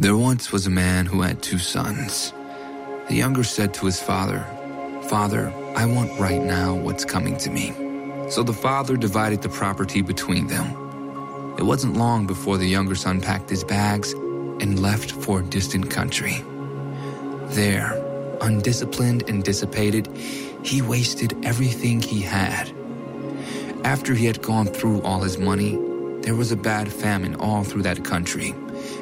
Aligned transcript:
There 0.00 0.16
once 0.16 0.50
was 0.50 0.66
a 0.66 0.70
man 0.70 1.04
who 1.04 1.20
had 1.20 1.42
two 1.42 1.58
sons. 1.58 2.32
The 3.08 3.16
younger 3.16 3.44
said 3.44 3.74
to 3.74 3.84
his 3.84 4.00
father, 4.00 4.46
Father, 5.10 5.52
I 5.76 5.84
want 5.84 6.18
right 6.18 6.40
now 6.40 6.74
what's 6.74 7.04
coming 7.04 7.36
to 7.36 7.50
me. 7.50 7.74
So 8.30 8.42
the 8.42 8.54
father 8.54 8.96
divided 8.96 9.42
the 9.42 9.50
property 9.50 10.00
between 10.00 10.46
them. 10.46 11.54
It 11.58 11.64
wasn't 11.64 11.98
long 11.98 12.26
before 12.26 12.56
the 12.56 12.66
younger 12.66 12.94
son 12.94 13.20
packed 13.20 13.50
his 13.50 13.62
bags 13.62 14.14
and 14.14 14.80
left 14.80 15.10
for 15.10 15.40
a 15.40 15.42
distant 15.42 15.90
country. 15.90 16.42
There, 17.48 17.92
undisciplined 18.40 19.28
and 19.28 19.44
dissipated, 19.44 20.08
he 20.64 20.80
wasted 20.80 21.36
everything 21.44 22.00
he 22.00 22.22
had. 22.22 22.72
After 23.84 24.14
he 24.14 24.24
had 24.24 24.40
gone 24.40 24.68
through 24.68 25.02
all 25.02 25.20
his 25.20 25.36
money, 25.36 25.78
there 26.22 26.36
was 26.36 26.52
a 26.52 26.56
bad 26.56 26.90
famine 26.90 27.34
all 27.34 27.64
through 27.64 27.82
that 27.82 28.02
country, 28.02 28.54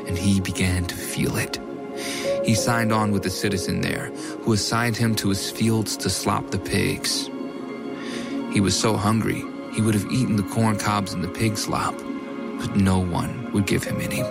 and 0.09 0.19
he 0.19 0.41
began 0.41 0.85
to 0.87 0.97
feel 0.97 1.37
it. 1.37 1.61
He 2.45 2.55
signed 2.55 2.93
on 2.93 3.13
with 3.13 3.27
a 3.27 3.31
citizen 3.31 3.83
there, 3.83 4.07
who 4.43 4.55
assigned 4.55 4.97
him 4.97 5.15
to 5.17 5.29
his 5.29 5.51
fields 5.51 5.97
to 5.99 6.09
slop 6.09 6.51
the 6.51 6.59
pigs. 6.59 7.27
He 8.53 8.61
was 8.61 8.79
so 8.79 8.97
hungry, 8.97 9.45
he 9.75 9.83
would 9.83 9.95
have 9.95 10.11
eaten 10.11 10.37
the 10.37 10.43
corn 10.55 10.79
cobs 10.79 11.13
and 11.13 11.23
the 11.23 11.29
pig 11.29 11.59
slop, 11.59 11.95
but 12.59 12.75
no 12.75 12.99
one 12.99 13.53
would 13.53 13.67
give 13.67 13.85
him 13.85 14.01
any. 14.01 14.23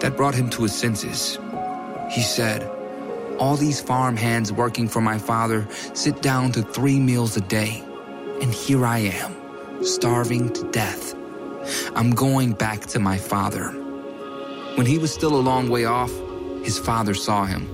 That 0.00 0.14
brought 0.16 0.34
him 0.34 0.48
to 0.50 0.62
his 0.62 0.74
senses. 0.74 1.38
He 2.10 2.22
said, 2.22 2.62
All 3.38 3.56
these 3.56 3.80
farm 3.80 4.16
hands 4.16 4.50
working 4.50 4.88
for 4.88 5.02
my 5.02 5.18
father 5.18 5.68
sit 5.92 6.22
down 6.22 6.52
to 6.52 6.62
three 6.62 6.98
meals 6.98 7.36
a 7.36 7.42
day, 7.42 7.82
and 8.40 8.52
here 8.52 8.86
I 8.86 8.98
am, 8.98 9.84
starving 9.84 10.52
to 10.54 10.70
death. 10.70 11.14
I'm 11.94 12.12
going 12.12 12.52
back 12.52 12.80
to 12.86 12.98
my 12.98 13.18
father. 13.18 13.83
When 14.76 14.86
he 14.86 14.98
was 14.98 15.14
still 15.14 15.36
a 15.36 15.40
long 15.40 15.68
way 15.68 15.84
off, 15.84 16.12
his 16.64 16.78
father 16.80 17.14
saw 17.14 17.44
him. 17.44 17.68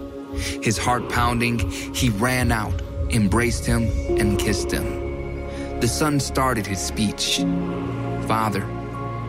His 0.62 0.76
heart 0.76 1.08
pounding, 1.08 1.58
he 1.94 2.10
ran 2.10 2.52
out, 2.52 2.82
embraced 3.08 3.64
him, 3.64 3.84
and 4.18 4.38
kissed 4.38 4.70
him. 4.70 5.80
The 5.80 5.88
son 5.88 6.20
started 6.20 6.66
his 6.66 6.78
speech 6.78 7.38
Father, 8.28 8.64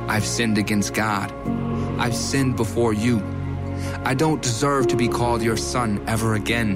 I've 0.08 0.26
sinned 0.26 0.58
against 0.58 0.94
God. 0.94 1.32
I've 1.98 2.16
sinned 2.16 2.58
before 2.58 2.94
you. 2.94 3.24
I 4.04 4.14
don't 4.14 4.42
deserve 4.42 4.88
to 4.88 4.98
be 4.98 5.08
called 5.08 5.42
your 5.42 5.58
son 5.58 6.04
ever 6.08 6.36
again. 6.36 6.76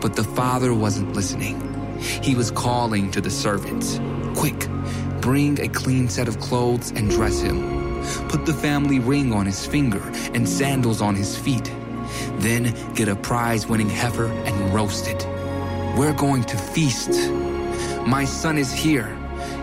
But 0.00 0.16
the 0.16 0.24
father 0.24 0.74
wasn't 0.74 1.14
listening. 1.14 1.56
He 2.00 2.34
was 2.34 2.50
calling 2.50 3.12
to 3.12 3.20
the 3.20 3.30
servants 3.30 4.00
Quick, 4.34 4.68
bring 5.20 5.60
a 5.60 5.68
clean 5.68 6.08
set 6.08 6.26
of 6.26 6.40
clothes 6.40 6.90
and 6.90 7.08
dress 7.08 7.40
him. 7.40 7.81
Put 8.28 8.46
the 8.46 8.54
family 8.54 8.98
ring 8.98 9.32
on 9.32 9.46
his 9.46 9.66
finger 9.66 10.02
and 10.34 10.48
sandals 10.48 11.00
on 11.00 11.14
his 11.14 11.36
feet. 11.36 11.70
Then 12.38 12.74
get 12.94 13.08
a 13.08 13.16
prize 13.16 13.66
winning 13.66 13.88
heifer 13.88 14.26
and 14.26 14.74
roast 14.74 15.06
it. 15.08 15.26
We're 15.96 16.14
going 16.14 16.44
to 16.44 16.56
feast. 16.56 17.30
My 18.06 18.24
son 18.24 18.58
is 18.58 18.72
here, 18.72 19.16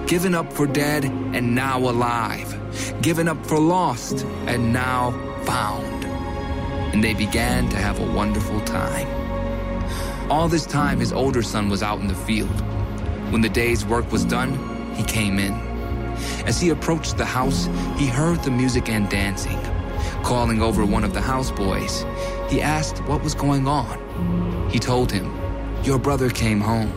given 0.08 0.34
up 0.34 0.52
for 0.54 0.66
dead 0.66 1.06
and 1.06 1.56
now 1.56 1.80
alive, 1.80 2.56
given 3.02 3.28
up 3.28 3.45
for 3.45 3.60
lost 3.60 4.26
and 4.48 4.72
now 4.72 5.12
found. 5.44 6.06
And 6.94 7.04
they 7.04 7.14
began 7.14 7.70
to 7.70 7.78
have 7.78 8.00
a 8.00 8.12
wonderful 8.14 8.62
time. 8.62 9.08
All 10.32 10.48
this 10.48 10.66
time, 10.66 11.00
his 11.00 11.12
older 11.12 11.42
son 11.42 11.70
was 11.70 11.82
out 11.82 12.00
in 12.00 12.08
the 12.08 12.16
field. 12.16 12.62
When 13.32 13.42
the 13.42 13.50
day's 13.50 13.86
work 13.86 14.12
was 14.12 14.26
done, 14.26 14.94
he 14.95 15.04
came 15.04 15.40
in. 15.40 15.69
As 16.45 16.59
he 16.59 16.70
approached 16.70 17.17
the 17.17 17.25
house, 17.25 17.67
he 17.98 18.08
heard 18.08 18.44
the 18.44 18.52
music 18.52 18.89
and 18.89 19.09
dancing. 19.09 19.59
Calling 20.23 20.61
over 20.61 20.86
one 20.86 21.03
of 21.03 21.14
the 21.14 21.20
houseboys, 21.20 22.03
he 22.50 22.61
asked 22.61 23.03
what 23.06 23.23
was 23.23 23.36
going 23.36 23.67
on. 23.67 24.70
He 24.70 24.80
told 24.80 25.11
him, 25.11 25.34
Your 25.84 25.98
brother 25.98 26.30
came 26.30 26.59
home. 26.59 26.92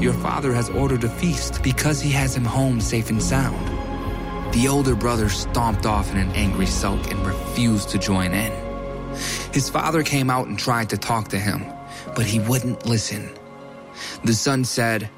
Your 0.00 0.12
father 0.12 0.52
has 0.52 0.68
ordered 0.70 1.04
a 1.04 1.08
feast 1.08 1.62
because 1.62 2.00
he 2.00 2.10
has 2.10 2.36
him 2.36 2.44
home 2.44 2.80
safe 2.80 3.10
and 3.10 3.22
sound. 3.22 3.66
The 4.52 4.68
older 4.68 4.96
brother 4.96 5.28
stomped 5.28 5.86
off 5.86 6.10
in 6.10 6.18
an 6.18 6.30
angry 6.32 6.66
sulk 6.66 7.10
and 7.10 7.24
refused 7.24 7.88
to 7.90 7.98
join 7.98 8.34
in. 8.34 8.52
His 9.52 9.70
father 9.70 10.02
came 10.02 10.28
out 10.30 10.48
and 10.48 10.58
tried 10.58 10.90
to 10.90 10.98
talk 10.98 11.28
to 11.28 11.38
him, 11.38 11.64
but 12.14 12.26
he 12.26 12.40
wouldn't 12.40 12.86
listen. 12.86 13.30
The 14.24 14.34
son 14.34 14.64
said, 14.64 15.08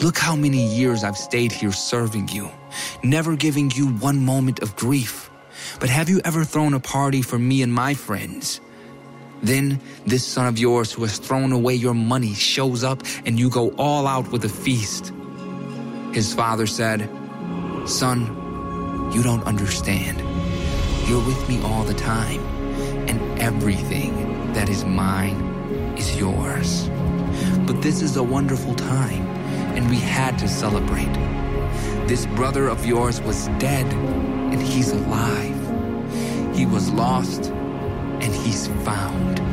Look 0.00 0.16
how 0.16 0.34
many 0.34 0.66
years 0.74 1.04
I've 1.04 1.18
stayed 1.18 1.52
here 1.52 1.72
serving 1.72 2.28
you, 2.28 2.50
never 3.02 3.36
giving 3.36 3.70
you 3.70 3.88
one 3.88 4.24
moment 4.24 4.60
of 4.60 4.76
grief. 4.76 5.30
But 5.80 5.88
have 5.88 6.08
you 6.08 6.20
ever 6.24 6.44
thrown 6.44 6.74
a 6.74 6.80
party 6.80 7.22
for 7.22 7.38
me 7.38 7.62
and 7.62 7.72
my 7.72 7.94
friends? 7.94 8.60
Then 9.42 9.80
this 10.06 10.24
son 10.24 10.46
of 10.46 10.58
yours 10.58 10.92
who 10.92 11.02
has 11.02 11.18
thrown 11.18 11.52
away 11.52 11.74
your 11.74 11.94
money 11.94 12.34
shows 12.34 12.84
up 12.84 13.02
and 13.26 13.38
you 13.38 13.50
go 13.50 13.70
all 13.76 14.06
out 14.06 14.30
with 14.30 14.44
a 14.44 14.48
feast. 14.48 15.12
His 16.12 16.32
father 16.32 16.66
said, 16.66 17.08
Son, 17.86 19.10
you 19.12 19.22
don't 19.22 19.42
understand. 19.44 20.18
You're 21.08 21.24
with 21.26 21.48
me 21.48 21.60
all 21.62 21.82
the 21.82 21.94
time, 21.94 22.40
and 23.08 23.40
everything 23.40 24.52
that 24.52 24.68
is 24.68 24.84
mine 24.84 25.36
is 25.98 26.16
yours. 26.16 26.88
But 27.66 27.82
this 27.82 28.02
is 28.02 28.16
a 28.16 28.22
wonderful 28.22 28.74
time, 28.74 29.26
and 29.74 29.90
we 29.90 29.96
had 29.96 30.38
to 30.38 30.48
celebrate. 30.48 31.31
This 32.06 32.26
brother 32.26 32.68
of 32.68 32.84
yours 32.84 33.20
was 33.22 33.46
dead, 33.58 33.86
and 34.52 34.60
he's 34.60 34.90
alive. 34.90 36.54
He 36.54 36.66
was 36.66 36.90
lost, 36.90 37.50
and 37.50 38.34
he's 38.34 38.66
found. 38.84 39.51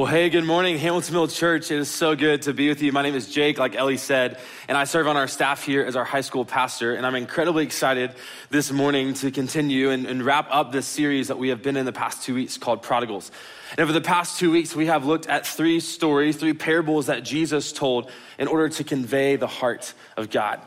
Well, 0.00 0.08
hey, 0.08 0.30
good 0.30 0.44
morning, 0.44 0.78
Hamilton 0.78 1.12
Mill 1.12 1.28
Church. 1.28 1.70
It 1.70 1.78
is 1.78 1.90
so 1.90 2.16
good 2.16 2.40
to 2.42 2.54
be 2.54 2.70
with 2.70 2.80
you. 2.80 2.90
My 2.90 3.02
name 3.02 3.14
is 3.14 3.28
Jake, 3.28 3.58
like 3.58 3.74
Ellie 3.74 3.98
said, 3.98 4.40
and 4.66 4.78
I 4.78 4.84
serve 4.84 5.06
on 5.06 5.18
our 5.18 5.28
staff 5.28 5.62
here 5.62 5.84
as 5.84 5.94
our 5.94 6.06
high 6.06 6.22
school 6.22 6.46
pastor. 6.46 6.94
And 6.94 7.04
I'm 7.04 7.14
incredibly 7.14 7.64
excited 7.64 8.12
this 8.48 8.72
morning 8.72 9.12
to 9.12 9.30
continue 9.30 9.90
and, 9.90 10.06
and 10.06 10.22
wrap 10.22 10.48
up 10.50 10.72
this 10.72 10.86
series 10.86 11.28
that 11.28 11.38
we 11.38 11.50
have 11.50 11.62
been 11.62 11.76
in 11.76 11.84
the 11.84 11.92
past 11.92 12.22
two 12.22 12.34
weeks 12.34 12.56
called 12.56 12.80
Prodigals. 12.80 13.30
And 13.72 13.80
over 13.80 13.92
the 13.92 14.00
past 14.00 14.38
two 14.38 14.50
weeks, 14.50 14.74
we 14.74 14.86
have 14.86 15.04
looked 15.04 15.26
at 15.26 15.46
three 15.46 15.80
stories, 15.80 16.38
three 16.38 16.54
parables 16.54 17.08
that 17.08 17.22
Jesus 17.22 17.70
told 17.70 18.10
in 18.38 18.48
order 18.48 18.70
to 18.70 18.84
convey 18.84 19.36
the 19.36 19.48
heart 19.48 19.92
of 20.16 20.30
God. 20.30 20.62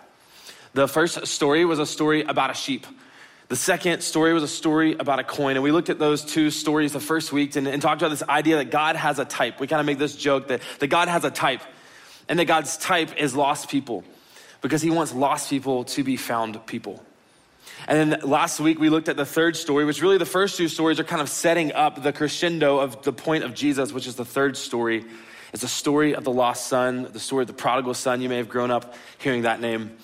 The 0.74 0.88
first 0.88 1.26
story 1.26 1.66
was 1.66 1.80
a 1.80 1.88
story 1.88 2.22
about 2.22 2.52
a 2.52 2.54
sheep. 2.54 2.86
The 3.50 3.56
second 3.56 4.02
story 4.02 4.34
was 4.34 4.44
a 4.44 4.48
story 4.48 4.96
about 4.98 5.20
a 5.20 5.24
coin. 5.24 5.56
And 5.56 5.64
we 5.64 5.72
looked 5.72 5.90
at 5.90 6.00
those 6.00 6.24
two 6.24 6.50
stories 6.50 6.94
the 6.94 7.00
first 7.00 7.32
week 7.32 7.56
and, 7.56 7.68
and 7.68 7.82
talked 7.82 8.02
about 8.02 8.10
this 8.10 8.24
idea 8.24 8.58
that 8.58 8.72
God 8.72 8.96
has 8.96 9.20
a 9.20 9.26
type. 9.26 9.60
We 9.60 9.68
kind 9.68 9.80
of 9.80 9.86
make 9.86 10.00
this 10.00 10.16
joke 10.16 10.48
that, 10.48 10.62
that 10.80 10.88
God 10.88 11.08
has 11.08 11.24
a 11.24 11.32
type 11.32 11.62
and 12.30 12.40
that 12.40 12.46
God's 12.46 12.78
type 12.78 13.18
is 13.18 13.36
lost 13.36 13.70
people 13.70 14.04
because 14.62 14.82
he 14.82 14.90
wants 14.90 15.14
lost 15.14 15.50
people 15.50 15.84
to 15.84 16.04
be 16.04 16.16
found 16.16 16.66
people. 16.66 17.04
And 17.88 18.12
then 18.12 18.22
last 18.22 18.60
week 18.60 18.80
we 18.80 18.90
looked 18.90 19.10
at 19.10 19.18
the 19.18 19.26
third 19.26 19.58
story, 19.58 19.84
which 19.84 20.02
really 20.02 20.18
the 20.18 20.26
first 20.26 20.58
two 20.58 20.68
stories 20.68 21.00
are 21.00 21.04
kind 21.04 21.22
of 21.22 21.30
setting 21.30 21.74
up 21.74 22.02
the 22.02 22.14
crescendo 22.14 22.80
of 22.80 23.02
the 23.04 23.12
point 23.12 23.44
of 23.44 23.54
Jesus, 23.54 23.92
which 23.92 24.08
is 24.08 24.16
the 24.16 24.26
third 24.26 24.56
story. 24.56 25.04
It's 25.52 25.62
the 25.62 25.68
story 25.68 26.16
of 26.16 26.24
the 26.24 26.32
lost 26.32 26.68
son, 26.68 27.10
the 27.12 27.20
story 27.20 27.44
of 27.44 27.48
the 27.48 27.54
prodigal 27.54 27.94
son. 27.94 28.22
You 28.22 28.30
may 28.30 28.38
have 28.38 28.50
grown 28.50 28.72
up 28.72 28.96
hearing 29.20 29.44
that 29.44 29.60
name. 29.60 29.98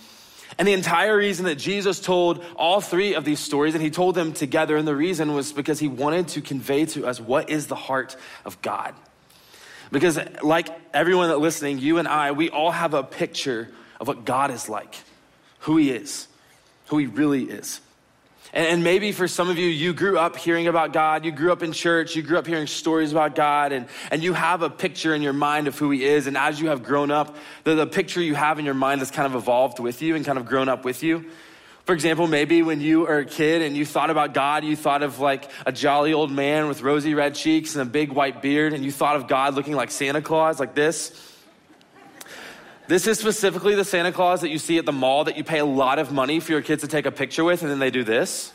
And 0.59 0.67
the 0.67 0.73
entire 0.73 1.15
reason 1.15 1.45
that 1.45 1.55
Jesus 1.55 2.01
told 2.01 2.43
all 2.57 2.81
three 2.81 3.15
of 3.15 3.23
these 3.23 3.39
stories, 3.39 3.75
and 3.75 3.81
he 3.81 3.89
told 3.89 4.13
them 4.13 4.33
together, 4.33 4.75
and 4.75 4.85
the 4.85 4.95
reason 4.95 5.33
was 5.33 5.53
because 5.53 5.79
he 5.79 5.87
wanted 5.87 6.27
to 6.29 6.41
convey 6.41 6.85
to 6.87 7.07
us 7.07 7.19
what 7.21 7.49
is 7.49 7.67
the 7.67 7.75
heart 7.75 8.17
of 8.43 8.61
God. 8.61 8.93
Because, 9.89 10.19
like 10.43 10.67
everyone 10.93 11.29
that 11.29 11.39
listening, 11.39 11.79
you 11.79 11.97
and 11.97 12.09
I, 12.09 12.33
we 12.33 12.49
all 12.49 12.71
have 12.71 12.93
a 12.93 13.03
picture 13.03 13.69
of 14.01 14.09
what 14.09 14.25
God 14.25 14.51
is 14.51 14.67
like, 14.67 14.95
who 15.59 15.77
he 15.77 15.91
is, 15.91 16.27
who 16.87 16.97
he 16.97 17.05
really 17.05 17.45
is. 17.45 17.79
And 18.51 18.83
maybe 18.83 19.11
for 19.11 19.27
some 19.27 19.49
of 19.49 19.59
you, 19.59 19.67
you 19.67 19.93
grew 19.93 20.17
up 20.17 20.35
hearing 20.35 20.67
about 20.67 20.91
God, 20.91 21.23
you 21.23 21.31
grew 21.31 21.51
up 21.51 21.61
in 21.61 21.71
church, 21.71 22.15
you 22.15 22.23
grew 22.23 22.39
up 22.39 22.47
hearing 22.47 22.65
stories 22.65 23.11
about 23.11 23.35
God, 23.35 23.71
and, 23.71 23.87
and 24.09 24.23
you 24.23 24.33
have 24.33 24.63
a 24.63 24.71
picture 24.71 25.13
in 25.13 25.21
your 25.21 25.33
mind 25.33 25.67
of 25.67 25.77
who 25.77 25.91
He 25.91 26.03
is. 26.03 26.25
And 26.25 26.35
as 26.35 26.59
you 26.59 26.69
have 26.69 26.81
grown 26.81 27.11
up, 27.11 27.35
the, 27.63 27.75
the 27.75 27.85
picture 27.85 28.21
you 28.21 28.33
have 28.33 28.57
in 28.57 28.65
your 28.65 28.73
mind 28.73 29.01
has 29.01 29.11
kind 29.11 29.27
of 29.27 29.39
evolved 29.39 29.79
with 29.79 30.01
you 30.01 30.15
and 30.15 30.25
kind 30.25 30.39
of 30.39 30.47
grown 30.47 30.67
up 30.67 30.83
with 30.83 31.03
you. 31.03 31.25
For 31.85 31.93
example, 31.93 32.27
maybe 32.27 32.61
when 32.63 32.81
you 32.81 33.01
were 33.01 33.19
a 33.19 33.25
kid 33.25 33.61
and 33.61 33.77
you 33.77 33.85
thought 33.85 34.09
about 34.09 34.33
God, 34.33 34.63
you 34.63 34.75
thought 34.75 35.03
of 35.03 35.19
like 35.19 35.49
a 35.65 35.71
jolly 35.71 36.13
old 36.13 36.31
man 36.31 36.67
with 36.67 36.81
rosy 36.81 37.13
red 37.13 37.35
cheeks 37.35 37.75
and 37.75 37.81
a 37.81 37.91
big 37.91 38.11
white 38.11 38.41
beard, 38.41 38.73
and 38.73 38.83
you 38.83 38.91
thought 38.91 39.15
of 39.15 39.27
God 39.27 39.53
looking 39.53 39.75
like 39.75 39.91
Santa 39.91 40.21
Claus, 40.21 40.59
like 40.59 40.73
this. 40.73 41.28
This 42.89 43.05
is 43.05 43.19
specifically 43.19 43.75
the 43.75 43.85
Santa 43.85 44.11
Claus 44.11 44.41
that 44.41 44.49
you 44.49 44.57
see 44.57 44.79
at 44.79 44.85
the 44.87 44.91
mall 44.91 45.25
that 45.25 45.37
you 45.37 45.43
pay 45.43 45.59
a 45.59 45.65
lot 45.65 45.99
of 45.99 46.11
money 46.11 46.39
for 46.39 46.53
your 46.53 46.63
kids 46.63 46.81
to 46.81 46.87
take 46.87 47.05
a 47.05 47.11
picture 47.11 47.43
with, 47.43 47.61
and 47.61 47.69
then 47.69 47.77
they 47.77 47.91
do 47.91 48.03
this. 48.03 48.51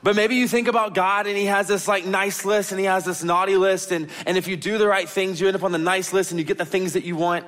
But 0.00 0.14
maybe 0.14 0.36
you 0.36 0.46
think 0.46 0.68
about 0.68 0.94
God 0.94 1.26
and 1.26 1.36
he 1.36 1.46
has 1.46 1.66
this 1.66 1.88
like 1.88 2.06
nice 2.06 2.44
list 2.44 2.70
and 2.70 2.78
he 2.78 2.86
has 2.86 3.04
this 3.04 3.24
naughty 3.24 3.56
list. 3.56 3.90
And, 3.90 4.10
and 4.26 4.38
if 4.38 4.46
you 4.46 4.56
do 4.56 4.78
the 4.78 4.86
right 4.86 5.08
things, 5.08 5.40
you 5.40 5.48
end 5.48 5.56
up 5.56 5.64
on 5.64 5.72
the 5.72 5.76
nice 5.78 6.12
list 6.12 6.30
and 6.30 6.38
you 6.38 6.44
get 6.44 6.56
the 6.56 6.64
things 6.64 6.92
that 6.92 7.02
you 7.02 7.16
want. 7.16 7.44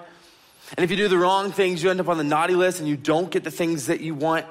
And 0.76 0.82
if 0.82 0.90
you 0.90 0.96
do 0.96 1.06
the 1.06 1.16
wrong 1.16 1.52
things, 1.52 1.80
you 1.80 1.90
end 1.90 2.00
up 2.00 2.08
on 2.08 2.18
the 2.18 2.24
naughty 2.24 2.56
list 2.56 2.80
and 2.80 2.88
you 2.88 2.96
don't 2.96 3.30
get 3.30 3.44
the 3.44 3.52
things 3.52 3.86
that 3.86 4.00
you 4.00 4.16
want. 4.16 4.46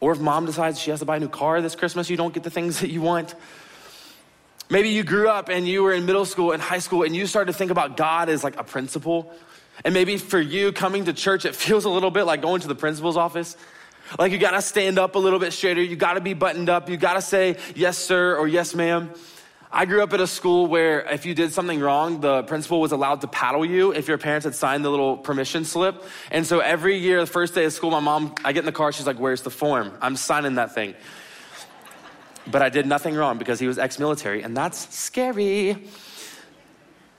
Or 0.00 0.12
if 0.12 0.18
mom 0.18 0.46
decides 0.46 0.80
she 0.80 0.88
has 0.92 1.00
to 1.00 1.04
buy 1.04 1.18
a 1.18 1.20
new 1.20 1.28
car 1.28 1.60
this 1.60 1.76
Christmas, 1.76 2.08
you 2.08 2.16
don't 2.16 2.32
get 2.32 2.42
the 2.42 2.50
things 2.50 2.80
that 2.80 2.88
you 2.88 3.02
want. 3.02 3.34
Maybe 4.70 4.88
you 4.88 5.04
grew 5.04 5.28
up 5.28 5.50
and 5.50 5.68
you 5.68 5.82
were 5.82 5.92
in 5.92 6.06
middle 6.06 6.24
school 6.24 6.52
and 6.52 6.62
high 6.62 6.78
school 6.78 7.02
and 7.02 7.14
you 7.14 7.26
started 7.26 7.52
to 7.52 7.58
think 7.58 7.70
about 7.70 7.98
God 7.98 8.30
as 8.30 8.42
like 8.42 8.58
a 8.58 8.64
principal. 8.64 9.30
And 9.86 9.94
maybe 9.94 10.16
for 10.16 10.40
you 10.40 10.72
coming 10.72 11.04
to 11.04 11.12
church, 11.12 11.44
it 11.44 11.54
feels 11.54 11.84
a 11.84 11.88
little 11.88 12.10
bit 12.10 12.24
like 12.24 12.42
going 12.42 12.60
to 12.60 12.66
the 12.66 12.74
principal's 12.74 13.16
office. 13.16 13.56
Like 14.18 14.32
you 14.32 14.38
gotta 14.38 14.60
stand 14.60 14.98
up 14.98 15.14
a 15.14 15.18
little 15.20 15.38
bit 15.38 15.52
straighter, 15.52 15.80
you 15.80 15.94
gotta 15.94 16.20
be 16.20 16.34
buttoned 16.34 16.68
up, 16.68 16.88
you 16.90 16.96
gotta 16.96 17.22
say 17.22 17.56
yes, 17.76 17.96
sir, 17.96 18.36
or 18.36 18.48
yes, 18.48 18.74
ma'am. 18.74 19.12
I 19.70 19.84
grew 19.84 20.02
up 20.02 20.12
at 20.12 20.20
a 20.20 20.26
school 20.26 20.66
where 20.66 21.02
if 21.02 21.24
you 21.24 21.36
did 21.36 21.52
something 21.52 21.78
wrong, 21.78 22.20
the 22.20 22.42
principal 22.42 22.80
was 22.80 22.90
allowed 22.90 23.20
to 23.20 23.28
paddle 23.28 23.64
you 23.64 23.92
if 23.92 24.08
your 24.08 24.18
parents 24.18 24.44
had 24.44 24.56
signed 24.56 24.84
the 24.84 24.90
little 24.90 25.18
permission 25.18 25.64
slip. 25.64 26.02
And 26.32 26.44
so 26.44 26.58
every 26.58 26.98
year, 26.98 27.20
the 27.20 27.26
first 27.26 27.54
day 27.54 27.64
of 27.64 27.72
school, 27.72 27.92
my 27.92 28.00
mom, 28.00 28.34
I 28.44 28.52
get 28.52 28.60
in 28.60 28.66
the 28.66 28.72
car, 28.72 28.90
she's 28.90 29.06
like, 29.06 29.20
Where's 29.20 29.42
the 29.42 29.50
form? 29.50 29.92
I'm 30.02 30.16
signing 30.16 30.56
that 30.56 30.74
thing. 30.74 30.96
But 32.44 32.60
I 32.60 32.70
did 32.70 32.86
nothing 32.86 33.14
wrong 33.14 33.38
because 33.38 33.60
he 33.60 33.68
was 33.68 33.78
ex 33.78 34.00
military, 34.00 34.42
and 34.42 34.56
that's 34.56 34.92
scary. 34.96 35.84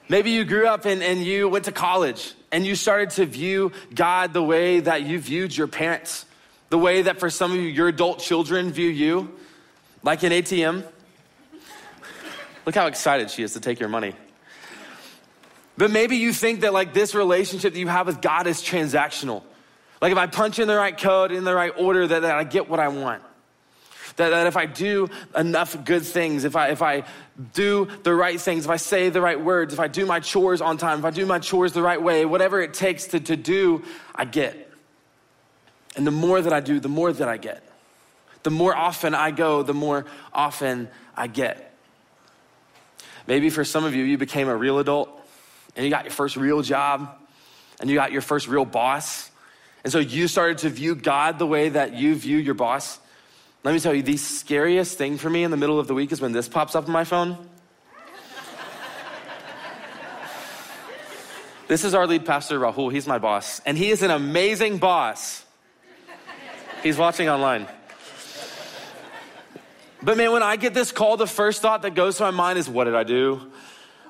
Maybe 0.09 0.31
you 0.31 0.43
grew 0.43 0.67
up 0.67 0.83
and, 0.83 1.01
and 1.01 1.23
you 1.23 1.47
went 1.47 1.63
to 1.65 1.71
college 1.71 2.33
and 2.51 2.65
you 2.65 2.75
started 2.75 3.09
to 3.11 3.25
view 3.25 3.71
God 3.93 4.33
the 4.33 4.43
way 4.43 4.79
that 4.79 5.03
you 5.03 5.19
viewed 5.19 5.55
your 5.55 5.67
parents, 5.67 6.25
the 6.69 6.77
way 6.77 7.03
that 7.03 7.19
for 7.19 7.29
some 7.29 7.51
of 7.51 7.57
you, 7.57 7.63
your 7.63 7.87
adult 7.87 8.19
children 8.19 8.71
view 8.71 8.89
you, 8.89 9.33
like 10.03 10.23
an 10.23 10.31
ATM. 10.31 10.83
Look 12.65 12.75
how 12.75 12.87
excited 12.87 13.29
she 13.31 13.43
is 13.43 13.53
to 13.53 13.59
take 13.59 13.79
your 13.79 13.89
money. 13.89 14.13
But 15.77 15.91
maybe 15.91 16.17
you 16.17 16.33
think 16.33 16.61
that 16.61 16.73
like 16.73 16.93
this 16.93 17.13
relationship 17.13 17.73
that 17.73 17.79
you 17.79 17.87
have 17.87 18.07
with 18.07 18.21
God 18.21 18.47
is 18.47 18.61
transactional. 18.61 19.43
Like 20.01 20.11
if 20.11 20.17
I 20.17 20.27
punch 20.27 20.59
in 20.59 20.67
the 20.67 20.75
right 20.75 20.97
code 20.97 21.31
in 21.31 21.43
the 21.43 21.53
right 21.53 21.71
order, 21.77 22.07
that, 22.07 22.21
that 22.21 22.35
I 22.35 22.43
get 22.43 22.69
what 22.69 22.79
I 22.79 22.87
want. 22.87 23.21
That, 24.17 24.29
that 24.29 24.47
if 24.47 24.57
I 24.57 24.65
do 24.65 25.09
enough 25.35 25.85
good 25.85 26.03
things, 26.03 26.43
if 26.43 26.55
I, 26.55 26.69
if 26.69 26.81
I 26.81 27.03
do 27.53 27.87
the 28.03 28.13
right 28.13 28.39
things, 28.41 28.65
if 28.65 28.71
I 28.71 28.77
say 28.77 29.09
the 29.09 29.21
right 29.21 29.39
words, 29.39 29.73
if 29.73 29.79
I 29.79 29.87
do 29.87 30.05
my 30.05 30.19
chores 30.19 30.59
on 30.59 30.77
time, 30.77 30.99
if 30.99 31.05
I 31.05 31.11
do 31.11 31.25
my 31.25 31.39
chores 31.39 31.71
the 31.71 31.83
right 31.83 32.01
way, 32.01 32.25
whatever 32.25 32.59
it 32.61 32.73
takes 32.73 33.05
to, 33.07 33.19
to 33.19 33.35
do, 33.35 33.83
I 34.15 34.25
get. 34.25 34.71
And 35.95 36.05
the 36.05 36.11
more 36.11 36.41
that 36.41 36.51
I 36.51 36.59
do, 36.59 36.79
the 36.79 36.89
more 36.89 37.13
that 37.13 37.27
I 37.27 37.37
get. 37.37 37.63
The 38.43 38.51
more 38.51 38.75
often 38.75 39.13
I 39.13 39.31
go, 39.31 39.61
the 39.61 39.73
more 39.73 40.05
often 40.33 40.89
I 41.15 41.27
get. 41.27 41.75
Maybe 43.27 43.49
for 43.49 43.63
some 43.63 43.83
of 43.83 43.93
you, 43.93 44.03
you 44.03 44.17
became 44.17 44.47
a 44.47 44.55
real 44.55 44.79
adult 44.79 45.09
and 45.75 45.83
you 45.83 45.91
got 45.91 46.05
your 46.05 46.13
first 46.13 46.37
real 46.37 46.61
job 46.61 47.17
and 47.79 47.89
you 47.89 47.95
got 47.95 48.11
your 48.11 48.21
first 48.21 48.47
real 48.47 48.65
boss. 48.65 49.29
And 49.83 49.93
so 49.93 49.99
you 49.99 50.27
started 50.27 50.59
to 50.59 50.69
view 50.69 50.95
God 50.95 51.37
the 51.37 51.45
way 51.45 51.69
that 51.69 51.93
you 51.93 52.15
view 52.15 52.37
your 52.37 52.55
boss. 52.55 52.99
Let 53.63 53.73
me 53.73 53.79
tell 53.79 53.93
you, 53.93 54.03
the 54.03 54.17
scariest 54.17 54.97
thing 54.97 55.17
for 55.17 55.29
me 55.29 55.43
in 55.43 55.51
the 55.51 55.57
middle 55.57 55.79
of 55.79 55.87
the 55.87 55.93
week 55.93 56.11
is 56.11 56.21
when 56.21 56.31
this 56.31 56.47
pops 56.47 56.75
up 56.75 56.85
on 56.85 56.91
my 56.91 57.03
phone. 57.03 57.37
this 61.67 61.83
is 61.83 61.93
our 61.93 62.07
lead 62.07 62.25
pastor, 62.25 62.59
Rahul. 62.59 62.91
He's 62.91 63.07
my 63.07 63.17
boss, 63.17 63.59
and 63.65 63.77
he 63.77 63.89
is 63.89 64.03
an 64.03 64.11
amazing 64.11 64.77
boss. 64.77 65.43
He's 66.83 66.97
watching 66.97 67.27
online. 67.27 67.67
But 70.01 70.15
man, 70.15 70.31
when 70.31 70.43
I 70.43 70.55
get 70.55 70.73
this 70.73 70.91
call, 70.91 71.17
the 71.17 71.27
first 71.27 71.61
thought 71.61 71.81
that 71.81 71.95
goes 71.95 72.17
to 72.17 72.23
my 72.23 72.31
mind 72.31 72.59
is, 72.59 72.69
what 72.69 72.83
did 72.83 72.95
I 72.95 73.03
do? 73.03 73.51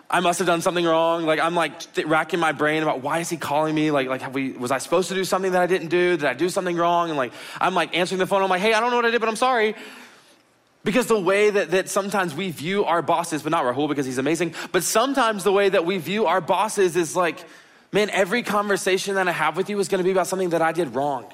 I 0.10 0.22
must 0.22 0.40
have 0.40 0.48
done 0.48 0.62
something 0.62 0.86
wrong. 0.86 1.26
Like 1.26 1.40
I'm 1.40 1.56
like 1.56 1.94
th- 1.94 2.08
racking 2.08 2.40
my 2.40 2.54
brain 2.54 2.82
about 2.82 3.02
why 3.02 3.20
is 3.20 3.30
he 3.30 3.36
calling 3.36 3.76
me? 3.76 3.92
Like 3.92 4.08
like 4.08 4.22
have 4.22 4.34
we 4.34 4.52
was 4.52 4.72
I 4.72 4.78
supposed 4.78 5.10
to 5.10 5.16
do 5.16 5.26
something 5.26 5.52
that 5.52 5.62
I 5.62 5.68
didn't 5.68 5.90
do? 5.90 6.16
Did 6.16 6.26
I 6.26 6.34
do 6.34 6.50
something 6.50 6.78
wrong? 6.78 7.10
And 7.10 7.18
like 7.18 7.34
I'm 7.60 7.76
like 7.76 7.96
answering 7.96 8.20
the 8.20 8.28
phone. 8.28 8.42
I'm 8.42 8.50
like, 8.50 8.62
hey, 8.62 8.74
I 8.74 8.80
don't 8.80 8.90
know 8.90 8.96
what 8.96 9.06
I 9.06 9.12
did, 9.12 9.20
but 9.20 9.30
I'm 9.30 9.36
sorry. 9.36 9.76
Because 10.84 11.08
the 11.08 11.20
way 11.20 11.50
that, 11.50 11.72
that 11.72 11.90
sometimes 11.90 12.34
we 12.34 12.50
view 12.50 12.86
our 12.86 13.02
bosses, 13.02 13.44
but 13.44 13.52
not 13.52 13.66
Rahul 13.66 13.90
because 13.90 14.06
he's 14.06 14.20
amazing, 14.20 14.54
but 14.72 14.84
sometimes 14.84 15.44
the 15.44 15.52
way 15.52 15.68
that 15.68 15.86
we 15.86 15.98
view 15.98 16.28
our 16.28 16.40
bosses 16.40 16.96
is 16.96 17.14
like, 17.14 17.44
man, 17.92 18.10
every 18.12 18.42
conversation 18.42 19.16
that 19.16 19.28
I 19.28 19.34
have 19.34 19.58
with 19.58 19.70
you 19.70 19.78
is 19.80 19.90
gonna 19.90 20.04
be 20.04 20.12
about 20.12 20.28
something 20.28 20.52
that 20.52 20.62
I 20.62 20.72
did 20.72 20.96
wrong. 20.96 21.26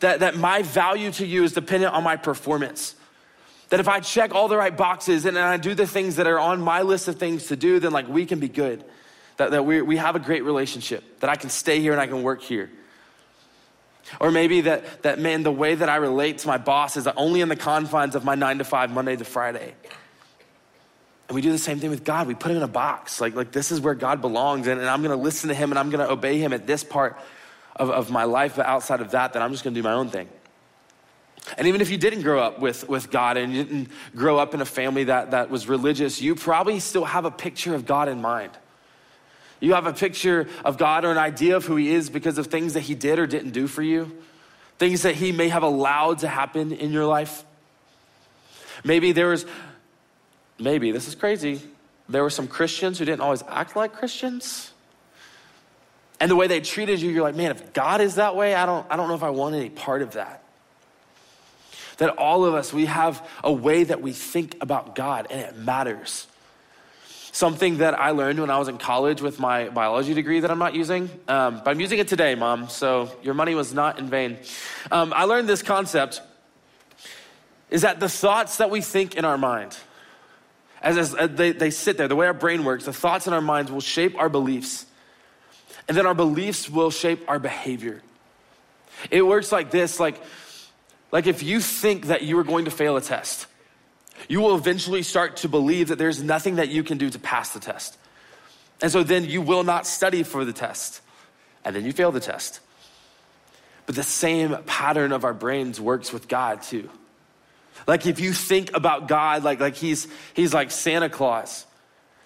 That, 0.00 0.20
that 0.20 0.36
my 0.36 0.62
value 0.62 1.10
to 1.12 1.26
you 1.26 1.44
is 1.44 1.52
dependent 1.52 1.92
on 1.92 2.04
my 2.04 2.16
performance. 2.16 2.94
That 3.72 3.80
if 3.80 3.88
I 3.88 4.00
check 4.00 4.34
all 4.34 4.48
the 4.48 4.56
right 4.58 4.76
boxes 4.76 5.24
and 5.24 5.38
I 5.38 5.56
do 5.56 5.74
the 5.74 5.86
things 5.86 6.16
that 6.16 6.26
are 6.26 6.38
on 6.38 6.60
my 6.60 6.82
list 6.82 7.08
of 7.08 7.16
things 7.16 7.46
to 7.46 7.56
do, 7.56 7.80
then 7.80 7.90
like 7.90 8.06
we 8.06 8.26
can 8.26 8.38
be 8.38 8.50
good. 8.50 8.84
That, 9.38 9.52
that 9.52 9.64
we, 9.64 9.80
we 9.80 9.96
have 9.96 10.14
a 10.14 10.18
great 10.18 10.44
relationship, 10.44 11.20
that 11.20 11.30
I 11.30 11.36
can 11.36 11.48
stay 11.48 11.80
here 11.80 11.92
and 11.92 11.98
I 11.98 12.06
can 12.06 12.22
work 12.22 12.42
here. 12.42 12.68
Or 14.20 14.30
maybe 14.30 14.60
that, 14.60 15.04
that, 15.04 15.18
man, 15.18 15.42
the 15.42 15.50
way 15.50 15.74
that 15.74 15.88
I 15.88 15.96
relate 15.96 16.36
to 16.40 16.48
my 16.48 16.58
boss 16.58 16.98
is 16.98 17.06
only 17.06 17.40
in 17.40 17.48
the 17.48 17.56
confines 17.56 18.14
of 18.14 18.26
my 18.26 18.34
nine 18.34 18.58
to 18.58 18.64
five, 18.64 18.90
Monday 18.90 19.16
to 19.16 19.24
Friday. 19.24 19.72
And 21.28 21.34
we 21.34 21.40
do 21.40 21.50
the 21.50 21.56
same 21.56 21.78
thing 21.80 21.88
with 21.88 22.04
God. 22.04 22.26
We 22.26 22.34
put 22.34 22.50
him 22.50 22.58
in 22.58 22.62
a 22.62 22.68
box. 22.68 23.22
Like, 23.22 23.34
like 23.34 23.52
this 23.52 23.72
is 23.72 23.80
where 23.80 23.94
God 23.94 24.20
belongs, 24.20 24.66
and, 24.66 24.80
and 24.80 24.90
I'm 24.90 25.00
gonna 25.00 25.16
listen 25.16 25.48
to 25.48 25.54
him 25.54 25.72
and 25.72 25.78
I'm 25.78 25.88
gonna 25.88 26.10
obey 26.10 26.36
him 26.36 26.52
at 26.52 26.66
this 26.66 26.84
part 26.84 27.18
of, 27.74 27.88
of 27.88 28.10
my 28.10 28.24
life, 28.24 28.56
but 28.56 28.66
outside 28.66 29.00
of 29.00 29.12
that, 29.12 29.32
then 29.32 29.40
I'm 29.40 29.50
just 29.50 29.64
gonna 29.64 29.72
do 29.72 29.82
my 29.82 29.94
own 29.94 30.10
thing. 30.10 30.28
And 31.58 31.66
even 31.66 31.80
if 31.80 31.90
you 31.90 31.98
didn't 31.98 32.22
grow 32.22 32.40
up 32.40 32.60
with, 32.60 32.88
with 32.88 33.10
God 33.10 33.36
and 33.36 33.54
you 33.54 33.64
didn't 33.64 33.88
grow 34.14 34.38
up 34.38 34.54
in 34.54 34.60
a 34.60 34.64
family 34.64 35.04
that, 35.04 35.32
that 35.32 35.50
was 35.50 35.68
religious, 35.68 36.20
you 36.20 36.34
probably 36.34 36.78
still 36.80 37.04
have 37.04 37.24
a 37.24 37.30
picture 37.30 37.74
of 37.74 37.84
God 37.84 38.08
in 38.08 38.20
mind. 38.20 38.52
You 39.60 39.74
have 39.74 39.86
a 39.86 39.92
picture 39.92 40.48
of 40.64 40.78
God 40.78 41.04
or 41.04 41.10
an 41.10 41.18
idea 41.18 41.56
of 41.56 41.64
who 41.64 41.76
He 41.76 41.92
is 41.92 42.10
because 42.10 42.38
of 42.38 42.46
things 42.46 42.74
that 42.74 42.80
He 42.80 42.94
did 42.94 43.18
or 43.18 43.26
didn't 43.26 43.50
do 43.50 43.66
for 43.66 43.82
you, 43.82 44.16
things 44.78 45.02
that 45.02 45.14
He 45.14 45.30
may 45.30 45.48
have 45.48 45.62
allowed 45.62 46.18
to 46.18 46.28
happen 46.28 46.72
in 46.72 46.90
your 46.92 47.06
life. 47.06 47.44
Maybe 48.84 49.12
there 49.12 49.28
was, 49.28 49.44
maybe, 50.58 50.90
this 50.90 51.06
is 51.06 51.14
crazy, 51.14 51.60
there 52.08 52.22
were 52.22 52.30
some 52.30 52.48
Christians 52.48 52.98
who 52.98 53.04
didn't 53.04 53.20
always 53.20 53.42
act 53.48 53.76
like 53.76 53.92
Christians. 53.92 54.72
And 56.18 56.30
the 56.30 56.36
way 56.36 56.46
they 56.46 56.60
treated 56.60 57.00
you, 57.00 57.10
you're 57.10 57.22
like, 57.22 57.36
man, 57.36 57.50
if 57.50 57.72
God 57.72 58.00
is 58.00 58.16
that 58.16 58.36
way, 58.36 58.54
I 58.54 58.64
don't, 58.66 58.86
I 58.90 58.96
don't 58.96 59.08
know 59.08 59.14
if 59.14 59.24
I 59.24 59.30
want 59.30 59.54
any 59.54 59.70
part 59.70 60.02
of 60.02 60.12
that 60.12 60.41
that 61.98 62.10
all 62.16 62.44
of 62.44 62.54
us, 62.54 62.72
we 62.72 62.86
have 62.86 63.26
a 63.42 63.52
way 63.52 63.84
that 63.84 64.00
we 64.00 64.12
think 64.12 64.56
about 64.60 64.94
God 64.94 65.26
and 65.30 65.40
it 65.40 65.56
matters. 65.56 66.26
Something 67.32 67.78
that 67.78 67.98
I 67.98 68.10
learned 68.10 68.40
when 68.40 68.50
I 68.50 68.58
was 68.58 68.68
in 68.68 68.76
college 68.76 69.22
with 69.22 69.40
my 69.40 69.68
biology 69.70 70.12
degree 70.12 70.40
that 70.40 70.50
I'm 70.50 70.58
not 70.58 70.74
using, 70.74 71.08
um, 71.28 71.62
but 71.64 71.68
I'm 71.68 71.80
using 71.80 71.98
it 71.98 72.08
today, 72.08 72.34
mom, 72.34 72.68
so 72.68 73.10
your 73.22 73.34
money 73.34 73.54
was 73.54 73.72
not 73.72 73.98
in 73.98 74.10
vain. 74.10 74.36
Um, 74.90 75.12
I 75.16 75.24
learned 75.24 75.48
this 75.48 75.62
concept 75.62 76.20
is 77.70 77.82
that 77.82 78.00
the 78.00 78.08
thoughts 78.08 78.58
that 78.58 78.68
we 78.68 78.82
think 78.82 79.16
in 79.16 79.24
our 79.24 79.38
mind, 79.38 79.74
as, 80.82 81.14
as 81.14 81.30
they, 81.30 81.52
they 81.52 81.70
sit 81.70 81.96
there, 81.96 82.06
the 82.06 82.16
way 82.16 82.26
our 82.26 82.34
brain 82.34 82.64
works, 82.64 82.84
the 82.84 82.92
thoughts 82.92 83.26
in 83.26 83.32
our 83.32 83.40
minds 83.40 83.72
will 83.72 83.80
shape 83.80 84.18
our 84.18 84.28
beliefs. 84.28 84.84
And 85.88 85.96
then 85.96 86.06
our 86.06 86.14
beliefs 86.14 86.68
will 86.68 86.90
shape 86.90 87.24
our 87.28 87.38
behavior. 87.38 88.02
It 89.10 89.22
works 89.22 89.50
like 89.50 89.70
this 89.70 89.98
like 89.98 90.20
like 91.12 91.26
if 91.26 91.42
you 91.42 91.60
think 91.60 92.06
that 92.06 92.22
you 92.22 92.38
are 92.38 92.44
going 92.44 92.64
to 92.64 92.70
fail 92.70 92.96
a 92.96 93.00
test, 93.00 93.46
you 94.28 94.40
will 94.40 94.56
eventually 94.56 95.02
start 95.02 95.36
to 95.38 95.48
believe 95.48 95.88
that 95.88 95.98
there's 95.98 96.22
nothing 96.22 96.56
that 96.56 96.70
you 96.70 96.82
can 96.82 96.98
do 96.98 97.10
to 97.10 97.18
pass 97.18 97.52
the 97.52 97.60
test. 97.60 97.98
And 98.80 98.90
so 98.90 99.02
then 99.02 99.24
you 99.24 99.42
will 99.42 99.62
not 99.62 99.86
study 99.86 100.22
for 100.22 100.44
the 100.44 100.52
test. 100.52 101.02
And 101.64 101.76
then 101.76 101.84
you 101.84 101.92
fail 101.92 102.10
the 102.10 102.20
test. 102.20 102.60
But 103.86 103.94
the 103.94 104.02
same 104.02 104.56
pattern 104.64 105.12
of 105.12 105.24
our 105.24 105.34
brains 105.34 105.80
works 105.80 106.12
with 106.12 106.28
God 106.28 106.62
too. 106.62 106.88
Like 107.86 108.06
if 108.06 108.20
you 108.20 108.32
think 108.32 108.74
about 108.74 109.08
God 109.08 109.44
like, 109.44 109.60
like 109.60 109.76
he's, 109.76 110.08
he's 110.34 110.54
like 110.54 110.70
Santa 110.70 111.08
Claus, 111.08 111.66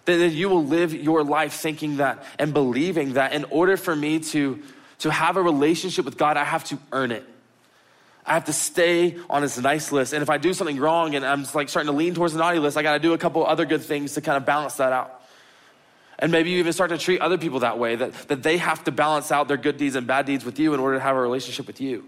then 0.04 0.32
you 0.32 0.48
will 0.48 0.64
live 0.64 0.94
your 0.94 1.24
life 1.24 1.54
thinking 1.54 1.96
that 1.96 2.24
and 2.38 2.54
believing 2.54 3.14
that 3.14 3.32
in 3.32 3.44
order 3.44 3.76
for 3.76 3.94
me 3.96 4.20
to, 4.20 4.62
to 5.00 5.10
have 5.10 5.36
a 5.36 5.42
relationship 5.42 6.04
with 6.04 6.16
God, 6.16 6.36
I 6.36 6.44
have 6.44 6.64
to 6.64 6.78
earn 6.92 7.10
it. 7.10 7.26
I 8.26 8.34
have 8.34 8.46
to 8.46 8.52
stay 8.52 9.16
on 9.30 9.42
this 9.42 9.56
nice 9.56 9.92
list. 9.92 10.12
And 10.12 10.20
if 10.20 10.28
I 10.28 10.38
do 10.38 10.52
something 10.52 10.78
wrong 10.78 11.14
and 11.14 11.24
I'm 11.24 11.46
like 11.54 11.68
starting 11.68 11.92
to 11.92 11.96
lean 11.96 12.14
towards 12.14 12.32
the 12.32 12.40
naughty 12.40 12.58
list, 12.58 12.76
I 12.76 12.82
got 12.82 12.94
to 12.94 12.98
do 12.98 13.12
a 13.12 13.18
couple 13.18 13.46
other 13.46 13.64
good 13.64 13.82
things 13.82 14.14
to 14.14 14.20
kind 14.20 14.36
of 14.36 14.44
balance 14.44 14.74
that 14.76 14.92
out. 14.92 15.22
And 16.18 16.32
maybe 16.32 16.50
you 16.50 16.58
even 16.58 16.72
start 16.72 16.90
to 16.90 16.98
treat 16.98 17.20
other 17.20 17.38
people 17.38 17.60
that 17.60 17.78
way, 17.78 17.94
that, 17.94 18.12
that 18.28 18.42
they 18.42 18.56
have 18.56 18.82
to 18.84 18.90
balance 18.90 19.30
out 19.30 19.48
their 19.48 19.58
good 19.58 19.76
deeds 19.76 19.94
and 19.94 20.06
bad 20.06 20.26
deeds 20.26 20.44
with 20.44 20.58
you 20.58 20.74
in 20.74 20.80
order 20.80 20.96
to 20.96 21.02
have 21.02 21.14
a 21.14 21.20
relationship 21.20 21.66
with 21.66 21.80
you. 21.80 22.04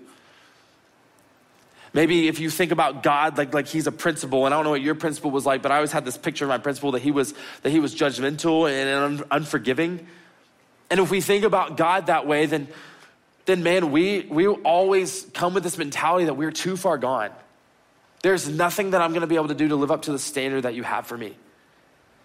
Maybe 1.93 2.27
if 2.27 2.41
you 2.41 2.51
think 2.51 2.73
about 2.73 3.03
God 3.03 3.39
like, 3.39 3.55
like 3.55 3.67
he's 3.67 3.87
a 3.87 3.93
principal, 3.93 4.45
and 4.45 4.55
I 4.55 4.59
don't 4.59 4.65
know 4.65 4.71
what 4.71 4.83
your 4.83 4.95
principal 4.95 5.31
was 5.31 5.47
like, 5.47 5.63
but 5.63 5.73
I 5.73 5.77
always 5.77 5.93
had 5.93 6.05
this 6.05 6.19
picture 6.19 6.45
of 6.45 6.49
my 6.49 6.59
principal 6.59 6.93
that 6.93 7.03
he 7.03 7.11
was, 7.11 7.33
that 7.63 7.71
he 7.71 7.81
was 7.81 7.95
judgmental 7.95 8.71
and 8.71 9.25
unforgiving. 9.31 10.07
And 10.91 11.01
if 11.01 11.11
we 11.11 11.21
think 11.21 11.45
about 11.45 11.77
God 11.77 12.07
that 12.07 12.27
way, 12.27 12.47
then 12.47 12.69
then 13.49 13.63
man, 13.63 13.91
we, 13.91 14.27
we 14.29 14.47
always 14.47 15.27
come 15.33 15.55
with 15.55 15.63
this 15.63 15.79
mentality 15.79 16.27
that 16.27 16.35
we're 16.35 16.51
too 16.51 16.77
far 16.77 16.99
gone. 16.99 17.31
There's 18.23 18.47
nothing 18.47 18.91
that 18.91 19.01
I'm 19.01 19.15
gonna 19.15 19.27
be 19.27 19.37
able 19.37 19.49
to 19.49 19.55
do 19.55 19.69
to 19.69 19.77
live 19.77 19.91
up 19.91 20.03
to 20.03 20.13
the 20.13 20.19
standard 20.19 20.65
that 20.65 20.75
you 20.75 20.83
have 20.83 21.07
for 21.07 21.17
me. 21.17 21.35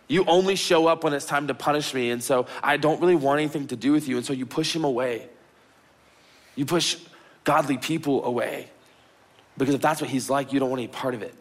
You 0.09 0.25
only 0.25 0.57
show 0.57 0.85
up 0.87 1.05
when 1.05 1.13
it's 1.13 1.25
time 1.25 1.47
to 1.47 1.53
punish 1.53 1.93
me, 1.93 2.11
and 2.11 2.21
so 2.21 2.47
I 2.61 2.75
don't 2.75 2.99
really 2.99 3.15
want 3.15 3.39
anything 3.39 3.67
to 3.67 3.77
do 3.77 3.93
with 3.93 4.09
you, 4.09 4.17
and 4.17 4.25
so 4.25 4.33
you 4.33 4.45
push 4.45 4.75
him 4.75 4.83
away. 4.83 5.29
You 6.57 6.65
push 6.65 6.97
godly 7.45 7.77
people 7.77 8.25
away. 8.25 8.69
Because 9.57 9.75
if 9.75 9.81
that's 9.81 10.01
what 10.01 10.09
he's 10.09 10.29
like, 10.29 10.51
you 10.51 10.59
don't 10.59 10.69
want 10.69 10.81
any 10.81 10.89
part 10.89 11.15
of 11.15 11.21
it. 11.21 11.33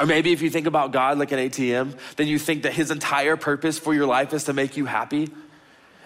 Or 0.00 0.06
maybe 0.06 0.32
if 0.32 0.42
you 0.42 0.50
think 0.50 0.66
about 0.66 0.90
God 0.90 1.18
like 1.18 1.30
an 1.30 1.38
ATM, 1.38 1.96
then 2.16 2.26
you 2.26 2.40
think 2.40 2.64
that 2.64 2.72
his 2.72 2.90
entire 2.90 3.36
purpose 3.36 3.78
for 3.78 3.94
your 3.94 4.06
life 4.06 4.34
is 4.34 4.44
to 4.44 4.52
make 4.52 4.76
you 4.76 4.86
happy. 4.86 5.28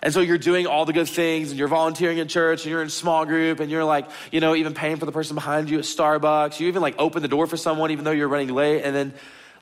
And 0.03 0.15
so 0.15 0.21
you're 0.21 0.39
doing 0.39 0.67
all 0.67 0.87
the 0.87 0.95
good 0.95 1.09
things 1.09 1.51
and 1.51 1.59
you're 1.59 1.69
volunteering 1.69 2.19
in 2.19 2.27
church 2.27 2.63
and 2.63 2.71
you're 2.71 2.81
in 2.81 2.87
a 2.87 2.91
small 2.91 3.27
group 3.27 3.61
and 3.61 3.71
you're 3.71 3.85
like, 3.85 4.09
you 4.33 4.41
know, 4.41 4.55
even 4.55 4.73
paying 4.73 4.97
for 4.97 5.05
the 5.05 5.13
person 5.13 5.35
behind 5.35 5.69
you 5.69 5.79
at 5.79 5.85
Starbucks. 5.85 6.59
You 6.59 6.69
even 6.69 6.81
like 6.81 6.95
open 6.99 7.21
the 7.21 7.29
door 7.29 7.47
for 7.47 7.59
someone 7.59 7.91
even 7.91 8.05
though 8.05 8.11
you're 8.11 8.29
running 8.29 8.55
late 8.55 8.83
and 8.83 8.97
then 8.97 9.13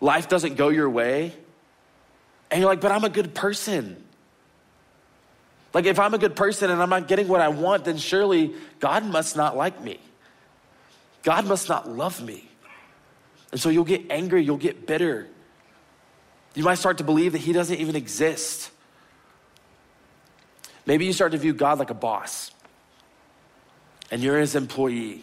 life 0.00 0.28
doesn't 0.28 0.54
go 0.54 0.68
your 0.68 0.88
way. 0.88 1.34
And 2.50 2.60
you're 2.60 2.70
like, 2.70 2.80
but 2.80 2.92
I'm 2.92 3.04
a 3.04 3.08
good 3.08 3.34
person. 3.34 4.02
Like 5.74 5.86
if 5.86 5.98
I'm 5.98 6.14
a 6.14 6.18
good 6.18 6.36
person 6.36 6.70
and 6.70 6.80
I'm 6.80 6.90
not 6.90 7.08
getting 7.08 7.26
what 7.26 7.40
I 7.40 7.48
want, 7.48 7.84
then 7.84 7.98
surely 7.98 8.54
God 8.78 9.04
must 9.04 9.36
not 9.36 9.56
like 9.56 9.82
me. 9.82 9.98
God 11.24 11.46
must 11.46 11.68
not 11.68 11.88
love 11.88 12.22
me. 12.22 12.48
And 13.50 13.60
so 13.60 13.70
you'll 13.70 13.84
get 13.84 14.10
angry, 14.10 14.44
you'll 14.44 14.56
get 14.56 14.86
bitter. 14.86 15.26
You 16.54 16.64
might 16.64 16.76
start 16.76 16.98
to 16.98 17.04
believe 17.04 17.32
that 17.32 17.38
He 17.38 17.52
doesn't 17.52 17.76
even 17.76 17.96
exist. 17.96 18.70
Maybe 20.88 21.04
you 21.04 21.12
start 21.12 21.32
to 21.32 21.38
view 21.38 21.52
God 21.52 21.78
like 21.78 21.90
a 21.90 21.94
boss, 21.94 22.50
and 24.10 24.22
you're 24.22 24.38
his 24.38 24.54
employee. 24.54 25.22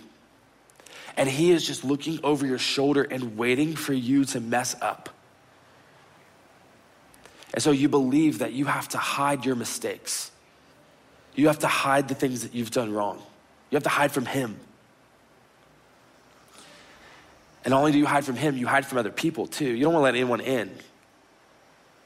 And 1.18 1.28
he 1.28 1.50
is 1.50 1.66
just 1.66 1.84
looking 1.84 2.20
over 2.24 2.46
your 2.46 2.60
shoulder 2.60 3.02
and 3.02 3.36
waiting 3.36 3.76
for 3.76 3.94
you 3.94 4.26
to 4.26 4.40
mess 4.40 4.76
up. 4.80 5.10
And 7.52 7.64
so 7.64 7.72
you 7.72 7.90
believe 7.90 8.40
that 8.40 8.54
you 8.54 8.66
have 8.66 8.90
to 8.90 9.00
hide 9.00 9.44
your 9.44 9.56
mistakes. 9.56 10.30
You 11.34 11.48
have 11.48 11.60
to 11.60 11.68
hide 11.68 12.10
the 12.10 12.16
things 12.16 12.44
that 12.44 12.54
you've 12.54 12.70
done 12.70 12.94
wrong. 12.94 13.18
You 13.72 13.78
have 13.78 13.84
to 13.84 13.90
hide 13.90 14.12
from 14.12 14.28
him. 14.28 14.60
And 17.64 17.72
not 17.72 17.80
only 17.80 17.92
do 17.92 17.98
you 17.98 18.06
hide 18.06 18.24
from 18.24 18.36
him, 18.36 18.56
you 18.56 18.68
hide 18.68 18.86
from 18.86 19.00
other 19.00 19.10
people 19.10 19.48
too. 19.48 19.72
You 19.72 19.86
don't 19.86 19.94
want 19.94 20.02
to 20.02 20.06
let 20.06 20.16
anyone 20.16 20.42
in 20.42 20.70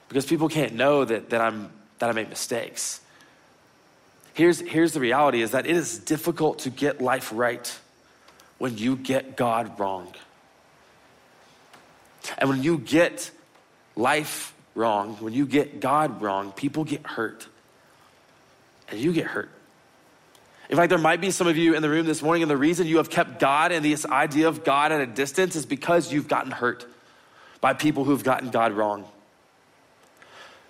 because 0.08 0.26
people 0.26 0.48
can't 0.48 0.76
know 0.76 1.04
that, 1.04 1.32
that, 1.32 1.42
I'm, 1.42 1.74
that 1.98 2.10
I 2.10 2.14
make 2.14 2.30
mistakes. 2.30 3.02
Here's, 4.40 4.62
here's 4.62 4.94
the 4.94 5.02
reality 5.02 5.42
is 5.42 5.52
that 5.52 5.66
it 5.66 5.76
is 5.76 5.98
difficult 5.98 6.60
to 6.60 6.70
get 6.70 7.02
life 7.02 7.34
right 7.36 7.78
when 8.58 8.78
you 8.78 8.96
get 8.96 9.36
God 9.36 9.78
wrong. 9.78 10.14
And 12.38 12.50
when 12.50 12.64
you 12.64 12.78
get 12.78 13.32
life 13.98 14.56
wrong, 14.76 15.16
when 15.16 15.34
you 15.34 15.46
get 15.46 15.82
God 15.82 16.22
wrong, 16.22 16.54
people 16.54 16.86
get 16.86 17.06
hurt. 17.06 17.50
And 18.88 18.98
you 18.98 19.12
get 19.12 19.26
hurt. 19.26 19.50
In 20.70 20.78
fact, 20.78 20.88
there 20.88 20.98
might 20.98 21.20
be 21.20 21.32
some 21.32 21.48
of 21.48 21.58
you 21.58 21.76
in 21.76 21.82
the 21.82 21.90
room 21.90 22.06
this 22.06 22.22
morning, 22.22 22.42
and 22.42 22.50
the 22.50 22.56
reason 22.56 22.88
you 22.88 22.96
have 22.96 23.10
kept 23.10 23.42
God 23.42 23.74
and 23.74 23.84
this 23.84 24.06
idea 24.06 24.48
of 24.48 24.64
God 24.64 24.94
at 24.94 25.02
a 25.02 25.06
distance 25.06 25.58
is 25.58 25.66
because 25.66 26.14
you've 26.14 26.30
gotten 26.30 26.52
hurt 26.52 26.86
by 27.60 27.74
people 27.74 28.06
who've 28.06 28.24
gotten 28.24 28.52
God 28.52 28.72
wrong. 28.72 29.06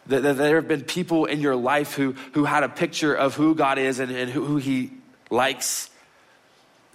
That, 0.10 0.22
there 0.22 0.56
have 0.56 0.68
been 0.68 0.84
people 0.84 1.26
in 1.26 1.40
your 1.40 1.56
life 1.56 1.94
who, 1.94 2.16
who 2.34 2.46
had 2.46 2.64
a 2.64 2.70
picture 2.70 3.14
of 3.14 3.36
who 3.36 3.56
God 3.56 3.78
is 3.78 4.00
and, 4.00 4.12
and 4.12 4.30
who, 4.30 4.44
who 4.44 4.58
He 4.58 4.92
likes. 5.30 5.90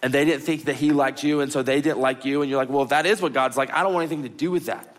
And 0.02 0.12
they 0.12 0.24
didn't 0.24 0.42
think 0.42 0.64
that 0.64 0.74
He 0.74 0.92
liked 0.92 1.22
you, 1.22 1.40
and 1.40 1.50
so 1.50 1.62
they 1.62 1.80
didn't 1.80 2.00
like 2.00 2.24
you. 2.24 2.42
And 2.42 2.50
you're 2.50 2.58
like, 2.58 2.68
well, 2.68 2.82
if 2.82 2.90
that 2.90 3.06
is 3.06 3.22
what 3.22 3.32
God's 3.32 3.56
like, 3.56 3.72
I 3.72 3.82
don't 3.82 3.94
want 3.94 4.04
anything 4.04 4.24
to 4.24 4.28
do 4.28 4.50
with 4.50 4.66
that. 4.66 4.94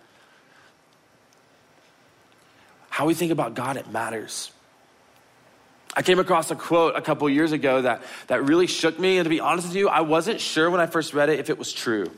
How 2.90 3.06
we 3.06 3.14
think 3.14 3.34
about 3.34 3.54
God, 3.54 3.76
it 3.76 3.92
matters. 3.92 4.52
I 5.94 6.02
came 6.02 6.20
across 6.20 6.50
a 6.52 6.56
quote 6.56 6.96
a 6.96 7.02
couple 7.02 7.30
years 7.30 7.52
ago 7.52 7.82
that, 7.82 8.02
that 8.28 8.46
really 8.46 8.68
shook 8.68 8.98
me. 8.98 9.18
And 9.18 9.26
to 9.26 9.30
be 9.30 9.40
honest 9.42 9.68
with 9.68 9.76
you, 9.76 9.90
I 9.90 10.02
wasn't 10.02 10.40
sure 10.40 10.70
when 10.70 10.80
I 10.80 10.88
first 10.88 11.14
read 11.14 11.30
it 11.30 11.40
if 11.40 11.50
it 11.50 11.58
was 11.58 11.72
true. 11.72 12.10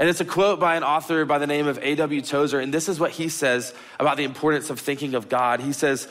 And 0.00 0.08
it's 0.08 0.22
a 0.22 0.24
quote 0.24 0.58
by 0.58 0.76
an 0.76 0.82
author 0.82 1.26
by 1.26 1.36
the 1.36 1.46
name 1.46 1.66
of 1.66 1.78
A.W. 1.82 2.22
Tozer. 2.22 2.58
And 2.58 2.72
this 2.72 2.88
is 2.88 2.98
what 2.98 3.10
he 3.10 3.28
says 3.28 3.74
about 3.98 4.16
the 4.16 4.24
importance 4.24 4.70
of 4.70 4.80
thinking 4.80 5.14
of 5.14 5.28
God. 5.28 5.60
He 5.60 5.74
says, 5.74 6.08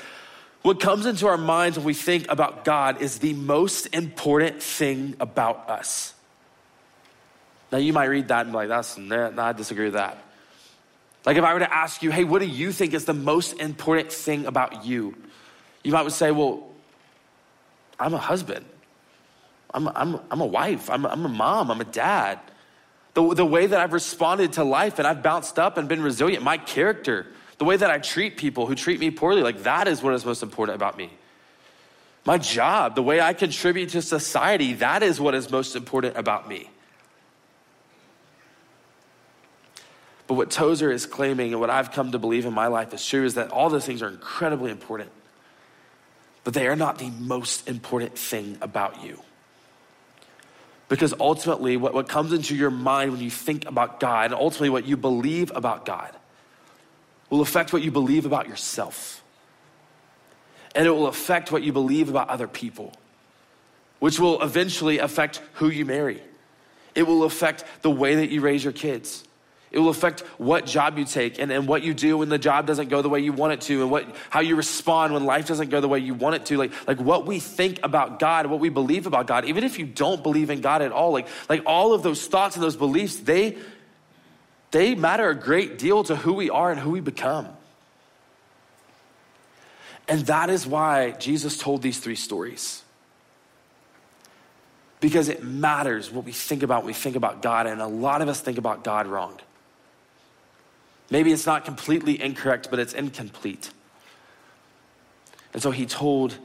What 0.62 0.80
comes 0.80 1.08
into 1.08 1.26
our 1.26 1.40
minds 1.40 1.76
when 1.76 1.88
we 1.88 1.96
think 1.96 2.28
about 2.30 2.64
God 2.64 3.02
is 3.02 3.18
the 3.18 3.34
most 3.34 3.88
important 3.88 4.62
thing 4.62 5.16
about 5.20 5.72
us. 5.72 6.14
Now, 7.72 7.80
you 7.80 7.92
might 7.92 8.06
read 8.06 8.28
that 8.28 8.42
and 8.42 8.52
be 8.52 8.58
like, 8.58 8.68
That's, 8.70 8.96
nah, 8.96 9.32
I 9.36 9.54
disagree 9.54 9.86
with 9.86 9.96
that. 9.96 10.24
Like, 11.26 11.38
if 11.38 11.44
I 11.44 11.52
were 11.56 11.60
to 11.60 11.74
ask 11.74 12.04
you, 12.04 12.12
Hey, 12.12 12.26
what 12.26 12.44
do 12.44 12.48
you 12.48 12.72
think 12.72 12.94
is 12.94 13.06
the 13.06 13.16
most 13.16 13.54
important 13.54 14.14
thing 14.14 14.46
about 14.46 14.86
you? 14.86 15.16
You 15.84 15.94
might 15.94 16.12
say, 16.12 16.30
Well, 16.30 16.70
I'm 18.00 18.14
a 18.14 18.20
husband, 18.20 18.68
I'm, 19.74 19.88
I'm, 19.88 20.20
I'm 20.30 20.42
a 20.42 20.46
wife, 20.46 20.92
I'm, 20.92 21.08
I'm 21.08 21.26
a 21.26 21.30
mom, 21.30 21.72
I'm 21.72 21.82
a 21.82 21.86
dad. 21.86 22.40
The, 23.14 23.34
the 23.34 23.46
way 23.46 23.66
that 23.66 23.80
I've 23.80 23.94
responded 23.94 24.54
to 24.54 24.64
life 24.64 25.00
and 25.00 25.08
I've 25.08 25.24
bounced 25.24 25.58
up 25.58 25.78
and 25.78 25.88
been 25.88 26.02
resilient, 26.02 26.44
my 26.44 26.58
character, 26.58 27.28
the 27.58 27.66
way 27.66 27.76
that 27.76 27.90
I 27.90 28.00
treat 28.00 28.38
people 28.38 28.68
who 28.68 28.76
treat 28.76 29.00
me 29.00 29.12
poorly, 29.12 29.42
like 29.42 29.64
that 29.64 29.88
is 29.88 30.02
what 30.02 30.14
is 30.14 30.26
most 30.26 30.44
important 30.44 30.76
about 30.76 30.98
me. 30.98 31.12
My 32.26 32.38
job, 32.38 32.96
the 32.96 33.04
way 33.04 33.20
I 33.20 33.34
contribute 33.34 33.90
to 33.90 34.02
society, 34.02 34.74
that 34.76 35.04
is 35.04 35.20
what 35.20 35.36
is 35.36 35.50
most 35.50 35.76
important 35.76 36.18
about 36.18 36.48
me. 36.48 36.70
But 40.28 40.36
what 40.36 40.52
Tozer 40.52 40.92
is 40.92 41.08
claiming 41.08 41.54
and 41.54 41.60
what 41.60 41.72
I've 41.72 41.92
come 41.92 42.12
to 42.12 42.20
believe 42.20 42.46
in 42.46 42.54
my 42.54 42.68
life 42.68 42.94
is 42.94 43.04
true 43.04 43.26
is 43.26 43.34
that 43.34 43.50
all 43.50 43.70
those 43.70 43.84
things 43.84 44.04
are 44.04 44.10
incredibly 44.10 44.70
important, 44.70 45.10
but 46.44 46.54
they 46.54 46.68
are 46.68 46.76
not 46.76 47.00
the 47.00 47.10
most 47.10 47.68
important 47.68 48.16
thing 48.16 48.60
about 48.62 49.04
you. 49.04 49.20
Because 50.90 51.14
ultimately, 51.20 51.78
what, 51.78 51.94
what 51.94 52.10
comes 52.10 52.34
into 52.34 52.56
your 52.56 52.72
mind 52.72 53.12
when 53.12 53.22
you 53.22 53.30
think 53.30 53.66
about 53.66 54.00
God, 54.00 54.26
and 54.26 54.34
ultimately 54.34 54.70
what 54.70 54.86
you 54.86 54.98
believe 54.98 55.52
about 55.56 55.86
God, 55.86 56.12
will 57.30 57.42
affect 57.42 57.72
what 57.72 57.84
you 57.84 57.92
believe 57.92 58.26
about 58.26 58.48
yourself. 58.48 59.24
And 60.76 60.88
it 60.88 60.90
will 60.90 61.08
affect 61.08 61.52
what 61.52 61.64
you 61.64 61.72
believe 61.72 62.10
about 62.10 62.30
other 62.30 62.48
people, 62.48 62.92
which 64.00 64.20
will 64.20 64.42
eventually 64.42 64.98
affect 64.98 65.42
who 65.54 65.70
you 65.70 65.86
marry. 65.86 66.22
It 66.96 67.04
will 67.04 67.24
affect 67.24 67.64
the 67.84 67.92
way 67.92 68.16
that 68.16 68.30
you 68.30 68.42
raise 68.42 68.64
your 68.64 68.74
kids. 68.74 69.24
It 69.72 69.78
will 69.78 69.90
affect 69.90 70.22
what 70.40 70.66
job 70.66 70.98
you 70.98 71.06
take 71.06 71.40
and, 71.40 71.52
and 71.52 71.68
what 71.68 71.84
you 71.84 71.94
do 71.94 72.18
when 72.18 72.30
the 72.30 72.40
job 72.40 72.66
doesn't 72.66 72.90
go 72.90 73.04
the 73.04 73.10
way 73.10 73.20
you 73.20 73.32
want 73.32 73.54
it 73.54 73.62
to 73.62 73.84
and 73.84 73.92
what, 73.92 74.16
how 74.32 74.40
you 74.40 74.56
respond 74.56 75.14
when 75.14 75.26
life 75.26 75.48
doesn't 75.48 75.70
go 75.70 75.80
the 75.80 75.88
way 75.88 76.00
you 76.00 76.16
want 76.16 76.36
it 76.36 76.46
to. 76.48 76.58
Like, 76.58 76.72
like 76.88 77.00
what 77.00 77.28
we 77.28 77.40
think 77.40 77.80
about 77.84 78.18
God, 78.18 78.48
what 78.48 78.60
we 78.60 78.70
believe 78.70 79.06
about 79.06 79.28
God, 79.28 79.46
even 79.46 79.64
if 79.64 79.78
you 79.78 79.86
don't 79.86 80.24
believe 80.24 80.50
in 80.50 80.62
God 80.62 80.82
at 80.82 80.92
all, 80.92 81.12
like, 81.12 81.28
like 81.50 81.62
all 81.68 81.94
of 81.94 82.02
those 82.02 82.26
thoughts 82.26 82.56
and 82.56 82.64
those 82.64 82.76
beliefs, 82.76 83.18
they, 83.18 83.58
they 84.72 84.96
matter 84.96 85.30
a 85.30 85.36
great 85.36 85.78
deal 85.78 86.04
to 86.06 86.16
who 86.16 86.34
we 86.34 86.50
are 86.50 86.72
and 86.72 86.80
who 86.80 86.90
we 86.90 87.00
become. 87.00 87.48
And 90.08 90.22
that 90.26 90.50
is 90.50 90.66
why 90.66 91.12
Jesus 91.12 91.60
told 91.60 91.84
these 91.84 92.00
three 92.00 92.16
stories. 92.16 92.82
Because 95.00 95.30
it 95.30 95.44
matters 95.44 96.12
what 96.12 96.26
we 96.26 96.32
think 96.32 96.64
about 96.64 96.82
when 96.82 96.88
we 96.88 96.94
think 96.94 97.16
about 97.16 97.44
God, 97.44 97.68
and 97.68 97.80
a 97.80 97.88
lot 97.88 98.24
of 98.24 98.28
us 98.28 98.42
think 98.42 98.58
about 98.58 98.84
God 98.84 99.06
wrong. 99.06 99.40
Maybe 101.12 101.32
it's 101.32 101.46
not 101.46 101.66
completely 101.66 102.22
incorrect, 102.22 102.70
but 102.70 102.80
it's 102.80 102.94
incomplete. 102.94 103.72
And 105.54 105.62
so 105.62 105.72
he 105.72 105.86
told 105.86 106.38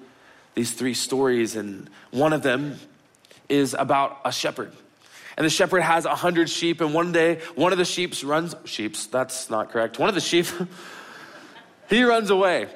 these 0.54 0.72
three 0.72 0.94
stories, 0.94 1.56
and 1.56 1.90
one 2.10 2.32
of 2.32 2.42
them 2.42 2.78
is 3.48 3.74
about 3.74 4.20
a 4.24 4.32
shepherd. 4.32 4.72
And 5.36 5.44
the 5.44 5.50
shepherd 5.50 5.80
has 5.80 6.04
a 6.04 6.14
hundred 6.14 6.48
sheep, 6.48 6.80
and 6.80 6.94
one 6.94 7.12
day 7.12 7.40
one 7.54 7.72
of 7.72 7.78
the 7.78 7.84
sheep 7.84 8.14
runs 8.24 8.54
sheep's, 8.64 9.06
that's 9.06 9.50
not 9.50 9.70
correct. 9.70 9.98
One 9.98 10.08
of 10.08 10.14
the 10.14 10.20
sheep, 10.20 10.46
he 11.90 12.04
runs 12.04 12.30
away. 12.30 12.68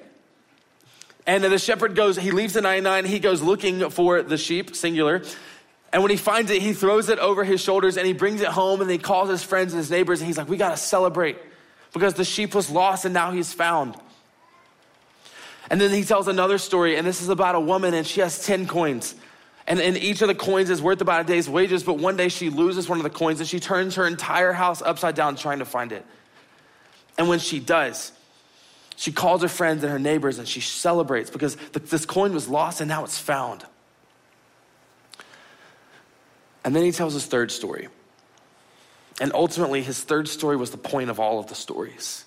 And 1.27 1.45
then 1.45 1.51
the 1.51 1.59
shepherd 1.59 1.95
goes, 1.95 2.17
he 2.17 2.31
leaves 2.31 2.55
the 2.55 2.63
99, 2.63 3.05
he 3.05 3.19
goes 3.19 3.41
looking 3.43 3.91
for 3.91 4.23
the 4.23 4.37
sheep, 4.37 4.75
singular. 4.75 5.23
And 5.93 6.03
when 6.03 6.11
he 6.11 6.17
finds 6.17 6.51
it, 6.51 6.61
he 6.61 6.75
throws 6.75 7.09
it 7.09 7.19
over 7.19 7.45
his 7.45 7.63
shoulders 7.63 7.97
and 7.97 8.07
he 8.07 8.13
brings 8.13 8.43
it 8.43 8.49
home 8.49 8.83
and 8.83 8.91
he 8.91 8.99
calls 8.99 9.31
his 9.31 9.43
friends 9.43 9.73
and 9.73 9.79
his 9.79 9.91
neighbors 9.91 10.21
and 10.21 10.27
he's 10.27 10.37
like, 10.37 10.49
We 10.49 10.59
gotta 10.59 10.77
celebrate 10.77 11.39
because 11.93 12.15
the 12.15 12.25
sheep 12.25 12.55
was 12.55 12.71
lost 12.71 13.05
and 13.05 13.15
now 13.15 13.31
he's 13.31 13.53
found. 13.53 13.97
And 15.71 15.81
then 15.81 15.91
he 15.91 16.05
tells 16.05 16.29
another 16.29 16.59
story, 16.59 16.97
and 16.97 17.07
this 17.07 17.21
is 17.21 17.29
about 17.29 17.55
a 17.55 17.61
woman, 17.61 17.93
and 17.93 18.07
she 18.07 18.21
has 18.21 18.45
10 18.45 18.67
coins. 18.67 19.15
And, 19.67 19.81
and 19.81 19.99
each 19.99 20.23
of 20.23 20.29
the 20.29 20.35
coins 20.35 20.71
is 20.71 20.81
worth 20.81 21.03
about 21.03 21.21
a 21.21 21.25
day's 21.25 21.49
wages, 21.49 21.83
but 21.83 21.99
one 21.99 22.17
day 22.17 22.31
she 22.31 22.49
loses 22.49 22.89
one 22.89 22.99
of 22.99 23.05
the 23.05 23.11
coins 23.11 23.39
and 23.41 23.49
she 23.49 23.61
turns 23.61 23.97
her 23.97 24.07
entire 24.07 24.55
house 24.55 24.81
upside 24.81 25.15
down 25.15 25.37
trying 25.37 25.59
to 25.59 25.67
find 25.67 25.93
it. 25.93 26.07
And 27.19 27.29
when 27.29 27.39
she 27.39 27.61
does, 27.61 28.13
she 28.97 29.13
calls 29.13 29.43
her 29.43 29.49
friends 29.49 29.83
and 29.83 29.93
her 29.93 29.99
neighbors 29.99 30.39
and 30.39 30.49
she 30.49 30.63
celebrates 30.63 31.29
because 31.29 31.57
the, 31.73 31.81
this 31.81 32.07
coin 32.07 32.33
was 32.33 32.49
lost 32.49 32.81
and 32.81 32.89
now 32.89 33.05
it's 33.05 33.19
found. 33.19 33.63
And 36.65 36.75
then 36.75 36.83
he 36.83 36.91
tells 36.91 37.13
his 37.13 37.27
third 37.27 37.53
story. 37.53 37.89
And 39.21 39.33
ultimately, 39.35 39.83
his 39.83 40.03
third 40.03 40.29
story 40.29 40.57
was 40.57 40.71
the 40.71 40.79
point 40.79 41.11
of 41.11 41.19
all 41.19 41.39
of 41.39 41.49
the 41.49 41.55
stories. 41.55 42.25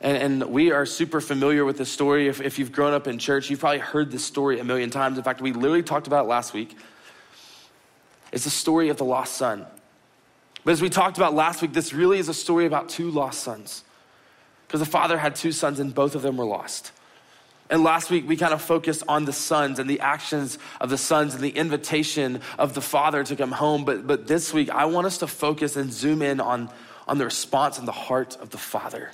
And, 0.00 0.42
and, 0.42 0.50
we 0.50 0.72
are 0.72 0.86
super 0.86 1.20
familiar 1.20 1.64
with 1.64 1.76
this 1.76 1.90
story. 1.90 2.28
If, 2.28 2.40
if 2.40 2.58
you've 2.58 2.72
grown 2.72 2.94
up 2.94 3.06
in 3.06 3.18
church, 3.18 3.50
you've 3.50 3.60
probably 3.60 3.80
heard 3.80 4.10
this 4.10 4.24
story 4.24 4.58
a 4.58 4.64
million 4.64 4.90
times. 4.90 5.18
In 5.18 5.24
fact, 5.24 5.42
we 5.42 5.52
literally 5.52 5.82
talked 5.82 6.06
about 6.06 6.24
it 6.24 6.28
last 6.28 6.54
week. 6.54 6.76
It's 8.32 8.44
the 8.44 8.50
story 8.50 8.88
of 8.88 8.96
the 8.96 9.04
lost 9.04 9.34
son. 9.34 9.66
But 10.64 10.72
as 10.72 10.82
we 10.82 10.88
talked 10.88 11.16
about 11.16 11.34
last 11.34 11.62
week, 11.62 11.72
this 11.72 11.92
really 11.92 12.18
is 12.18 12.28
a 12.28 12.34
story 12.34 12.66
about 12.66 12.88
two 12.88 13.10
lost 13.10 13.40
sons. 13.40 13.84
Because 14.66 14.80
the 14.80 14.86
father 14.86 15.18
had 15.18 15.34
two 15.34 15.52
sons, 15.52 15.80
and 15.80 15.94
both 15.94 16.14
of 16.14 16.22
them 16.22 16.36
were 16.36 16.44
lost. 16.44 16.92
And 17.70 17.84
last 17.84 18.10
week, 18.10 18.26
we 18.26 18.36
kind 18.36 18.52
of 18.52 18.60
focused 18.60 19.04
on 19.06 19.24
the 19.24 19.32
sons 19.32 19.78
and 19.78 19.88
the 19.88 20.00
actions 20.00 20.58
of 20.80 20.90
the 20.90 20.98
sons 20.98 21.34
and 21.34 21.42
the 21.42 21.50
invitation 21.50 22.40
of 22.58 22.74
the 22.74 22.80
father 22.80 23.22
to 23.22 23.36
come 23.36 23.52
home. 23.52 23.84
But, 23.84 24.08
but 24.08 24.26
this 24.26 24.52
week, 24.52 24.70
I 24.70 24.86
want 24.86 25.06
us 25.06 25.18
to 25.18 25.28
focus 25.28 25.76
and 25.76 25.92
zoom 25.92 26.20
in 26.20 26.40
on, 26.40 26.68
on 27.06 27.18
the 27.18 27.24
response 27.24 27.78
and 27.78 27.86
the 27.86 27.92
heart 27.92 28.36
of 28.40 28.50
the 28.50 28.58
father. 28.58 29.12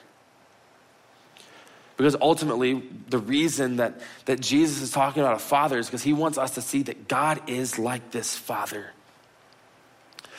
Because 1.98 2.16
ultimately, 2.18 2.82
the 3.08 3.18
reason 3.18 3.76
that, 3.76 4.00
that 4.24 4.40
Jesus 4.40 4.80
is 4.80 4.90
talking 4.90 5.22
about 5.22 5.36
a 5.36 5.38
father 5.38 5.78
is 5.78 5.86
because 5.86 6.02
he 6.02 6.14
wants 6.14 6.38
us 6.38 6.52
to 6.52 6.62
see 6.62 6.82
that 6.84 7.08
God 7.08 7.50
is 7.50 7.78
like 7.78 8.10
this 8.10 8.34
father. 8.34 8.90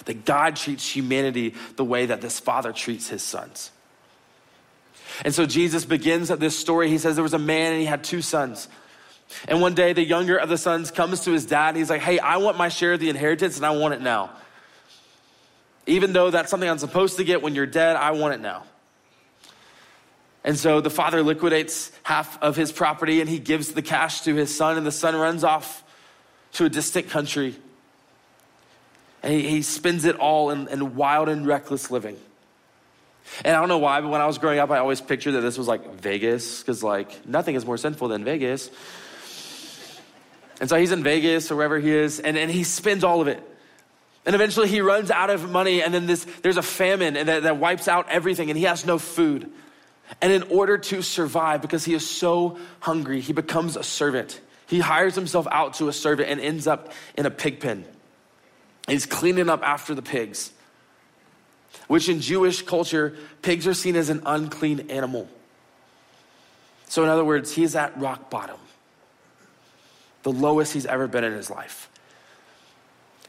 That 0.06 0.26
God 0.26 0.56
treats 0.56 0.90
humanity 0.90 1.54
the 1.76 1.86
way 1.86 2.08
that 2.08 2.22
this 2.22 2.40
father 2.40 2.74
treats 2.74 3.10
his 3.10 3.22
sons. 3.22 3.72
And 5.24 5.34
so 5.34 5.46
Jesus 5.46 5.86
begins 5.86 6.30
this 6.30 6.58
story. 6.58 6.90
He 6.90 6.98
says 6.98 7.16
there 7.16 7.24
was 7.24 7.34
a 7.34 7.40
man 7.40 7.74
and 7.74 7.82
he 7.82 7.86
had 7.86 8.04
two 8.04 8.22
sons. 8.22 8.68
And 9.48 9.62
one 9.62 9.74
day, 9.74 9.94
the 9.94 10.04
younger 10.04 10.38
of 10.38 10.50
the 10.50 10.58
sons 10.58 10.90
comes 10.90 11.26
to 11.26 11.32
his 11.32 11.46
dad 11.46 11.70
and 11.70 11.78
he's 11.78 11.90
like, 11.90 12.02
Hey, 12.02 12.20
I 12.20 12.38
want 12.38 12.58
my 12.58 12.70
share 12.70 12.94
of 12.94 13.00
the 13.00 13.10
inheritance 13.10 13.58
and 13.58 13.66
I 13.66 13.72
want 13.72 13.94
it 13.94 14.02
now. 14.02 14.32
Even 15.86 16.14
though 16.14 16.30
that's 16.30 16.50
something 16.50 16.70
I'm 16.70 16.78
supposed 16.78 17.18
to 17.18 17.24
get 17.24 17.42
when 17.42 17.56
you're 17.56 17.66
dead, 17.66 17.96
I 17.96 18.12
want 18.12 18.34
it 18.36 18.42
now. 18.42 18.64
And 20.44 20.58
so 20.58 20.80
the 20.80 20.90
father 20.90 21.24
liquidates 21.24 21.92
half 22.04 22.42
of 22.42 22.56
his 22.56 22.72
property 22.72 23.20
and 23.20 23.30
he 23.30 23.40
gives 23.40 23.74
the 23.74 23.82
cash 23.82 24.22
to 24.22 24.36
his 24.36 24.56
son, 24.56 24.78
and 24.78 24.86
the 24.86 24.92
son 24.92 25.16
runs 25.16 25.44
off 25.44 25.84
to 26.54 26.66
a 26.66 26.70
distant 26.70 27.10
country. 27.10 27.56
And 29.24 29.34
he, 29.34 29.50
he 29.50 29.62
spends 29.62 30.06
it 30.06 30.16
all 30.16 30.50
in, 30.52 30.68
in 30.70 30.96
wild 30.96 31.28
and 31.28 31.46
reckless 31.46 31.92
living. 31.92 32.18
And 33.44 33.56
I 33.56 33.60
don't 33.60 33.70
know 33.70 33.78
why, 33.78 34.02
but 34.02 34.10
when 34.10 34.22
I 34.22 34.26
was 34.26 34.38
growing 34.38 34.60
up, 34.60 34.72
I 34.72 34.80
always 34.80 35.02
pictured 35.02 35.34
that 35.34 35.42
this 35.42 35.58
was 35.58 35.68
like 35.68 35.96
Vegas, 35.96 36.60
because 36.60 36.84
like 36.84 37.28
nothing 37.28 37.56
is 37.56 37.66
more 37.66 37.78
sinful 37.78 38.08
than 38.08 38.24
Vegas. 38.24 38.70
And 40.60 40.70
so 40.70 40.78
he's 40.78 40.92
in 40.92 41.04
Vegas 41.04 41.52
or 41.52 41.56
wherever 41.56 41.80
he 41.80 41.92
is, 41.92 42.20
and, 42.20 42.38
and 42.38 42.50
he 42.50 42.64
spends 42.64 43.04
all 43.04 43.22
of 43.22 43.28
it. 43.28 43.44
And 44.26 44.36
eventually 44.36 44.68
he 44.68 44.82
runs 44.82 45.12
out 45.12 45.30
of 45.30 45.50
money, 45.50 45.84
and 45.84 45.94
then 45.94 46.06
this, 46.06 46.26
there's 46.42 46.58
a 46.58 46.64
famine 46.64 47.14
that, 47.14 47.44
that 47.44 47.58
wipes 47.58 47.88
out 47.88 48.10
everything, 48.10 48.50
and 48.50 48.58
he 48.58 48.66
has 48.66 48.86
no 48.86 48.98
food. 48.98 49.50
And 50.22 50.32
in 50.32 50.44
order 50.44 50.78
to 50.78 51.02
survive, 51.02 51.62
because 51.62 51.86
he 51.86 51.94
is 51.94 52.10
so 52.10 52.58
hungry, 52.80 53.22
he 53.22 53.34
becomes 53.34 53.78
a 53.78 53.84
servant. 53.84 54.42
He 54.66 54.80
hires 54.80 55.16
himself 55.16 55.48
out 55.52 55.76
to 55.76 55.90
a 55.90 55.94
servant 55.94 56.30
and 56.30 56.42
ends 56.42 56.66
up 56.68 56.92
in 57.16 57.26
a 57.26 57.32
pig 57.32 57.60
pen. 57.60 57.86
He's 58.88 59.06
cleaning 59.06 59.50
up 59.50 59.64
after 59.64 59.94
the 59.94 60.02
pigs 60.02 60.52
which 61.88 62.10
in 62.10 62.20
Jewish 62.20 62.62
culture, 62.62 63.16
pigs 63.42 63.68
are 63.68 63.74
seen 63.74 63.96
as 63.96 64.10
an 64.10 64.22
unclean 64.26 64.90
animal. 64.90 65.28
So, 66.90 67.04
in 67.04 67.10
other 67.10 67.26
words, 67.26 67.54
he's 67.54 67.76
at 67.76 67.98
rock 68.00 68.30
bottom, 68.30 68.60
the 70.24 70.32
lowest 70.32 70.74
he's 70.74 70.86
ever 70.86 71.08
been 71.08 71.24
in 71.24 71.34
his 71.34 71.50
life. 71.50 71.90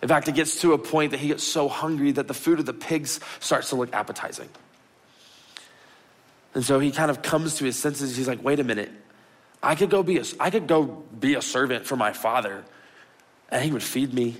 In 0.00 0.09
fact, 0.09 0.28
it 0.28 0.35
gets 0.35 0.61
to 0.61 0.75
a 0.75 0.78
point 0.78 1.11
that 1.11 1.18
he 1.18 1.28
gets 1.28 1.42
so 1.42 1.68
hungry 1.68 2.12
that 2.12 2.28
the 2.28 2.35
food 2.35 2.61
of 2.61 2.66
the 2.66 2.73
pigs 2.73 3.18
starts 3.40 3.71
to 3.71 3.76
look 3.76 3.92
appetizing. 3.92 4.49
And 6.54 6.64
so 6.64 6.78
he 6.78 6.92
kind 6.92 7.11
of 7.11 7.23
comes 7.23 7.57
to 7.57 7.64
his 7.64 7.76
senses. 7.76 8.16
He's 8.16 8.28
like, 8.28 8.42
wait 8.42 8.61
a 8.61 8.64
minute. 8.64 8.90
I 9.62 9.75
could 9.75 9.90
go 9.90 10.04
be 10.04 10.18
a, 10.18 10.25
I 10.38 10.50
could 10.50 10.68
go 10.68 10.85
be 10.85 11.35
a 11.35 11.42
servant 11.42 11.85
for 11.85 11.97
my 11.97 12.12
father, 12.12 12.64
and 13.50 13.64
he 13.64 13.73
would 13.73 13.83
feed 13.83 14.14
me 14.14 14.37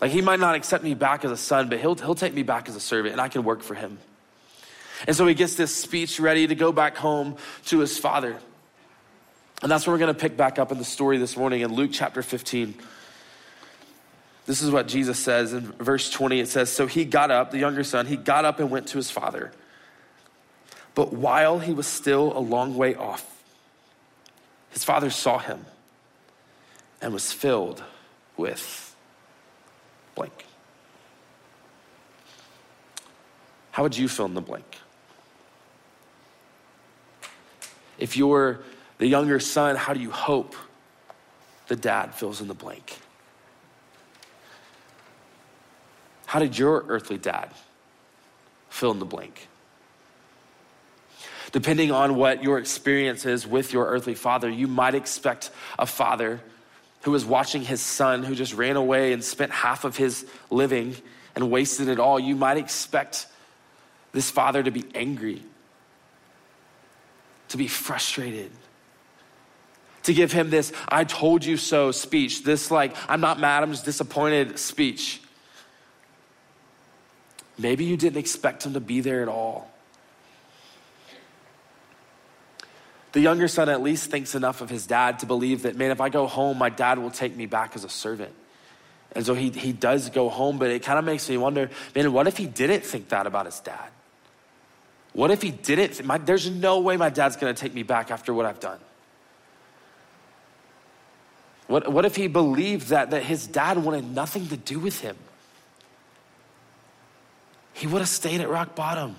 like 0.00 0.10
he 0.10 0.20
might 0.20 0.40
not 0.40 0.54
accept 0.54 0.84
me 0.84 0.94
back 0.94 1.24
as 1.24 1.30
a 1.30 1.36
son, 1.36 1.68
but 1.68 1.80
he'll, 1.80 1.96
he'll 1.96 2.14
take 2.14 2.34
me 2.34 2.42
back 2.42 2.68
as 2.68 2.76
a 2.76 2.80
servant 2.80 3.12
and 3.12 3.20
I 3.20 3.28
can 3.28 3.44
work 3.44 3.62
for 3.62 3.74
him. 3.74 3.98
And 5.06 5.14
so 5.14 5.26
he 5.26 5.34
gets 5.34 5.54
this 5.54 5.74
speech 5.74 6.18
ready 6.18 6.46
to 6.46 6.54
go 6.54 6.72
back 6.72 6.96
home 6.96 7.36
to 7.66 7.78
his 7.78 7.98
father. 7.98 8.36
And 9.62 9.70
that's 9.70 9.86
where 9.86 9.94
we're 9.94 10.00
going 10.00 10.14
to 10.14 10.20
pick 10.20 10.36
back 10.36 10.58
up 10.58 10.72
in 10.72 10.78
the 10.78 10.84
story 10.84 11.18
this 11.18 11.36
morning 11.36 11.62
in 11.62 11.72
Luke 11.72 11.90
chapter 11.92 12.22
15. 12.22 12.74
This 14.46 14.62
is 14.62 14.70
what 14.70 14.88
Jesus 14.88 15.18
says 15.18 15.52
in 15.52 15.72
verse 15.72 16.10
20. 16.10 16.40
It 16.40 16.48
says, 16.48 16.70
So 16.70 16.86
he 16.86 17.04
got 17.04 17.30
up, 17.30 17.50
the 17.50 17.58
younger 17.58 17.84
son, 17.84 18.06
he 18.06 18.16
got 18.16 18.44
up 18.44 18.60
and 18.60 18.70
went 18.70 18.88
to 18.88 18.96
his 18.96 19.10
father. 19.10 19.52
But 20.94 21.12
while 21.12 21.58
he 21.58 21.72
was 21.72 21.86
still 21.86 22.36
a 22.36 22.40
long 22.40 22.76
way 22.76 22.94
off, 22.94 23.42
his 24.70 24.84
father 24.84 25.10
saw 25.10 25.38
him 25.38 25.64
and 27.00 27.12
was 27.12 27.32
filled 27.32 27.82
with 28.36 28.87
blank. 30.18 30.44
How 33.70 33.84
would 33.84 33.96
you 33.96 34.08
fill 34.08 34.26
in 34.26 34.34
the 34.34 34.40
blank? 34.40 34.66
If 37.98 38.16
you're 38.16 38.60
the 38.98 39.06
younger 39.06 39.38
son, 39.38 39.76
how 39.76 39.94
do 39.94 40.00
you 40.00 40.10
hope 40.10 40.56
the 41.68 41.76
dad 41.76 42.14
fills 42.14 42.40
in 42.40 42.48
the 42.48 42.54
blank? 42.54 42.98
How 46.26 46.40
did 46.40 46.58
your 46.58 46.84
earthly 46.88 47.18
dad 47.18 47.50
fill 48.68 48.90
in 48.90 48.98
the 48.98 49.06
blank? 49.06 49.46
Depending 51.52 51.92
on 51.92 52.16
what 52.16 52.42
your 52.42 52.58
experience 52.58 53.24
is 53.24 53.46
with 53.46 53.72
your 53.72 53.86
earthly 53.86 54.14
father, 54.14 54.50
you 54.50 54.66
might 54.66 54.96
expect 54.96 55.50
a 55.78 55.86
father 55.86 56.40
who 57.02 57.10
was 57.10 57.24
watching 57.24 57.62
his 57.62 57.80
son 57.80 58.22
who 58.22 58.34
just 58.34 58.54
ran 58.54 58.76
away 58.76 59.12
and 59.12 59.22
spent 59.22 59.52
half 59.52 59.84
of 59.84 59.96
his 59.96 60.26
living 60.50 60.96
and 61.34 61.50
wasted 61.50 61.88
it 61.88 62.00
all, 62.00 62.18
you 62.18 62.34
might 62.34 62.56
expect 62.56 63.26
this 64.12 64.30
father 64.30 64.62
to 64.62 64.70
be 64.70 64.84
angry, 64.94 65.42
to 67.48 67.56
be 67.56 67.68
frustrated, 67.68 68.50
to 70.04 70.14
give 70.14 70.32
him 70.32 70.50
this, 70.50 70.72
I 70.88 71.04
told 71.04 71.44
you 71.44 71.56
so 71.56 71.92
speech, 71.92 72.42
this, 72.42 72.70
like, 72.70 72.96
I'm 73.08 73.20
not 73.20 73.38
mad, 73.38 73.62
I'm 73.62 73.70
just 73.70 73.84
disappointed 73.84 74.58
speech. 74.58 75.20
Maybe 77.58 77.84
you 77.84 77.96
didn't 77.96 78.18
expect 78.18 78.64
him 78.64 78.74
to 78.74 78.80
be 78.80 79.00
there 79.00 79.22
at 79.22 79.28
all. 79.28 79.70
The 83.12 83.20
younger 83.20 83.48
son 83.48 83.68
at 83.68 83.82
least 83.82 84.10
thinks 84.10 84.34
enough 84.34 84.60
of 84.60 84.68
his 84.68 84.86
dad 84.86 85.20
to 85.20 85.26
believe 85.26 85.62
that, 85.62 85.76
man, 85.76 85.90
if 85.90 86.00
I 86.00 86.08
go 86.08 86.26
home, 86.26 86.58
my 86.58 86.68
dad 86.68 86.98
will 86.98 87.10
take 87.10 87.34
me 87.34 87.46
back 87.46 87.74
as 87.74 87.84
a 87.84 87.88
servant. 87.88 88.34
And 89.12 89.24
so 89.24 89.34
he, 89.34 89.50
he 89.50 89.72
does 89.72 90.10
go 90.10 90.28
home, 90.28 90.58
but 90.58 90.70
it 90.70 90.82
kind 90.82 90.98
of 90.98 91.04
makes 91.04 91.28
me 91.28 91.38
wonder, 91.38 91.70
man, 91.94 92.12
what 92.12 92.26
if 92.26 92.36
he 92.36 92.46
didn't 92.46 92.82
think 92.84 93.08
that 93.08 93.26
about 93.26 93.46
his 93.46 93.60
dad? 93.60 93.90
What 95.14 95.30
if 95.30 95.40
he 95.40 95.50
didn't? 95.50 96.04
My, 96.04 96.18
there's 96.18 96.50
no 96.50 96.80
way 96.80 96.96
my 96.96 97.08
dad's 97.08 97.36
gonna 97.36 97.54
take 97.54 97.72
me 97.72 97.82
back 97.82 98.10
after 98.10 98.34
what 98.34 98.44
I've 98.44 98.60
done. 98.60 98.78
What, 101.66 101.90
what 101.90 102.04
if 102.04 102.16
he 102.16 102.28
believed 102.28 102.88
that, 102.88 103.10
that 103.10 103.22
his 103.22 103.46
dad 103.46 103.78
wanted 103.78 104.04
nothing 104.04 104.48
to 104.48 104.56
do 104.56 104.78
with 104.78 105.00
him? 105.00 105.16
He 107.72 107.86
would 107.86 108.00
have 108.00 108.08
stayed 108.08 108.40
at 108.40 108.48
rock 108.48 108.74
bottom. 108.74 109.16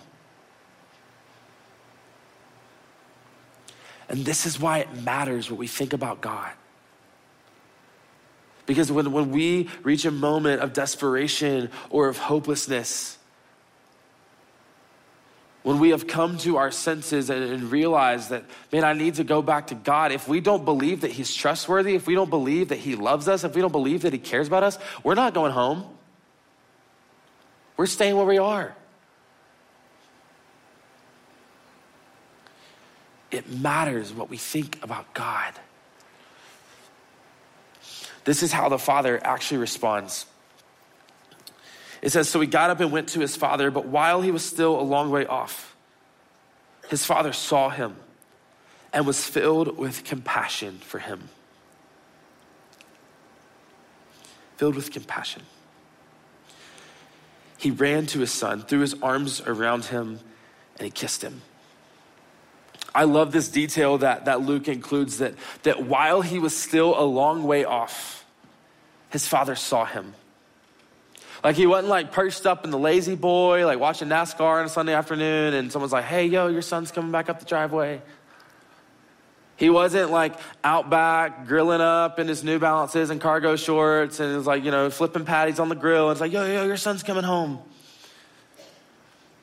And 4.09 4.25
this 4.25 4.45
is 4.45 4.59
why 4.59 4.79
it 4.79 4.93
matters 5.03 5.49
what 5.49 5.59
we 5.59 5.67
think 5.67 5.93
about 5.93 6.19
God. 6.19 6.51
Because 8.65 8.91
when, 8.91 9.11
when 9.11 9.31
we 9.31 9.69
reach 9.83 10.05
a 10.05 10.11
moment 10.11 10.61
of 10.61 10.73
desperation 10.73 11.69
or 11.89 12.07
of 12.07 12.17
hopelessness, 12.17 13.17
when 15.63 15.79
we 15.79 15.89
have 15.89 16.07
come 16.07 16.37
to 16.39 16.57
our 16.57 16.71
senses 16.71 17.29
and, 17.29 17.43
and 17.43 17.71
realize 17.71 18.29
that, 18.29 18.43
man, 18.71 18.83
I 18.83 18.93
need 18.93 19.15
to 19.15 19.23
go 19.23 19.41
back 19.41 19.67
to 19.67 19.75
God, 19.75 20.11
if 20.11 20.27
we 20.27 20.39
don't 20.39 20.65
believe 20.65 21.01
that 21.01 21.11
He's 21.11 21.33
trustworthy, 21.33 21.95
if 21.95 22.07
we 22.07 22.15
don't 22.15 22.29
believe 22.29 22.69
that 22.69 22.79
He 22.79 22.95
loves 22.95 23.27
us, 23.27 23.43
if 23.43 23.55
we 23.55 23.61
don't 23.61 23.71
believe 23.71 24.03
that 24.03 24.13
He 24.13 24.19
cares 24.19 24.47
about 24.47 24.63
us, 24.63 24.79
we're 25.03 25.15
not 25.15 25.33
going 25.33 25.51
home. 25.51 25.85
We're 27.77 27.85
staying 27.85 28.15
where 28.15 28.25
we 28.25 28.37
are. 28.37 28.75
It 33.31 33.49
matters 33.49 34.13
what 34.13 34.29
we 34.29 34.37
think 34.37 34.83
about 34.83 35.13
God. 35.13 35.53
This 38.23 38.43
is 38.43 38.51
how 38.51 38.69
the 38.69 38.79
father 38.79 39.19
actually 39.23 39.57
responds. 39.57 40.25
It 42.01 42.11
says, 42.11 42.29
So 42.29 42.39
he 42.39 42.47
got 42.47 42.69
up 42.69 42.79
and 42.79 42.91
went 42.91 43.09
to 43.09 43.19
his 43.19 43.35
father, 43.35 43.71
but 43.71 43.85
while 43.85 44.21
he 44.21 44.31
was 44.31 44.43
still 44.43 44.79
a 44.79 44.83
long 44.83 45.09
way 45.09 45.25
off, 45.25 45.75
his 46.89 47.05
father 47.05 47.33
saw 47.33 47.69
him 47.69 47.95
and 48.91 49.05
was 49.05 49.23
filled 49.23 49.77
with 49.77 50.03
compassion 50.03 50.79
for 50.79 50.99
him. 50.99 51.29
Filled 54.57 54.75
with 54.75 54.91
compassion. 54.91 55.43
he 57.57 57.71
ran 57.71 58.05
to 58.07 58.19
his 58.19 58.31
son, 58.31 58.61
threw 58.61 58.79
his 58.79 58.95
arms 59.01 59.41
around 59.41 59.85
him, 59.85 60.19
and 60.77 60.85
he 60.85 60.91
kissed 60.91 61.21
him. 61.21 61.41
I 62.93 63.03
love 63.03 63.31
this 63.31 63.49
detail 63.49 63.99
that, 63.99 64.25
that 64.25 64.41
Luke 64.41 64.67
includes 64.67 65.19
that, 65.19 65.35
that 65.63 65.83
while 65.83 66.21
he 66.21 66.39
was 66.39 66.57
still 66.57 66.99
a 66.99 67.03
long 67.03 67.43
way 67.43 67.63
off, 67.63 68.25
his 69.09 69.27
father 69.27 69.55
saw 69.55 69.85
him. 69.85 70.13
Like 71.43 71.55
he 71.55 71.67
wasn't 71.67 71.87
like 71.87 72.11
perched 72.11 72.45
up 72.45 72.65
in 72.65 72.71
the 72.71 72.77
La-Z-Boy, 72.77 73.65
like 73.65 73.79
watching 73.79 74.09
NASCAR 74.09 74.59
on 74.59 74.65
a 74.65 74.69
Sunday 74.69 74.93
afternoon, 74.93 75.53
and 75.53 75.71
someone's 75.71 75.93
like, 75.93 76.05
hey, 76.05 76.25
yo, 76.25 76.47
your 76.47 76.61
son's 76.61 76.91
coming 76.91 77.11
back 77.11 77.29
up 77.29 77.39
the 77.39 77.45
driveway. 77.45 78.01
He 79.55 79.69
wasn't 79.69 80.09
like 80.09 80.35
out 80.63 80.89
back 80.89 81.45
grilling 81.45 81.81
up 81.81 82.17
in 82.17 82.29
his 82.29 82.45
New 82.45 82.59
Balances 82.59 83.09
and 83.09 83.19
cargo 83.19 83.57
shorts 83.57 84.21
and 84.21 84.31
it 84.33 84.37
was 84.37 84.47
like, 84.47 84.63
you 84.63 84.71
know, 84.71 84.89
flipping 84.89 85.25
patties 85.25 85.59
on 85.59 85.67
the 85.67 85.75
grill. 85.75 86.07
And 86.07 86.13
it's 86.13 86.21
like, 86.21 86.31
yo, 86.31 86.45
yo, 86.45 86.65
your 86.65 86.77
son's 86.77 87.03
coming 87.03 87.25
home. 87.25 87.59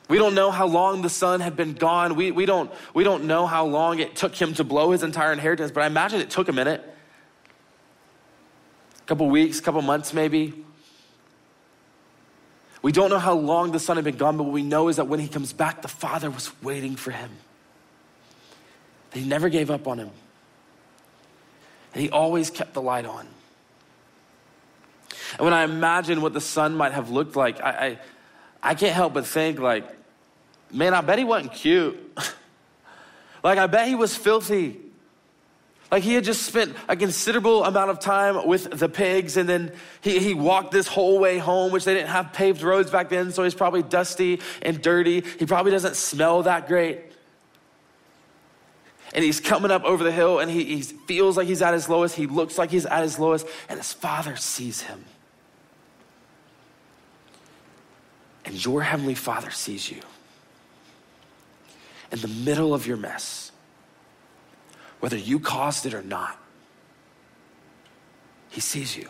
We 0.07 0.17
don't 0.17 0.35
know 0.35 0.51
how 0.51 0.67
long 0.67 1.01
the 1.01 1.09
son 1.09 1.41
had 1.41 1.55
been 1.55 1.73
gone. 1.73 2.15
We, 2.15 2.31
we, 2.31 2.45
don't, 2.45 2.71
we 2.93 3.03
don't 3.03 3.25
know 3.25 3.45
how 3.45 3.65
long 3.65 3.99
it 3.99 4.15
took 4.15 4.33
him 4.35 4.53
to 4.53 4.63
blow 4.63 4.91
his 4.91 5.03
entire 5.03 5.33
inheritance, 5.33 5.71
but 5.71 5.83
I 5.83 5.87
imagine 5.87 6.21
it 6.21 6.29
took 6.29 6.47
a 6.47 6.53
minute. 6.53 6.81
A 8.99 9.05
couple 9.05 9.29
weeks, 9.29 9.59
a 9.59 9.61
couple 9.61 9.81
months 9.81 10.13
maybe. 10.13 10.63
We 12.81 12.91
don't 12.91 13.09
know 13.09 13.19
how 13.19 13.33
long 13.33 13.71
the 13.71 13.79
son 13.79 13.97
had 13.97 14.05
been 14.05 14.17
gone, 14.17 14.37
but 14.37 14.43
what 14.43 14.53
we 14.53 14.63
know 14.63 14.87
is 14.87 14.95
that 14.95 15.07
when 15.07 15.19
he 15.19 15.27
comes 15.27 15.51
back, 15.51 15.81
the 15.81 15.87
father 15.87 16.29
was 16.29 16.51
waiting 16.61 16.95
for 16.95 17.11
him. 17.11 17.31
He 19.13 19.25
never 19.25 19.49
gave 19.49 19.71
up 19.71 19.87
on 19.87 19.97
him. 19.97 20.11
And 21.93 22.01
he 22.01 22.09
always 22.09 22.49
kept 22.49 22.73
the 22.73 22.81
light 22.81 23.05
on. 23.05 23.27
And 25.33 25.41
when 25.41 25.53
I 25.53 25.63
imagine 25.63 26.21
what 26.21 26.33
the 26.33 26.41
son 26.41 26.75
might 26.75 26.93
have 26.93 27.09
looked 27.09 27.35
like, 27.35 27.59
I, 27.59 27.69
I, 27.69 27.99
I 28.71 28.75
can't 28.75 28.93
help 28.93 29.13
but 29.13 29.25
think, 29.25 29.59
like, 29.59 29.96
man, 30.71 30.93
I 30.93 31.01
bet 31.01 31.17
he 31.17 31.23
wasn't 31.23 31.53
cute. 31.53 31.97
like, 33.43 33.57
I 33.57 33.67
bet 33.67 33.87
he 33.87 33.95
was 33.95 34.15
filthy. 34.15 34.79
Like 35.91 36.03
he 36.03 36.13
had 36.13 36.25
just 36.25 36.43
spent 36.43 36.75
a 36.89 36.97
considerable 36.97 37.63
amount 37.63 37.91
of 37.91 37.99
time 37.99 38.45
with 38.45 38.77
the 38.77 38.89
pigs, 38.89 39.37
and 39.37 39.47
then 39.47 39.71
he, 40.01 40.19
he 40.19 40.33
walked 40.33 40.71
this 40.71 40.87
whole 40.87 41.17
way 41.17 41.37
home, 41.37 41.71
which 41.71 41.85
they 41.85 41.93
didn't 41.93 42.09
have 42.09 42.33
paved 42.33 42.61
roads 42.61 42.91
back 42.91 43.07
then, 43.09 43.31
so 43.31 43.43
he's 43.43 43.53
probably 43.53 43.83
dusty 43.83 44.41
and 44.61 44.81
dirty. 44.81 45.21
He 45.39 45.45
probably 45.45 45.71
doesn't 45.71 45.95
smell 45.95 46.43
that 46.43 46.67
great. 46.67 46.99
And 49.13 49.23
he's 49.23 49.39
coming 49.39 49.71
up 49.71 49.85
over 49.85 50.03
the 50.03 50.11
hill, 50.11 50.39
and 50.39 50.51
he, 50.51 50.65
he 50.65 50.81
feels 50.81 51.37
like 51.37 51.47
he's 51.47 51.61
at 51.61 51.73
his 51.73 51.87
lowest. 51.87 52.15
He 52.15 52.27
looks 52.27 52.57
like 52.57 52.69
he's 52.69 52.85
at 52.85 53.01
his 53.03 53.17
lowest, 53.17 53.47
and 53.69 53.79
his 53.79 53.93
father 53.93 54.35
sees 54.35 54.81
him. 54.81 55.05
And 58.43 58.63
your 58.63 58.81
heavenly 58.81 59.15
father 59.15 59.51
sees 59.51 59.89
you 59.89 60.01
in 62.11 62.19
the 62.19 62.27
middle 62.27 62.73
of 62.73 62.87
your 62.87 62.97
mess, 62.97 63.51
whether 64.99 65.17
you 65.17 65.39
caused 65.39 65.85
it 65.85 65.93
or 65.93 66.01
not. 66.01 66.37
He 68.49 68.61
sees 68.61 68.95
you. 68.95 69.09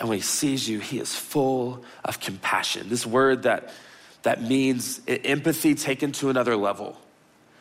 And 0.00 0.08
when 0.08 0.18
he 0.18 0.22
sees 0.22 0.68
you, 0.68 0.80
he 0.80 0.98
is 0.98 1.14
full 1.14 1.84
of 2.04 2.18
compassion. 2.18 2.88
This 2.88 3.06
word 3.06 3.44
that, 3.44 3.70
that 4.22 4.42
means 4.42 5.00
empathy 5.06 5.74
taken 5.74 6.10
to 6.12 6.30
another 6.30 6.56
level. 6.56 6.98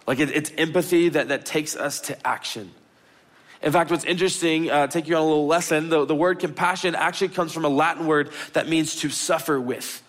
Like 0.08 0.20
it, 0.20 0.32
it's 0.32 0.52
empathy 0.58 1.10
that, 1.10 1.28
that 1.28 1.46
takes 1.46 1.76
us 1.76 2.02
to 2.02 2.28
action. 2.28 2.72
In 3.62 3.72
fact, 3.72 3.92
what's 3.92 4.06
interesting, 4.06 4.72
uh, 4.72 4.88
take 4.88 5.08
you 5.08 5.16
on 5.16 5.22
a 5.22 5.26
little 5.26 5.46
lesson, 5.46 5.90
the, 5.90 6.06
the 6.06 6.16
word 6.16 6.40
compassion 6.40 6.96
actually 6.96 7.30
comes 7.30 7.54
from 7.54 7.64
a 7.64 7.70
Latin 7.70 8.08
word 8.08 8.32
that 8.54 8.68
means 8.68 8.96
to 9.02 9.10
suffer 9.10 9.62
with. 9.62 10.02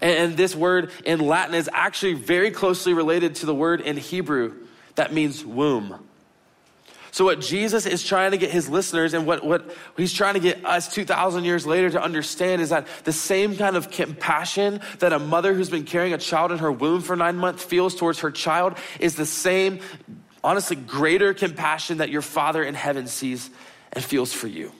And 0.00 0.36
this 0.36 0.54
word 0.54 0.90
in 1.04 1.20
Latin 1.20 1.54
is 1.54 1.68
actually 1.72 2.14
very 2.14 2.50
closely 2.50 2.92
related 2.94 3.36
to 3.36 3.46
the 3.46 3.54
word 3.54 3.80
in 3.80 3.96
Hebrew 3.96 4.54
that 5.00 5.14
means 5.14 5.44
womb. 5.44 6.06
So, 7.12 7.24
what 7.24 7.40
Jesus 7.40 7.86
is 7.86 8.04
trying 8.04 8.32
to 8.32 8.36
get 8.36 8.50
his 8.50 8.68
listeners 8.68 9.14
and 9.14 9.26
what, 9.26 9.44
what 9.44 9.74
he's 9.96 10.12
trying 10.12 10.34
to 10.34 10.40
get 10.40 10.64
us 10.64 10.92
2,000 10.92 11.44
years 11.44 11.66
later 11.66 11.90
to 11.90 12.02
understand 12.02 12.60
is 12.60 12.68
that 12.68 12.86
the 13.04 13.12
same 13.12 13.56
kind 13.56 13.76
of 13.76 13.90
compassion 13.90 14.80
that 14.98 15.12
a 15.12 15.18
mother 15.18 15.54
who's 15.54 15.70
been 15.70 15.84
carrying 15.84 16.12
a 16.12 16.18
child 16.18 16.52
in 16.52 16.58
her 16.58 16.70
womb 16.70 17.00
for 17.00 17.16
nine 17.16 17.36
months 17.36 17.64
feels 17.64 17.96
towards 17.96 18.20
her 18.20 18.30
child 18.30 18.76
is 19.00 19.16
the 19.16 19.26
same, 19.26 19.80
honestly, 20.44 20.76
greater 20.76 21.34
compassion 21.34 21.98
that 21.98 22.10
your 22.10 22.22
Father 22.22 22.62
in 22.62 22.74
heaven 22.74 23.06
sees 23.06 23.50
and 23.92 24.04
feels 24.04 24.32
for 24.32 24.46
you. 24.46 24.70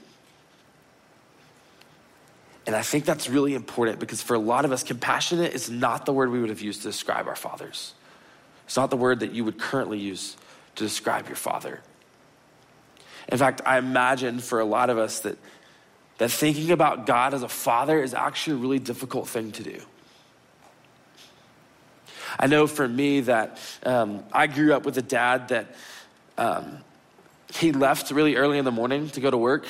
And 2.71 2.77
I 2.77 2.83
think 2.83 3.05
that's 3.05 3.29
really 3.29 3.55
important 3.55 3.99
because 3.99 4.23
for 4.23 4.35
a 4.35 4.39
lot 4.39 4.65
of 4.65 4.71
us, 4.71 4.85
compassionate 4.85 5.55
is 5.55 5.69
not 5.69 6.07
the 6.07 6.13
word 6.13 6.31
we 6.31 6.39
would 6.39 6.51
have 6.51 6.61
used 6.61 6.83
to 6.83 6.89
describe 6.89 7.27
our 7.27 7.35
fathers. 7.35 7.95
It's 8.65 8.77
not 8.77 8.91
the 8.91 8.97
word 8.97 9.19
that 9.19 9.33
you 9.33 9.45
would 9.45 9.59
currently 9.59 9.99
use 9.99 10.37
to 10.77 10.85
describe 10.85 11.27
your 11.27 11.35
father. 11.35 11.81
In 13.27 13.39
fact, 13.39 13.61
I 13.67 13.77
imagine 13.79 14.39
for 14.39 14.61
a 14.61 14.65
lot 14.65 14.89
of 14.89 14.99
us 14.99 15.19
that, 15.23 15.37
that 16.19 16.31
thinking 16.31 16.71
about 16.71 17.07
God 17.07 17.35
as 17.35 17.43
a 17.43 17.49
father 17.49 18.01
is 18.01 18.15
actually 18.15 18.55
a 18.55 18.61
really 18.61 18.79
difficult 18.79 19.29
thing 19.29 19.51
to 19.51 19.65
do. 19.65 19.83
I 22.39 22.47
know 22.47 22.69
for 22.69 22.87
me 22.87 23.23
that 23.23 23.59
um, 23.83 24.23
I 24.33 24.47
grew 24.47 24.75
up 24.75 24.87
with 24.87 24.97
a 24.97 25.03
dad 25.03 25.49
that 25.49 25.75
um, 26.39 26.85
he 27.53 27.73
left 27.73 28.13
really 28.13 28.37
early 28.37 28.59
in 28.59 28.65
the 28.65 28.71
morning 28.71 29.11
to 29.11 29.21
go 29.21 29.29
to 29.29 29.37
work 29.37 29.67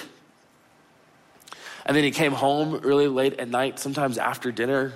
and 1.86 1.96
then 1.96 2.04
he 2.04 2.10
came 2.10 2.32
home 2.32 2.80
really 2.80 3.08
late 3.08 3.38
at 3.40 3.48
night, 3.48 3.78
sometimes 3.78 4.18
after 4.18 4.52
dinner 4.52 4.92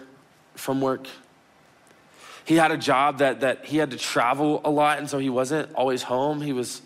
from 0.55 0.81
work. 0.81 1.07
He 2.44 2.57
had 2.57 2.70
a 2.70 2.77
job 2.77 3.18
that, 3.18 3.40
that 3.40 3.64
he 3.64 3.79
had 3.79 3.90
to 3.92 3.97
travel 3.97 4.61
a 4.64 4.70
lot, 4.70 4.99
and 4.99 5.09
so 5.09 5.18
he 5.18 5.31
wasn't 5.31 5.75
always 5.75 6.03
home. 6.03 6.42
He 6.42 6.53
was 6.53 6.83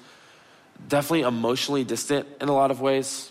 definitely 0.87 1.22
emotionally 1.22 1.84
distant 1.84 2.28
in 2.40 2.48
a 2.48 2.54
lot 2.54 2.70
of 2.70 2.80
ways. 2.80 3.30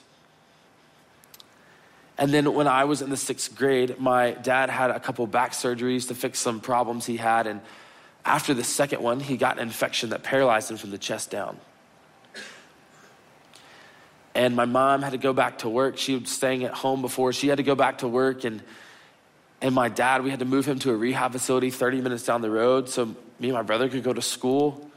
And 2.17 2.33
then 2.33 2.53
when 2.53 2.67
I 2.67 2.85
was 2.85 3.01
in 3.01 3.09
the 3.09 3.17
sixth 3.17 3.55
grade, 3.55 3.99
my 3.99 4.31
dad 4.31 4.69
had 4.69 4.89
a 4.89 4.99
couple 4.99 5.25
back 5.27 5.51
surgeries 5.51 6.07
to 6.07 6.15
fix 6.15 6.39
some 6.39 6.59
problems 6.59 7.05
he 7.05 7.17
had. 7.17 7.45
And 7.45 7.61
after 8.25 8.53
the 8.53 8.63
second 8.63 9.01
one, 9.01 9.19
he 9.19 9.37
got 9.37 9.57
an 9.57 9.63
infection 9.63 10.09
that 10.09 10.23
paralyzed 10.23 10.71
him 10.71 10.77
from 10.77 10.89
the 10.89 10.97
chest 10.97 11.29
down. 11.29 11.57
And 14.37 14.55
my 14.55 14.65
mom 14.65 15.01
had 15.01 15.13
to 15.13 15.17
go 15.17 15.33
back 15.33 15.57
to 15.59 15.69
work. 15.69 15.97
She 15.97 16.15
was 16.15 16.29
staying 16.29 16.63
at 16.63 16.71
home 16.71 17.01
before. 17.01 17.33
She 17.33 17.47
had 17.47 17.57
to 17.57 17.63
go 17.63 17.73
back 17.73 17.97
to 17.97 18.07
work. 18.07 18.43
And, 18.43 18.61
and 19.61 19.73
my 19.73 19.89
dad, 19.89 20.23
we 20.23 20.29
had 20.29 20.37
to 20.39 20.45
move 20.45 20.67
him 20.67 20.77
to 20.79 20.91
a 20.91 20.95
rehab 20.95 21.31
facility 21.31 21.71
30 21.71 22.01
minutes 22.01 22.23
down 22.23 22.43
the 22.43 22.51
road 22.51 22.87
so 22.87 23.05
me 23.39 23.49
and 23.49 23.53
my 23.53 23.63
brother 23.63 23.89
could 23.89 24.03
go 24.03 24.13
to 24.13 24.21
school. 24.21 24.91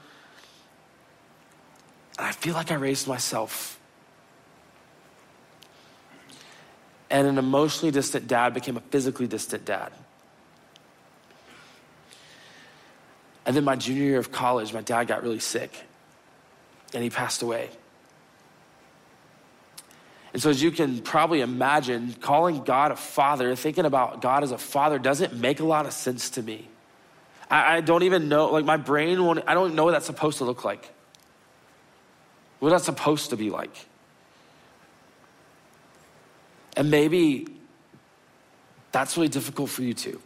And 2.18 2.26
I 2.26 2.32
feel 2.32 2.52
like 2.52 2.70
I 2.70 2.74
raised 2.74 3.08
myself. 3.08 3.80
And 7.08 7.26
an 7.26 7.38
emotionally 7.38 7.90
distant 7.90 8.28
dad 8.28 8.52
became 8.52 8.76
a 8.76 8.80
physically 8.80 9.26
distant 9.26 9.64
dad. 9.64 9.90
And 13.46 13.56
then 13.56 13.64
my 13.64 13.76
junior 13.76 14.04
year 14.04 14.18
of 14.18 14.30
college, 14.30 14.74
my 14.74 14.82
dad 14.82 15.04
got 15.04 15.22
really 15.22 15.40
sick 15.40 15.74
and 16.92 17.02
he 17.02 17.08
passed 17.08 17.40
away. 17.40 17.70
And 20.32 20.40
so, 20.40 20.50
as 20.50 20.62
you 20.62 20.70
can 20.70 21.00
probably 21.00 21.40
imagine, 21.40 22.14
calling 22.20 22.62
God 22.62 22.92
a 22.92 22.96
father, 22.96 23.54
thinking 23.56 23.84
about 23.84 24.22
God 24.22 24.44
as 24.44 24.52
a 24.52 24.58
father 24.58 24.98
doesn't 24.98 25.34
make 25.34 25.60
a 25.60 25.64
lot 25.64 25.86
of 25.86 25.92
sense 25.92 26.30
to 26.30 26.42
me. 26.42 26.68
I, 27.50 27.76
I 27.76 27.80
don't 27.80 28.04
even 28.04 28.28
know, 28.28 28.46
like, 28.46 28.64
my 28.64 28.76
brain 28.76 29.24
won't, 29.24 29.42
I 29.46 29.54
don't 29.54 29.74
know 29.74 29.84
what 29.84 29.90
that's 29.92 30.06
supposed 30.06 30.38
to 30.38 30.44
look 30.44 30.64
like. 30.64 30.88
What 32.60 32.70
that's 32.70 32.84
supposed 32.84 33.30
to 33.30 33.36
be 33.36 33.50
like. 33.50 33.74
And 36.76 36.90
maybe 36.90 37.48
that's 38.92 39.16
really 39.16 39.28
difficult 39.28 39.70
for 39.70 39.82
you 39.82 39.94
too. 39.94 40.20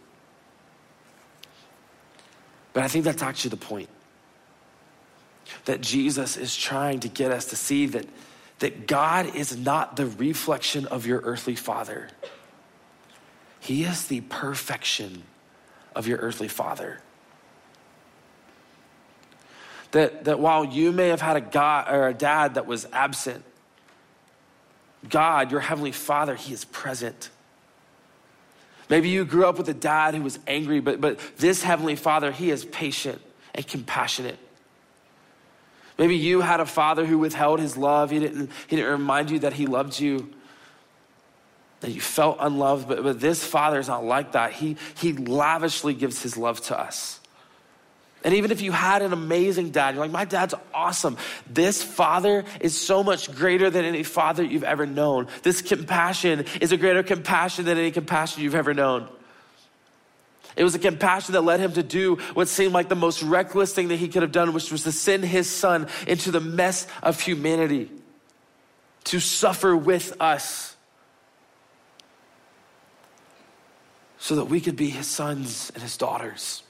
But 2.74 2.82
I 2.82 2.88
think 2.88 3.04
that's 3.04 3.22
actually 3.22 3.50
the 3.50 3.56
point. 3.56 3.88
That 5.64 5.80
Jesus 5.80 6.36
is 6.36 6.54
trying 6.54 7.00
to 7.00 7.08
get 7.08 7.30
us 7.30 7.46
to 7.46 7.56
see 7.56 7.86
that 7.86 8.06
that 8.64 8.86
God 8.86 9.36
is 9.36 9.58
not 9.58 9.94
the 9.94 10.06
reflection 10.06 10.86
of 10.86 11.04
your 11.04 11.20
earthly 11.20 11.54
father, 11.54 12.08
He 13.60 13.84
is 13.84 14.06
the 14.06 14.22
perfection 14.22 15.24
of 15.94 16.08
your 16.08 16.16
earthly 16.16 16.48
father. 16.48 17.02
That, 19.90 20.24
that 20.24 20.40
while 20.40 20.64
you 20.64 20.92
may 20.92 21.08
have 21.08 21.20
had 21.20 21.36
a 21.36 21.42
God 21.42 21.92
or 21.92 22.08
a 22.08 22.14
dad 22.14 22.54
that 22.54 22.64
was 22.64 22.88
absent, 22.90 23.44
God, 25.10 25.50
your 25.50 25.60
heavenly 25.60 25.92
father, 25.92 26.34
he 26.34 26.54
is 26.54 26.64
present. 26.64 27.28
Maybe 28.88 29.10
you 29.10 29.26
grew 29.26 29.44
up 29.44 29.58
with 29.58 29.68
a 29.68 29.74
dad 29.74 30.14
who 30.14 30.22
was 30.22 30.38
angry, 30.46 30.80
but, 30.80 31.02
but 31.02 31.20
this 31.36 31.62
heavenly 31.62 31.96
father, 31.96 32.32
he 32.32 32.50
is 32.50 32.64
patient 32.64 33.20
and 33.54 33.66
compassionate. 33.66 34.38
Maybe 35.96 36.16
you 36.16 36.40
had 36.40 36.60
a 36.60 36.66
father 36.66 37.06
who 37.06 37.18
withheld 37.18 37.60
his 37.60 37.76
love. 37.76 38.10
He 38.10 38.18
didn't, 38.18 38.50
he 38.66 38.76
didn't 38.76 38.90
remind 38.90 39.30
you 39.30 39.38
that 39.40 39.52
he 39.52 39.66
loved 39.66 40.00
you. 40.00 40.32
that 41.84 41.90
you 41.90 42.00
felt 42.00 42.38
unloved, 42.40 42.88
but, 42.88 43.02
but 43.02 43.20
this 43.20 43.44
father 43.44 43.78
is 43.78 43.88
not 43.88 44.04
like 44.04 44.32
that. 44.32 44.52
He, 44.52 44.76
he 44.96 45.12
lavishly 45.12 45.92
gives 45.92 46.22
his 46.22 46.36
love 46.36 46.60
to 46.62 46.78
us. 46.78 47.20
And 48.24 48.32
even 48.32 48.50
if 48.50 48.62
you 48.62 48.72
had 48.72 49.02
an 49.02 49.12
amazing 49.12 49.68
dad, 49.68 49.94
you're 49.94 50.02
like, 50.02 50.10
my 50.10 50.24
dad's 50.24 50.54
awesome. 50.72 51.18
This 51.46 51.82
father 51.82 52.44
is 52.58 52.74
so 52.74 53.04
much 53.04 53.30
greater 53.34 53.68
than 53.68 53.84
any 53.84 54.02
father 54.02 54.42
you've 54.42 54.64
ever 54.64 54.86
known. 54.86 55.28
This 55.42 55.60
compassion 55.60 56.46
is 56.62 56.72
a 56.72 56.78
greater 56.78 57.02
compassion 57.02 57.66
than 57.66 57.76
any 57.76 57.90
compassion 57.90 58.42
you've 58.42 58.54
ever 58.54 58.72
known. 58.72 59.08
It 60.56 60.64
was 60.64 60.74
a 60.74 60.78
compassion 60.78 61.32
that 61.32 61.42
led 61.42 61.60
him 61.60 61.72
to 61.72 61.82
do 61.82 62.16
what 62.34 62.48
seemed 62.48 62.72
like 62.72 62.88
the 62.88 62.94
most 62.94 63.22
reckless 63.22 63.74
thing 63.74 63.88
that 63.88 63.96
he 63.96 64.08
could 64.08 64.22
have 64.22 64.32
done, 64.32 64.52
which 64.52 64.70
was 64.70 64.84
to 64.84 64.92
send 64.92 65.24
his 65.24 65.50
son 65.50 65.88
into 66.06 66.30
the 66.30 66.40
mess 66.40 66.86
of 67.02 67.20
humanity, 67.20 67.90
to 69.04 69.20
suffer 69.20 69.76
with 69.76 70.14
us, 70.20 70.76
so 74.18 74.36
that 74.36 74.44
we 74.46 74.60
could 74.60 74.76
be 74.76 74.88
his 74.90 75.06
sons 75.06 75.70
and 75.74 75.82
his 75.82 75.96
daughters 75.96 76.62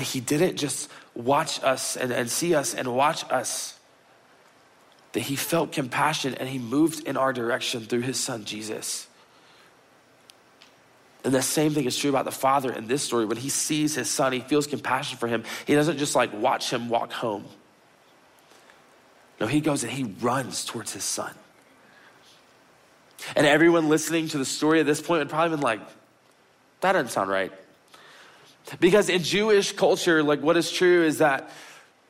that 0.00 0.06
he 0.06 0.20
didn't 0.20 0.56
just 0.56 0.90
watch 1.14 1.62
us 1.62 1.94
and, 1.94 2.10
and 2.10 2.30
see 2.30 2.54
us 2.54 2.74
and 2.74 2.94
watch 2.94 3.22
us, 3.30 3.78
that 5.12 5.20
he 5.20 5.36
felt 5.36 5.72
compassion 5.72 6.34
and 6.36 6.48
he 6.48 6.58
moved 6.58 7.06
in 7.06 7.18
our 7.18 7.34
direction 7.34 7.82
through 7.82 8.00
his 8.00 8.18
son 8.18 8.46
Jesus. 8.46 9.08
And 11.22 11.34
the 11.34 11.42
same 11.42 11.72
thing 11.72 11.84
is 11.84 11.96
true 11.96 12.10
about 12.10 12.24
the 12.24 12.30
father 12.30 12.72
in 12.72 12.86
this 12.86 13.02
story. 13.02 13.26
When 13.26 13.36
he 13.36 13.50
sees 13.50 13.94
his 13.94 14.08
son, 14.08 14.32
he 14.32 14.40
feels 14.40 14.66
compassion 14.66 15.18
for 15.18 15.26
him. 15.26 15.44
He 15.66 15.74
doesn't 15.74 15.98
just 15.98 16.14
like 16.14 16.32
watch 16.32 16.70
him 16.70 16.88
walk 16.88 17.12
home. 17.12 17.44
No, 19.38 19.46
he 19.46 19.60
goes 19.60 19.82
and 19.82 19.92
he 19.92 20.04
runs 20.04 20.64
towards 20.64 20.92
his 20.92 21.04
son. 21.04 21.32
And 23.36 23.46
everyone 23.46 23.88
listening 23.88 24.28
to 24.28 24.38
the 24.38 24.44
story 24.44 24.80
at 24.80 24.86
this 24.86 25.00
point 25.00 25.20
would 25.20 25.28
probably 25.28 25.56
been 25.56 25.62
like, 25.62 25.80
that 26.80 26.92
doesn't 26.92 27.10
sound 27.10 27.30
right. 27.30 27.52
Because 28.78 29.08
in 29.08 29.22
Jewish 29.22 29.72
culture, 29.72 30.22
like 30.22 30.40
what 30.40 30.56
is 30.56 30.70
true 30.70 31.04
is 31.04 31.18
that 31.18 31.50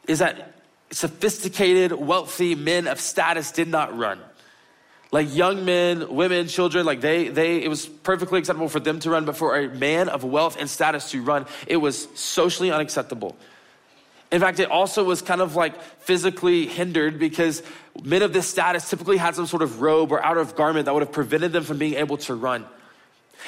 is 0.07 0.19
that 0.21 0.55
sophisticated, 0.91 1.93
wealthy 1.93 2.55
men 2.55 2.87
of 2.87 3.01
status 3.01 3.53
did 3.53 3.69
not 3.69 3.97
run. 3.97 4.19
Like 5.13 5.35
young 5.35 5.65
men, 5.65 6.15
women, 6.15 6.47
children, 6.47 6.87
like 6.87 7.01
they 7.01 7.29
they 7.29 7.63
it 7.63 7.69
was 7.69 7.87
perfectly 7.87 8.39
acceptable 8.39 8.69
for 8.69 8.79
them 8.79 9.01
to 9.01 9.11
run, 9.11 9.25
but 9.25 9.37
for 9.37 9.57
a 9.57 9.69
man 9.69 10.09
of 10.09 10.23
wealth 10.23 10.57
and 10.59 10.71
status 10.71 11.11
to 11.11 11.23
run, 11.23 11.47
it 11.67 11.79
was 11.79 12.07
socially 12.15 12.71
unacceptable. 12.71 13.37
In 14.31 14.41
fact, 14.41 14.61
it 14.61 14.71
also 14.71 15.03
was 15.03 15.23
kind 15.23 15.41
of 15.41 15.57
like 15.57 15.81
physically 16.03 16.67
hindered 16.67 17.19
because 17.19 17.65
men 18.05 18.23
of 18.23 18.33
this 18.33 18.47
status 18.47 18.89
typically 18.89 19.17
had 19.17 19.35
some 19.35 19.47
sort 19.47 19.63
of 19.63 19.81
robe 19.81 20.13
or 20.13 20.25
outer 20.25 20.45
garment 20.45 20.85
that 20.85 20.95
would 20.95 21.03
have 21.03 21.13
prevented 21.13 21.53
them 21.53 21.65
from 21.65 21.79
being 21.79 21.95
able 21.95 22.17
to 22.19 22.35
run. 22.35 22.65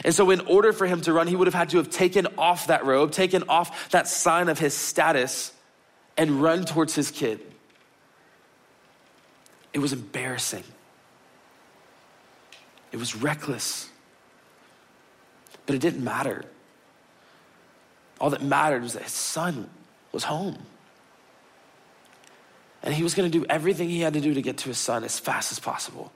And 0.05 0.13
so, 0.13 0.31
in 0.31 0.41
order 0.41 0.73
for 0.73 0.87
him 0.87 1.01
to 1.03 1.13
run, 1.13 1.29
he 1.29 1.37
would 1.37 1.47
have 1.47 1.55
had 1.55 1.71
to 1.71 1.77
have 1.77 1.91
taken 1.91 2.27
off 2.39 2.69
that 2.69 2.85
robe, 2.85 3.13
taken 3.13 3.45
off 3.49 3.91
that 3.91 4.09
sign 4.09 4.49
of 4.49 4.59
his 4.59 4.75
status, 4.75 5.53
and 6.17 6.43
run 6.43 6.65
towards 6.65 6.95
his 6.95 7.11
kid. 7.11 7.41
It 9.73 9.79
was 9.79 9.93
embarrassing. 9.93 10.65
It 12.93 12.99
was 12.99 13.17
reckless. 13.17 13.89
But 15.67 15.75
it 15.75 15.81
didn't 15.81 16.05
matter. 16.05 16.45
All 18.21 18.31
that 18.31 18.43
mattered 18.43 18.83
was 18.83 18.93
that 18.93 19.03
his 19.03 19.13
son 19.13 19.69
was 20.13 20.25
home. 20.25 20.59
And 22.83 22.95
he 22.95 23.03
was 23.03 23.15
going 23.15 23.31
to 23.31 23.39
do 23.39 23.47
everything 23.49 23.89
he 23.89 24.01
had 24.01 24.13
to 24.13 24.21
do 24.21 24.35
to 24.35 24.43
get 24.43 24.59
to 24.59 24.69
his 24.69 24.79
son 24.79 25.05
as 25.05 25.19
fast 25.19 25.53
as 25.53 25.59
possible. 25.59 26.13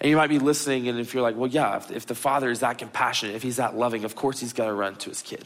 And 0.00 0.10
you 0.10 0.16
might 0.16 0.28
be 0.28 0.38
listening, 0.38 0.88
and 0.88 1.00
if 1.00 1.14
you're 1.14 1.22
like, 1.22 1.36
well, 1.36 1.50
yeah, 1.50 1.76
if, 1.76 1.90
if 1.90 2.06
the 2.06 2.14
father 2.14 2.50
is 2.50 2.60
that 2.60 2.78
compassionate, 2.78 3.34
if 3.34 3.42
he's 3.42 3.56
that 3.56 3.76
loving, 3.76 4.04
of 4.04 4.14
course 4.14 4.40
he's 4.40 4.52
going 4.52 4.68
to 4.68 4.74
run 4.74 4.96
to 4.96 5.10
his 5.10 5.22
kid. 5.22 5.44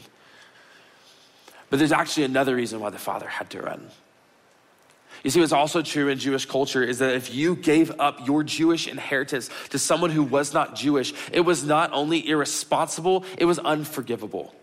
But 1.69 1.79
there's 1.79 1.93
actually 1.93 2.25
another 2.25 2.55
reason 2.55 2.79
why 2.79 2.89
the 2.89 2.99
father 2.99 3.27
had 3.27 3.49
to 3.51 3.61
run. 3.61 3.89
You 5.23 5.29
see, 5.29 5.39
what's 5.39 5.51
also 5.51 5.81
true 5.81 6.07
in 6.07 6.17
Jewish 6.17 6.45
culture 6.45 6.83
is 6.83 6.99
that 6.99 7.13
if 7.13 7.33
you 7.33 7.55
gave 7.55 7.91
up 7.99 8.25
your 8.25 8.43
Jewish 8.43 8.87
inheritance 8.87 9.49
to 9.69 9.77
someone 9.77 10.09
who 10.09 10.23
was 10.23 10.53
not 10.53 10.75
Jewish, 10.75 11.13
it 11.31 11.41
was 11.41 11.63
not 11.63 11.91
only 11.93 12.27
irresponsible, 12.27 13.23
it 13.37 13.45
was 13.45 13.59
unforgivable. 13.59 14.53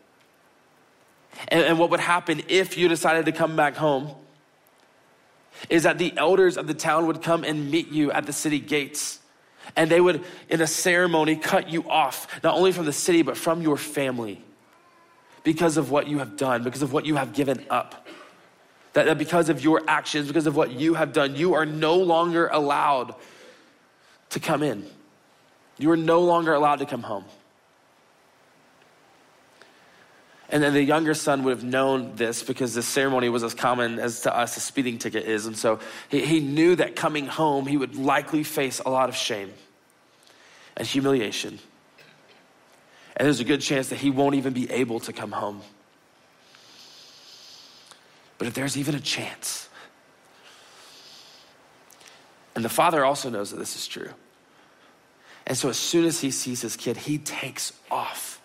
And, 1.48 1.62
and 1.62 1.78
what 1.78 1.90
would 1.90 2.00
happen 2.00 2.42
if 2.48 2.76
you 2.76 2.88
decided 2.88 3.26
to 3.26 3.32
come 3.32 3.54
back 3.54 3.76
home 3.76 4.10
is 5.70 5.84
that 5.84 5.98
the 5.98 6.12
elders 6.16 6.56
of 6.56 6.66
the 6.66 6.74
town 6.74 7.06
would 7.06 7.22
come 7.22 7.44
and 7.44 7.70
meet 7.70 7.88
you 7.88 8.10
at 8.10 8.26
the 8.26 8.32
city 8.32 8.58
gates 8.58 9.20
and 9.76 9.90
they 9.90 10.00
would, 10.00 10.24
in 10.48 10.60
a 10.60 10.66
ceremony, 10.66 11.36
cut 11.36 11.68
you 11.68 11.88
off, 11.88 12.42
not 12.42 12.56
only 12.56 12.72
from 12.72 12.86
the 12.86 12.92
city, 12.92 13.22
but 13.22 13.36
from 13.36 13.62
your 13.62 13.76
family 13.76 14.42
because 15.44 15.76
of 15.76 15.90
what 15.90 16.08
you 16.08 16.18
have 16.18 16.36
done, 16.36 16.62
because 16.62 16.82
of 16.82 16.92
what 16.92 17.06
you 17.06 17.16
have 17.16 17.32
given 17.32 17.64
up. 17.70 18.06
That, 19.06 19.18
because 19.18 19.48
of 19.48 19.62
your 19.62 19.82
actions, 19.86 20.26
because 20.26 20.46
of 20.46 20.56
what 20.56 20.72
you 20.72 20.94
have 20.94 21.12
done, 21.12 21.36
you 21.36 21.54
are 21.54 21.66
no 21.66 21.96
longer 21.96 22.48
allowed 22.48 23.14
to 24.30 24.40
come 24.40 24.62
in. 24.62 24.86
You 25.78 25.90
are 25.92 25.96
no 25.96 26.20
longer 26.20 26.52
allowed 26.52 26.80
to 26.80 26.86
come 26.86 27.02
home. 27.02 27.24
And 30.50 30.62
then 30.62 30.72
the 30.72 30.82
younger 30.82 31.14
son 31.14 31.44
would 31.44 31.50
have 31.50 31.64
known 31.64 32.16
this 32.16 32.42
because 32.42 32.74
the 32.74 32.82
ceremony 32.82 33.28
was 33.28 33.44
as 33.44 33.54
common 33.54 33.98
as 33.98 34.22
to 34.22 34.34
us 34.34 34.56
a 34.56 34.60
speeding 34.60 34.98
ticket 34.98 35.26
is. 35.26 35.46
And 35.46 35.56
so 35.56 35.78
he, 36.08 36.24
he 36.24 36.40
knew 36.40 36.74
that 36.76 36.96
coming 36.96 37.26
home, 37.26 37.66
he 37.66 37.76
would 37.76 37.96
likely 37.96 38.42
face 38.42 38.80
a 38.80 38.90
lot 38.90 39.10
of 39.10 39.14
shame 39.14 39.52
and 40.76 40.86
humiliation. 40.86 41.58
And 43.16 43.26
there's 43.26 43.40
a 43.40 43.44
good 43.44 43.60
chance 43.60 43.90
that 43.90 43.96
he 43.96 44.10
won't 44.10 44.36
even 44.36 44.54
be 44.54 44.70
able 44.70 45.00
to 45.00 45.12
come 45.12 45.32
home. 45.32 45.60
But 48.38 48.46
if 48.46 48.54
there's 48.54 48.76
even 48.78 48.94
a 48.94 49.00
chance, 49.00 49.68
and 52.54 52.64
the 52.64 52.68
father 52.68 53.04
also 53.04 53.30
knows 53.30 53.50
that 53.50 53.58
this 53.58 53.76
is 53.76 53.86
true. 53.86 54.10
And 55.46 55.56
so 55.56 55.68
as 55.68 55.78
soon 55.78 56.04
as 56.04 56.20
he 56.20 56.30
sees 56.30 56.62
his 56.62 56.76
kid, 56.76 56.96
he 56.96 57.18
takes 57.18 57.72
off 57.90 58.38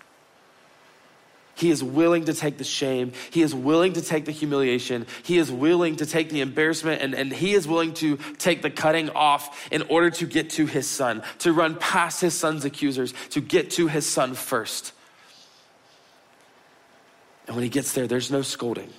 he 1.55 1.69
is 1.69 1.83
willing 1.83 2.25
to 2.25 2.33
take 2.33 2.57
the 2.57 2.63
shame. 2.63 3.13
He 3.29 3.41
is 3.41 3.53
willing 3.53 3.93
to 3.93 4.01
take 4.01 4.25
the 4.25 4.31
humiliation. 4.31 5.05
He 5.23 5.37
is 5.37 5.51
willing 5.51 5.97
to 5.97 6.05
take 6.05 6.29
the 6.29 6.41
embarrassment 6.41 7.01
and, 7.01 7.13
and 7.13 7.31
he 7.31 7.53
is 7.53 7.67
willing 7.67 7.93
to 7.95 8.17
take 8.37 8.61
the 8.61 8.69
cutting 8.69 9.09
off 9.11 9.71
in 9.71 9.83
order 9.83 10.09
to 10.09 10.25
get 10.25 10.49
to 10.51 10.65
his 10.65 10.89
son, 10.89 11.21
to 11.39 11.53
run 11.53 11.75
past 11.75 12.21
his 12.21 12.33
son's 12.33 12.65
accusers, 12.65 13.13
to 13.29 13.41
get 13.41 13.71
to 13.71 13.87
his 13.87 14.05
son 14.05 14.33
first. 14.33 14.93
And 17.47 17.55
when 17.55 17.63
he 17.63 17.69
gets 17.69 17.93
there, 17.93 18.07
there's 18.07 18.31
no 18.31 18.41
scolding. 18.41 18.89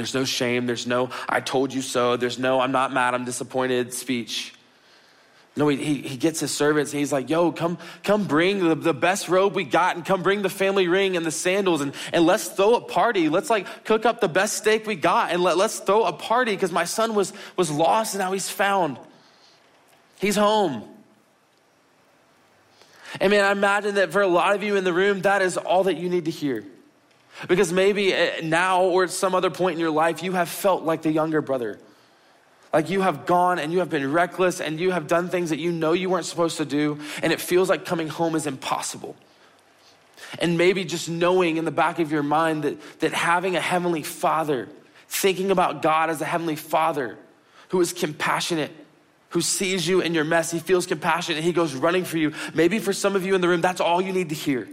There's 0.00 0.14
no 0.14 0.24
shame. 0.24 0.64
There's 0.64 0.86
no, 0.86 1.10
I 1.28 1.40
told 1.40 1.74
you 1.74 1.82
so. 1.82 2.16
There's 2.16 2.38
no, 2.38 2.58
I'm 2.58 2.72
not 2.72 2.90
mad, 2.90 3.12
I'm 3.12 3.26
disappointed 3.26 3.92
speech. 3.92 4.54
No, 5.56 5.68
he, 5.68 5.76
he, 5.76 6.16
gets 6.16 6.40
his 6.40 6.52
servants 6.52 6.92
and 6.92 7.00
he's 7.00 7.12
like, 7.12 7.28
yo, 7.28 7.52
come, 7.52 7.76
come 8.02 8.24
bring 8.24 8.60
the, 8.60 8.74
the 8.74 8.94
best 8.94 9.28
robe 9.28 9.54
we 9.54 9.64
got 9.64 9.94
and 9.94 10.06
come 10.06 10.22
bring 10.22 10.40
the 10.40 10.48
family 10.48 10.88
ring 10.88 11.18
and 11.18 11.26
the 11.26 11.30
sandals 11.30 11.82
and, 11.82 11.92
and 12.14 12.24
let's 12.24 12.48
throw 12.48 12.76
a 12.76 12.80
party. 12.80 13.28
Let's 13.28 13.50
like 13.50 13.84
cook 13.84 14.06
up 14.06 14.22
the 14.22 14.28
best 14.28 14.56
steak 14.56 14.86
we 14.86 14.94
got 14.94 15.32
and 15.32 15.42
let, 15.42 15.58
let's 15.58 15.78
throw 15.80 16.04
a 16.04 16.14
party 16.14 16.52
because 16.52 16.72
my 16.72 16.84
son 16.84 17.14
was, 17.14 17.34
was 17.56 17.70
lost 17.70 18.14
and 18.14 18.20
now 18.20 18.32
he's 18.32 18.48
found. 18.48 18.96
He's 20.18 20.36
home. 20.36 20.84
And 23.20 23.30
man, 23.30 23.44
I 23.44 23.52
imagine 23.52 23.96
that 23.96 24.12
for 24.12 24.22
a 24.22 24.28
lot 24.28 24.54
of 24.54 24.62
you 24.62 24.76
in 24.76 24.84
the 24.84 24.94
room, 24.94 25.20
that 25.22 25.42
is 25.42 25.58
all 25.58 25.84
that 25.84 25.98
you 25.98 26.08
need 26.08 26.24
to 26.24 26.30
hear. 26.30 26.64
Because 27.48 27.72
maybe 27.72 28.12
eh, 28.12 28.40
now 28.42 28.82
or 28.82 29.04
at 29.04 29.10
some 29.10 29.34
other 29.34 29.50
point 29.50 29.74
in 29.74 29.80
your 29.80 29.90
life, 29.90 30.22
you 30.22 30.32
have 30.32 30.48
felt 30.48 30.82
like 30.82 31.02
the 31.02 31.12
younger 31.12 31.40
brother 31.40 31.78
like 32.72 32.88
you 32.88 33.00
have 33.00 33.26
gone 33.26 33.58
and 33.58 33.72
you 33.72 33.80
have 33.80 33.90
been 33.90 34.12
reckless 34.12 34.60
and 34.60 34.78
you 34.78 34.92
have 34.92 35.06
done 35.06 35.28
things 35.28 35.50
that 35.50 35.58
you 35.58 35.72
know 35.72 35.92
you 35.92 36.08
weren't 36.08 36.26
supposed 36.26 36.58
to 36.58 36.64
do, 36.64 36.98
and 37.22 37.32
it 37.32 37.40
feels 37.40 37.68
like 37.68 37.84
coming 37.84 38.08
home 38.08 38.34
is 38.34 38.46
impossible. 38.46 39.16
And 40.38 40.56
maybe 40.56 40.84
just 40.84 41.08
knowing 41.08 41.56
in 41.56 41.64
the 41.64 41.72
back 41.72 41.98
of 41.98 42.12
your 42.12 42.22
mind 42.22 42.62
that, 42.62 43.00
that 43.00 43.12
having 43.12 43.56
a 43.56 43.60
heavenly 43.60 44.04
father, 44.04 44.68
thinking 45.08 45.50
about 45.50 45.82
God 45.82 46.10
as 46.10 46.20
a 46.20 46.24
heavenly 46.24 46.54
father 46.54 47.18
who 47.70 47.80
is 47.80 47.92
compassionate, 47.92 48.70
who 49.30 49.40
sees 49.40 49.86
you 49.88 50.00
in 50.00 50.14
your 50.14 50.24
mess, 50.24 50.52
he 50.52 50.60
feels 50.60 50.86
compassion 50.86 51.34
and 51.34 51.44
he 51.44 51.52
goes 51.52 51.74
running 51.74 52.04
for 52.04 52.18
you. 52.18 52.32
Maybe 52.54 52.78
for 52.78 52.92
some 52.92 53.16
of 53.16 53.24
you 53.24 53.34
in 53.34 53.40
the 53.40 53.48
room, 53.48 53.60
that's 53.60 53.80
all 53.80 54.00
you 54.00 54.12
need 54.12 54.28
to 54.28 54.34
hear. 54.36 54.68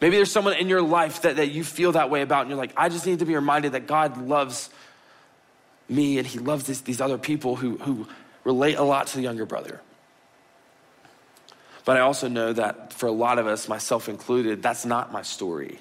Maybe 0.00 0.16
there's 0.16 0.30
someone 0.30 0.54
in 0.54 0.68
your 0.68 0.82
life 0.82 1.22
that, 1.22 1.36
that 1.36 1.48
you 1.48 1.64
feel 1.64 1.92
that 1.92 2.10
way 2.10 2.22
about, 2.22 2.42
and 2.42 2.50
you're 2.50 2.58
like, 2.58 2.72
I 2.76 2.88
just 2.88 3.06
need 3.06 3.20
to 3.20 3.24
be 3.24 3.34
reminded 3.34 3.72
that 3.72 3.86
God 3.86 4.18
loves 4.18 4.70
me 5.88 6.18
and 6.18 6.26
he 6.26 6.38
loves 6.38 6.64
this, 6.64 6.80
these 6.82 7.00
other 7.00 7.18
people 7.18 7.56
who, 7.56 7.76
who 7.78 8.06
relate 8.44 8.74
a 8.74 8.82
lot 8.82 9.06
to 9.08 9.16
the 9.16 9.22
younger 9.22 9.46
brother. 9.46 9.80
But 11.84 11.96
I 11.96 12.00
also 12.00 12.28
know 12.28 12.52
that 12.52 12.92
for 12.92 13.06
a 13.06 13.12
lot 13.12 13.38
of 13.38 13.46
us, 13.46 13.68
myself 13.68 14.08
included, 14.08 14.62
that's 14.62 14.84
not 14.84 15.12
my 15.12 15.22
story. 15.22 15.78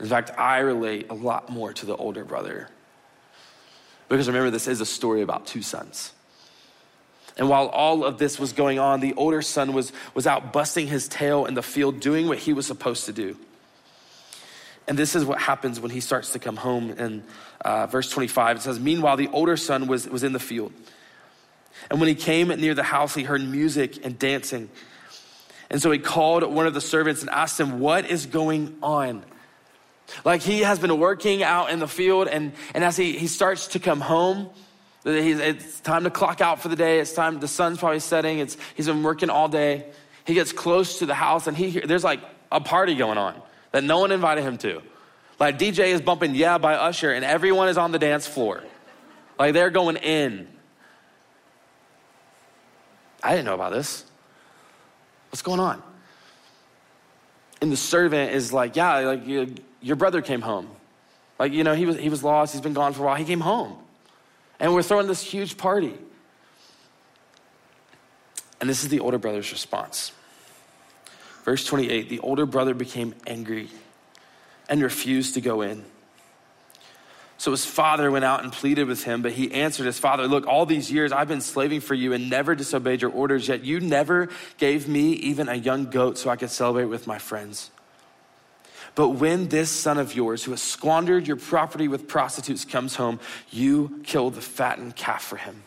In 0.00 0.06
fact, 0.06 0.32
I 0.36 0.58
relate 0.58 1.06
a 1.10 1.14
lot 1.14 1.48
more 1.48 1.72
to 1.72 1.86
the 1.86 1.96
older 1.96 2.24
brother. 2.24 2.68
Because 4.08 4.26
remember, 4.26 4.50
this 4.50 4.66
is 4.68 4.80
a 4.80 4.86
story 4.86 5.22
about 5.22 5.46
two 5.46 5.62
sons. 5.62 6.12
And 7.36 7.48
while 7.48 7.66
all 7.66 8.04
of 8.04 8.18
this 8.18 8.38
was 8.38 8.52
going 8.52 8.78
on, 8.78 9.00
the 9.00 9.14
older 9.14 9.42
son 9.42 9.72
was, 9.72 9.92
was 10.14 10.26
out 10.26 10.52
busting 10.52 10.86
his 10.86 11.06
tail 11.06 11.44
in 11.44 11.54
the 11.54 11.62
field, 11.62 12.00
doing 12.00 12.28
what 12.28 12.38
he 12.38 12.52
was 12.52 12.66
supposed 12.66 13.06
to 13.06 13.12
do. 13.12 13.36
And 14.88 14.96
this 14.96 15.14
is 15.14 15.24
what 15.24 15.40
happens 15.40 15.80
when 15.80 15.90
he 15.90 16.00
starts 16.00 16.32
to 16.32 16.38
come 16.38 16.56
home. 16.56 16.90
In 16.90 17.24
uh, 17.60 17.86
verse 17.88 18.08
25, 18.10 18.56
it 18.56 18.60
says, 18.62 18.80
Meanwhile, 18.80 19.16
the 19.16 19.28
older 19.28 19.56
son 19.56 19.86
was, 19.86 20.08
was 20.08 20.22
in 20.22 20.32
the 20.32 20.38
field. 20.38 20.72
And 21.90 22.00
when 22.00 22.08
he 22.08 22.14
came 22.14 22.48
near 22.48 22.74
the 22.74 22.82
house, 22.82 23.14
he 23.14 23.22
heard 23.22 23.42
music 23.42 24.04
and 24.04 24.18
dancing. 24.18 24.70
And 25.68 25.82
so 25.82 25.90
he 25.90 25.98
called 25.98 26.42
one 26.44 26.66
of 26.66 26.74
the 26.74 26.80
servants 26.80 27.20
and 27.20 27.30
asked 27.30 27.58
him, 27.58 27.80
What 27.80 28.08
is 28.08 28.26
going 28.26 28.76
on? 28.82 29.24
Like 30.24 30.40
he 30.40 30.60
has 30.60 30.78
been 30.78 30.98
working 30.98 31.42
out 31.42 31.70
in 31.70 31.80
the 31.80 31.88
field, 31.88 32.28
and, 32.28 32.52
and 32.74 32.84
as 32.84 32.96
he, 32.96 33.18
he 33.18 33.26
starts 33.26 33.68
to 33.68 33.80
come 33.80 34.00
home, 34.00 34.48
it's 35.06 35.80
time 35.80 36.04
to 36.04 36.10
clock 36.10 36.40
out 36.40 36.60
for 36.60 36.68
the 36.68 36.76
day. 36.76 36.98
It's 36.98 37.12
time, 37.12 37.38
the 37.38 37.48
sun's 37.48 37.78
probably 37.78 38.00
setting. 38.00 38.40
It's, 38.40 38.56
he's 38.74 38.86
been 38.86 39.02
working 39.02 39.30
all 39.30 39.48
day. 39.48 39.86
He 40.24 40.34
gets 40.34 40.52
close 40.52 40.98
to 40.98 41.06
the 41.06 41.14
house, 41.14 41.46
and 41.46 41.56
he, 41.56 41.80
there's 41.80 42.02
like 42.04 42.20
a 42.50 42.60
party 42.60 42.96
going 42.96 43.18
on 43.18 43.40
that 43.70 43.84
no 43.84 44.00
one 44.00 44.10
invited 44.10 44.42
him 44.42 44.58
to. 44.58 44.82
Like 45.38 45.58
DJ 45.58 45.88
is 45.88 46.00
bumping 46.00 46.34
Yeah 46.34 46.58
by 46.58 46.74
Usher, 46.74 47.12
and 47.12 47.24
everyone 47.24 47.68
is 47.68 47.78
on 47.78 47.92
the 47.92 47.98
dance 47.98 48.26
floor. 48.26 48.64
Like 49.38 49.52
they're 49.54 49.70
going 49.70 49.96
in. 49.96 50.48
I 53.22 53.30
didn't 53.30 53.44
know 53.44 53.54
about 53.54 53.72
this. 53.72 54.04
What's 55.30 55.42
going 55.42 55.60
on? 55.60 55.82
And 57.60 57.70
the 57.70 57.76
servant 57.76 58.32
is 58.32 58.52
like, 58.52 58.76
Yeah, 58.76 58.98
like 59.00 59.26
you, 59.26 59.54
your 59.80 59.96
brother 59.96 60.20
came 60.20 60.40
home. 60.40 60.68
Like, 61.38 61.52
you 61.52 61.64
know, 61.64 61.74
he 61.74 61.86
was, 61.86 61.96
he 61.98 62.08
was 62.08 62.24
lost, 62.24 62.54
he's 62.54 62.62
been 62.62 62.72
gone 62.72 62.92
for 62.92 63.02
a 63.02 63.06
while, 63.06 63.16
he 63.16 63.24
came 63.24 63.40
home. 63.40 63.76
And 64.58 64.74
we're 64.74 64.82
throwing 64.82 65.06
this 65.06 65.22
huge 65.22 65.56
party. 65.56 65.94
And 68.60 68.70
this 68.70 68.82
is 68.82 68.88
the 68.88 69.00
older 69.00 69.18
brother's 69.18 69.52
response. 69.52 70.12
Verse 71.44 71.64
28 71.64 72.08
the 72.08 72.18
older 72.20 72.46
brother 72.46 72.74
became 72.74 73.14
angry 73.26 73.68
and 74.68 74.82
refused 74.82 75.34
to 75.34 75.40
go 75.40 75.62
in. 75.62 75.84
So 77.38 77.50
his 77.50 77.66
father 77.66 78.10
went 78.10 78.24
out 78.24 78.42
and 78.42 78.52
pleaded 78.52 78.88
with 78.88 79.04
him, 79.04 79.20
but 79.20 79.32
he 79.32 79.52
answered 79.52 79.84
his 79.84 79.98
father, 79.98 80.26
Look, 80.26 80.46
all 80.46 80.64
these 80.64 80.90
years 80.90 81.12
I've 81.12 81.28
been 81.28 81.42
slaving 81.42 81.80
for 81.80 81.94
you 81.94 82.14
and 82.14 82.30
never 82.30 82.54
disobeyed 82.54 83.02
your 83.02 83.10
orders, 83.10 83.46
yet 83.46 83.62
you 83.62 83.78
never 83.78 84.28
gave 84.56 84.88
me 84.88 85.12
even 85.12 85.48
a 85.48 85.54
young 85.54 85.90
goat 85.90 86.16
so 86.16 86.30
I 86.30 86.36
could 86.36 86.50
celebrate 86.50 86.86
with 86.86 87.06
my 87.06 87.18
friends. 87.18 87.70
But 88.96 89.10
when 89.10 89.48
this 89.48 89.70
son 89.70 89.98
of 89.98 90.16
yours, 90.16 90.42
who 90.42 90.52
has 90.52 90.62
squandered 90.62 91.28
your 91.28 91.36
property 91.36 91.86
with 91.86 92.08
prostitutes, 92.08 92.64
comes 92.64 92.96
home, 92.96 93.20
you 93.50 94.00
kill 94.04 94.30
the 94.30 94.40
fattened 94.40 94.96
calf 94.96 95.22
for 95.22 95.36
him. 95.36 95.62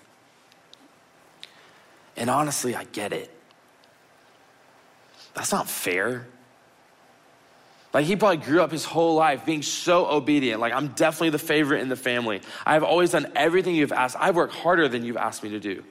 And 2.17 2.29
honestly, 2.29 2.75
I 2.75 2.85
get 2.85 3.13
it. 3.13 3.31
That's 5.35 5.51
not 5.51 5.69
fair. 5.69 6.25
Like 7.93 8.05
he 8.05 8.15
probably 8.15 8.37
grew 8.37 8.61
up 8.61 8.71
his 8.71 8.83
whole 8.83 9.13
life 9.15 9.45
being 9.45 9.61
so 9.61 10.07
obedient. 10.07 10.59
Like 10.59 10.73
I'm 10.73 10.89
definitely 10.89 11.29
the 11.29 11.39
favorite 11.39 11.81
in 11.81 11.89
the 11.89 11.95
family. 11.95 12.41
I've 12.65 12.83
always 12.83 13.11
done 13.11 13.31
everything 13.35 13.75
you've 13.75 13.91
asked. 13.91 14.17
I've 14.19 14.35
worked 14.35 14.55
harder 14.55 14.87
than 14.87 15.05
you've 15.05 15.17
asked 15.17 15.43
me 15.43 15.49
to 15.51 15.59
do. 15.59 15.83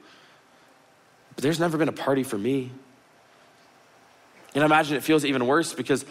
But 1.35 1.43
there's 1.43 1.59
never 1.59 1.77
been 1.77 1.89
a 1.89 1.93
party 1.93 2.23
for 2.23 2.37
me. 2.37 2.71
And 4.53 4.63
I 4.63 4.65
imagine 4.65 4.97
it 4.97 5.03
feels 5.03 5.23
even 5.23 5.47
worse 5.47 5.73
because 5.73 6.05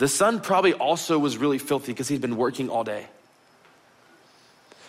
the 0.00 0.08
son 0.08 0.40
probably 0.40 0.72
also 0.72 1.18
was 1.18 1.36
really 1.36 1.58
filthy 1.58 1.92
because 1.92 2.08
he'd 2.08 2.22
been 2.22 2.38
working 2.38 2.70
all 2.70 2.84
day. 2.84 3.06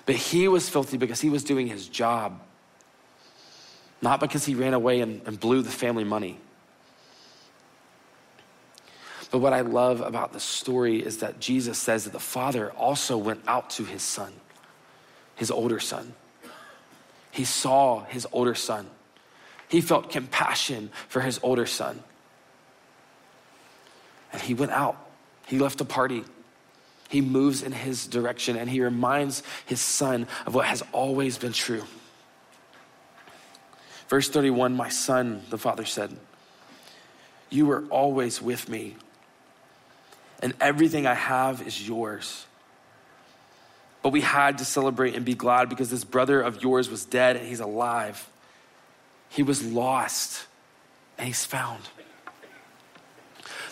But 0.06 0.16
he 0.16 0.48
was 0.48 0.70
filthy 0.70 0.96
because 0.96 1.20
he 1.20 1.30
was 1.30 1.44
doing 1.44 1.68
his 1.68 1.90
job, 1.90 2.40
not 4.02 4.22
because 4.22 4.46
he 4.46 4.56
ran 4.56 4.74
away 4.74 5.02
and, 5.02 5.22
and 5.26 5.38
blew 5.38 5.64
the 5.64 5.70
family 5.70 6.06
money. 6.06 6.40
But 9.32 9.40
what 9.40 9.52
I 9.52 9.62
love 9.62 10.00
about 10.00 10.32
the 10.32 10.40
story 10.40 11.04
is 11.04 11.18
that 11.18 11.42
Jesus 11.42 11.78
says 11.78 12.06
that 12.06 12.14
the 12.14 12.20
father 12.20 12.72
also 12.72 13.18
went 13.18 13.42
out 13.50 13.72
to 13.72 13.84
his 13.84 14.02
son, 14.02 14.32
his 15.36 15.52
older 15.52 15.82
son. 15.82 16.14
He 17.32 17.44
saw 17.44 18.06
his 18.06 18.26
older 18.32 18.56
son. 18.56 18.90
He 19.68 19.82
felt 19.82 20.10
compassion 20.10 20.90
for 21.10 21.20
his 21.20 21.38
older 21.44 21.66
son. 21.66 22.02
And 24.32 24.42
he 24.42 24.54
went 24.54 24.72
out. 24.72 24.98
He 25.48 25.60
left 25.60 25.82
a 25.82 25.86
party. 25.86 26.24
He 27.10 27.22
moves 27.22 27.62
in 27.62 27.72
his 27.72 28.08
direction 28.08 28.56
and 28.56 28.70
he 28.70 28.82
reminds 28.82 29.44
his 29.66 29.82
son 29.82 30.28
of 30.46 30.56
what 30.56 30.66
has 30.66 30.82
always 30.94 31.38
been 31.38 31.54
true. 31.54 31.84
Verse 34.08 34.30
31 34.30 34.76
My 34.76 34.90
son, 34.90 35.44
the 35.50 35.58
father 35.58 35.86
said, 35.86 36.16
You 37.50 37.66
were 37.66 37.84
always 37.90 38.42
with 38.42 38.70
me 38.70 38.96
and 40.42 40.54
everything 40.60 41.06
I 41.06 41.14
have 41.14 41.66
is 41.66 41.88
yours. 41.88 42.46
But 44.02 44.10
we 44.10 44.22
had 44.22 44.58
to 44.58 44.66
celebrate 44.66 45.16
and 45.16 45.24
be 45.24 45.36
glad 45.36 45.70
because 45.70 45.90
this 45.90 46.04
brother 46.04 46.42
of 46.42 46.64
yours 46.64 46.90
was 46.90 47.06
dead 47.06 47.36
and 47.36 47.48
he's 47.48 47.60
alive. 47.60 48.28
He 49.30 49.44
was 49.44 49.64
lost 49.64 50.48
and 51.18 51.28
he's 51.28 51.46
found. 51.46 51.84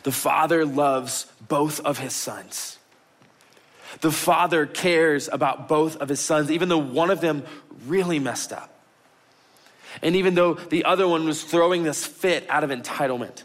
The 0.04 0.12
father 0.12 0.66
loves 0.66 1.26
both 1.48 1.80
of 1.82 1.98
his 1.98 2.14
sons. 2.14 2.78
The 4.02 4.12
father 4.12 4.66
cares 4.66 5.30
about 5.32 5.68
both 5.68 5.98
of 5.98 6.10
his 6.10 6.20
sons, 6.20 6.52
even 6.52 6.70
though 6.70 6.78
one 6.78 7.10
of 7.10 7.22
them 7.22 7.44
really 7.88 8.20
messed 8.20 8.54
up. 8.54 8.74
And 10.02 10.16
even 10.16 10.36
though 10.36 10.54
the 10.54 10.86
other 10.86 11.08
one 11.08 11.26
was 11.26 11.44
throwing 11.44 11.84
this 11.84 12.06
fit 12.06 12.46
out 12.50 12.64
of 12.64 12.70
entitlement. 12.70 13.44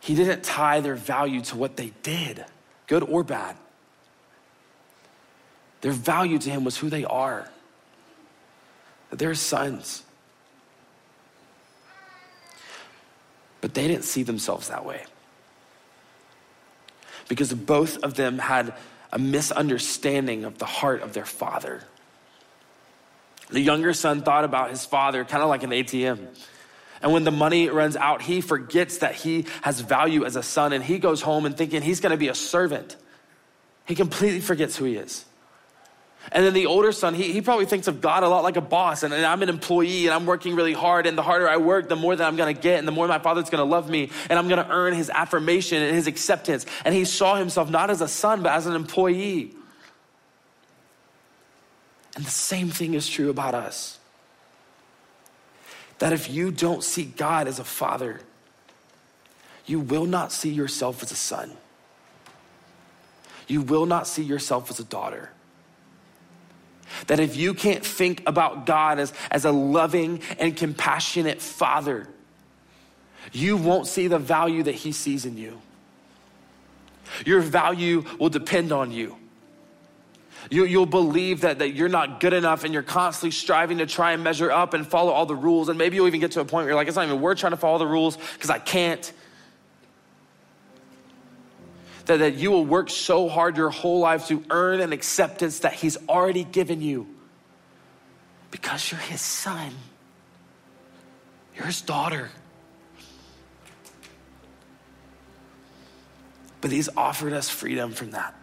He 0.00 0.14
didn't 0.14 0.42
tie 0.42 0.80
their 0.80 0.96
value 0.96 1.40
to 1.42 1.56
what 1.56 1.76
they 1.76 1.92
did, 2.02 2.44
good 2.86 3.02
or 3.02 3.22
bad. 3.22 3.56
Their 5.80 5.92
value 5.92 6.38
to 6.38 6.50
him 6.50 6.64
was 6.64 6.76
who 6.76 6.90
they 6.90 7.04
are, 7.04 7.48
that 9.10 9.18
they're 9.18 9.34
sons. 9.34 10.02
But 13.64 13.72
they 13.72 13.88
didn't 13.88 14.04
see 14.04 14.24
themselves 14.24 14.68
that 14.68 14.84
way. 14.84 15.06
Because 17.28 17.54
both 17.54 17.96
of 18.02 18.12
them 18.12 18.38
had 18.38 18.74
a 19.10 19.18
misunderstanding 19.18 20.44
of 20.44 20.58
the 20.58 20.66
heart 20.66 21.00
of 21.00 21.14
their 21.14 21.24
father. 21.24 21.82
The 23.48 23.60
younger 23.60 23.94
son 23.94 24.20
thought 24.20 24.44
about 24.44 24.68
his 24.68 24.84
father 24.84 25.24
kind 25.24 25.42
of 25.42 25.48
like 25.48 25.62
an 25.62 25.70
ATM. 25.70 26.26
And 27.00 27.10
when 27.14 27.24
the 27.24 27.30
money 27.30 27.70
runs 27.70 27.96
out, 27.96 28.20
he 28.20 28.42
forgets 28.42 28.98
that 28.98 29.14
he 29.14 29.46
has 29.62 29.80
value 29.80 30.26
as 30.26 30.36
a 30.36 30.42
son 30.42 30.74
and 30.74 30.84
he 30.84 30.98
goes 30.98 31.22
home 31.22 31.46
and 31.46 31.56
thinking 31.56 31.80
he's 31.80 32.00
going 32.00 32.10
to 32.10 32.18
be 32.18 32.28
a 32.28 32.34
servant. 32.34 32.96
He 33.86 33.94
completely 33.94 34.40
forgets 34.40 34.76
who 34.76 34.84
he 34.84 34.96
is. 34.96 35.24
And 36.32 36.44
then 36.44 36.54
the 36.54 36.66
older 36.66 36.92
son, 36.92 37.14
he, 37.14 37.32
he 37.32 37.42
probably 37.42 37.66
thinks 37.66 37.86
of 37.86 38.00
God 38.00 38.22
a 38.22 38.28
lot 38.28 38.42
like 38.42 38.56
a 38.56 38.62
boss. 38.62 39.02
And, 39.02 39.12
and 39.12 39.24
I'm 39.24 39.42
an 39.42 39.48
employee 39.48 40.06
and 40.06 40.14
I'm 40.14 40.26
working 40.26 40.54
really 40.56 40.72
hard. 40.72 41.06
And 41.06 41.16
the 41.16 41.22
harder 41.22 41.48
I 41.48 41.58
work, 41.58 41.88
the 41.88 41.96
more 41.96 42.16
that 42.16 42.26
I'm 42.26 42.36
going 42.36 42.54
to 42.54 42.60
get 42.60 42.78
and 42.78 42.88
the 42.88 42.92
more 42.92 43.06
my 43.06 43.18
father's 43.18 43.50
going 43.50 43.64
to 43.64 43.70
love 43.70 43.88
me. 43.90 44.10
And 44.30 44.38
I'm 44.38 44.48
going 44.48 44.64
to 44.64 44.70
earn 44.70 44.94
his 44.94 45.10
affirmation 45.10 45.82
and 45.82 45.94
his 45.94 46.06
acceptance. 46.06 46.66
And 46.84 46.94
he 46.94 47.04
saw 47.04 47.36
himself 47.36 47.70
not 47.70 47.90
as 47.90 48.00
a 48.00 48.08
son, 48.08 48.42
but 48.42 48.52
as 48.52 48.66
an 48.66 48.74
employee. 48.74 49.54
And 52.16 52.24
the 52.24 52.30
same 52.30 52.70
thing 52.70 52.94
is 52.94 53.08
true 53.08 53.30
about 53.30 53.54
us 53.54 53.98
that 55.98 56.12
if 56.12 56.28
you 56.30 56.50
don't 56.50 56.82
see 56.82 57.04
God 57.04 57.46
as 57.46 57.58
a 57.58 57.64
father, 57.64 58.20
you 59.66 59.80
will 59.80 60.06
not 60.06 60.32
see 60.32 60.50
yourself 60.50 61.02
as 61.02 61.12
a 61.12 61.16
son. 61.16 61.52
You 63.46 63.62
will 63.62 63.86
not 63.86 64.06
see 64.06 64.22
yourself 64.22 64.70
as 64.70 64.80
a 64.80 64.84
daughter. 64.84 65.30
That 67.06 67.20
if 67.20 67.36
you 67.36 67.54
can't 67.54 67.84
think 67.84 68.22
about 68.26 68.66
God 68.66 68.98
as, 68.98 69.12
as 69.30 69.44
a 69.44 69.52
loving 69.52 70.20
and 70.38 70.56
compassionate 70.56 71.40
father, 71.40 72.08
you 73.32 73.56
won't 73.56 73.86
see 73.86 74.06
the 74.06 74.18
value 74.18 74.62
that 74.64 74.74
he 74.74 74.92
sees 74.92 75.24
in 75.24 75.36
you. 75.36 75.60
Your 77.24 77.40
value 77.40 78.04
will 78.18 78.28
depend 78.28 78.72
on 78.72 78.90
you. 78.90 79.16
You, 80.50 80.64
you'll 80.66 80.86
believe 80.86 81.40
that, 81.40 81.60
that 81.60 81.70
you're 81.70 81.88
not 81.88 82.20
good 82.20 82.32
enough 82.32 82.64
and 82.64 82.74
you're 82.74 82.82
constantly 82.82 83.30
striving 83.30 83.78
to 83.78 83.86
try 83.86 84.12
and 84.12 84.22
measure 84.22 84.50
up 84.50 84.74
and 84.74 84.86
follow 84.86 85.10
all 85.12 85.26
the 85.26 85.34
rules. 85.34 85.68
And 85.68 85.78
maybe 85.78 85.96
you'll 85.96 86.06
even 86.06 86.20
get 86.20 86.32
to 86.32 86.40
a 86.40 86.44
point 86.44 86.64
where 86.64 86.68
you're 86.68 86.74
like, 86.74 86.88
it's 86.88 86.96
not 86.96 87.06
even 87.06 87.20
worth 87.20 87.38
trying 87.38 87.52
to 87.52 87.56
follow 87.56 87.78
the 87.78 87.86
rules 87.86 88.16
because 88.34 88.50
I 88.50 88.58
can't. 88.58 89.10
That, 92.06 92.18
that 92.18 92.34
you 92.34 92.50
will 92.50 92.66
work 92.66 92.90
so 92.90 93.28
hard 93.28 93.56
your 93.56 93.70
whole 93.70 93.98
life 94.00 94.28
to 94.28 94.44
earn 94.50 94.80
an 94.80 94.92
acceptance 94.92 95.60
that 95.60 95.72
He's 95.72 95.96
already 96.08 96.44
given 96.44 96.82
you 96.82 97.06
because 98.50 98.90
you're 98.90 99.00
His 99.00 99.22
son, 99.22 99.72
you're 101.56 101.66
His 101.66 101.80
daughter. 101.80 102.30
But 106.60 106.70
He's 106.72 106.90
offered 106.96 107.32
us 107.32 107.48
freedom 107.48 107.92
from 107.92 108.10
that. 108.12 108.34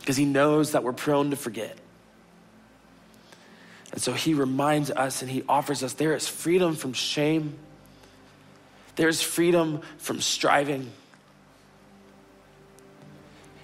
because 0.00 0.16
he 0.16 0.24
knows 0.24 0.72
that 0.72 0.82
we're 0.82 0.94
prone 0.94 1.28
to 1.30 1.36
forget. 1.36 1.76
And 3.92 4.00
so 4.00 4.14
he 4.14 4.32
reminds 4.32 4.90
us 4.90 5.20
and 5.20 5.30
he 5.30 5.42
offers 5.46 5.82
us 5.82 5.92
there 5.92 6.14
is 6.14 6.26
freedom 6.26 6.76
from 6.76 6.94
shame, 6.94 7.58
there's 8.96 9.20
freedom 9.20 9.82
from 9.98 10.22
striving. 10.22 10.90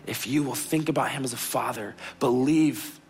If 0.07 0.27
you 0.27 0.43
will 0.43 0.55
think 0.55 0.89
about 0.89 1.11
him 1.11 1.25
as 1.25 1.33
a 1.33 1.39
father, 1.39 1.95
believe 2.21 3.01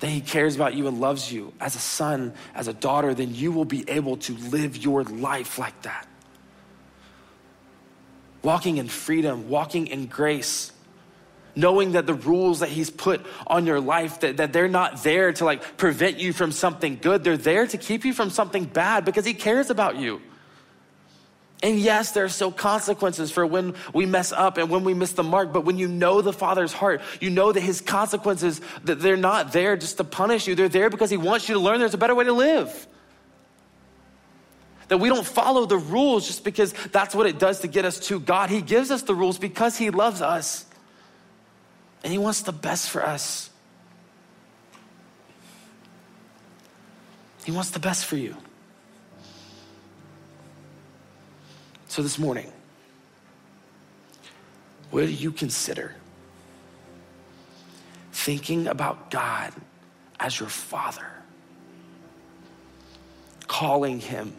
that 0.00 0.08
he 0.08 0.20
cares 0.20 0.54
about 0.54 0.74
you 0.74 0.86
and 0.86 1.00
loves 1.00 1.32
you 1.32 1.52
as 1.60 1.74
a 1.74 1.80
son, 1.80 2.32
as 2.54 2.68
a 2.68 2.72
daughter, 2.72 3.14
then 3.14 3.34
you 3.34 3.50
will 3.50 3.64
be 3.64 3.88
able 3.88 4.16
to 4.18 4.34
live 4.34 4.76
your 4.76 5.02
life 5.02 5.58
like 5.58 5.82
that. 5.82 6.06
Walking 8.42 8.76
in 8.76 8.88
freedom, 8.88 9.48
walking 9.48 9.88
in 9.88 10.06
grace 10.06 10.72
knowing 11.58 11.92
that 11.92 12.06
the 12.06 12.14
rules 12.14 12.60
that 12.60 12.68
he's 12.68 12.88
put 12.88 13.24
on 13.46 13.66
your 13.66 13.80
life 13.80 14.20
that, 14.20 14.36
that 14.36 14.52
they're 14.52 14.68
not 14.68 15.02
there 15.02 15.32
to 15.32 15.44
like 15.44 15.76
prevent 15.76 16.20
you 16.20 16.32
from 16.32 16.52
something 16.52 16.96
good 17.02 17.24
they're 17.24 17.36
there 17.36 17.66
to 17.66 17.76
keep 17.76 18.04
you 18.04 18.12
from 18.12 18.30
something 18.30 18.64
bad 18.64 19.04
because 19.04 19.24
he 19.24 19.34
cares 19.34 19.68
about 19.68 19.96
you 19.96 20.22
and 21.62 21.78
yes 21.78 22.12
there 22.12 22.24
are 22.24 22.28
still 22.28 22.52
consequences 22.52 23.30
for 23.30 23.46
when 23.46 23.74
we 23.92 24.06
mess 24.06 24.32
up 24.32 24.58
and 24.58 24.70
when 24.70 24.84
we 24.84 24.94
miss 24.94 25.12
the 25.12 25.22
mark 25.22 25.52
but 25.52 25.64
when 25.64 25.78
you 25.78 25.88
know 25.88 26.22
the 26.22 26.32
father's 26.32 26.72
heart 26.72 27.00
you 27.20 27.30
know 27.30 27.52
that 27.52 27.60
his 27.60 27.80
consequences 27.80 28.60
that 28.84 29.00
they're 29.00 29.16
not 29.16 29.52
there 29.52 29.76
just 29.76 29.96
to 29.96 30.04
punish 30.04 30.46
you 30.46 30.54
they're 30.54 30.68
there 30.68 30.90
because 30.90 31.10
he 31.10 31.16
wants 31.16 31.48
you 31.48 31.54
to 31.54 31.60
learn 31.60 31.80
there's 31.80 31.94
a 31.94 31.98
better 31.98 32.14
way 32.14 32.24
to 32.24 32.32
live 32.32 32.86
that 34.88 34.98
we 34.98 35.08
don't 35.08 35.26
follow 35.26 35.66
the 35.66 35.76
rules 35.76 36.26
just 36.26 36.44
because 36.44 36.72
that's 36.92 37.14
what 37.14 37.26
it 37.26 37.38
does 37.38 37.60
to 37.60 37.68
get 37.68 37.84
us 37.84 38.00
to 38.08 38.18
God. 38.18 38.50
He 38.50 38.62
gives 38.62 38.90
us 38.90 39.02
the 39.02 39.14
rules 39.14 39.38
because 39.38 39.76
He 39.76 39.90
loves 39.90 40.20
us. 40.22 40.64
And 42.02 42.12
He 42.12 42.18
wants 42.18 42.42
the 42.42 42.52
best 42.52 42.90
for 42.90 43.04
us. 43.04 43.50
He 47.44 47.52
wants 47.52 47.70
the 47.70 47.78
best 47.78 48.06
for 48.06 48.16
you. 48.16 48.36
So 51.88 52.02
this 52.02 52.18
morning, 52.18 52.52
do 54.92 55.00
you 55.00 55.32
consider 55.32 55.94
thinking 58.12 58.66
about 58.68 59.10
God 59.10 59.54
as 60.20 60.38
your 60.38 60.50
Father? 60.50 61.06
Calling 63.46 64.00
Him 64.00 64.34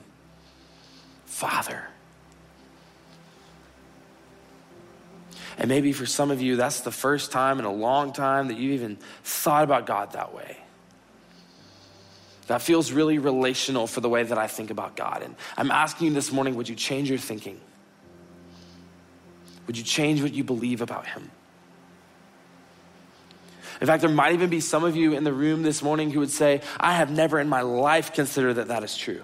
Father. 1.25 1.87
And 5.57 5.67
maybe 5.67 5.91
for 5.91 6.05
some 6.05 6.29
of 6.29 6.41
you, 6.41 6.55
that's 6.55 6.81
the 6.81 6.91
first 6.91 7.31
time 7.31 7.57
in 7.57 7.65
a 7.65 7.73
long 7.73 8.13
time 8.13 8.47
that 8.49 8.57
you 8.57 8.73
even 8.73 8.97
thought 9.23 9.63
about 9.63 9.87
God 9.87 10.11
that 10.11 10.33
way. 10.33 10.58
That 12.49 12.63
feels 12.63 12.91
really 12.91 13.19
relational 13.19 13.85
for 13.85 14.01
the 14.01 14.09
way 14.09 14.23
that 14.23 14.37
I 14.39 14.47
think 14.47 14.71
about 14.71 14.95
God. 14.95 15.21
And 15.21 15.35
I'm 15.55 15.69
asking 15.69 16.07
you 16.07 16.13
this 16.13 16.31
morning 16.31 16.55
would 16.55 16.67
you 16.67 16.73
change 16.73 17.07
your 17.07 17.19
thinking? 17.19 17.61
Would 19.67 19.77
you 19.77 19.83
change 19.83 20.23
what 20.23 20.33
you 20.33 20.43
believe 20.43 20.81
about 20.81 21.05
Him? 21.05 21.29
In 23.79 23.85
fact, 23.85 24.01
there 24.01 24.09
might 24.09 24.33
even 24.33 24.49
be 24.49 24.61
some 24.61 24.83
of 24.83 24.95
you 24.95 25.13
in 25.13 25.23
the 25.23 25.31
room 25.31 25.61
this 25.61 25.83
morning 25.83 26.09
who 26.09 26.21
would 26.21 26.31
say, 26.31 26.61
I 26.79 26.93
have 26.93 27.11
never 27.11 27.39
in 27.39 27.47
my 27.47 27.61
life 27.61 28.13
considered 28.13 28.55
that 28.55 28.69
that 28.69 28.83
is 28.83 28.97
true. 28.97 29.21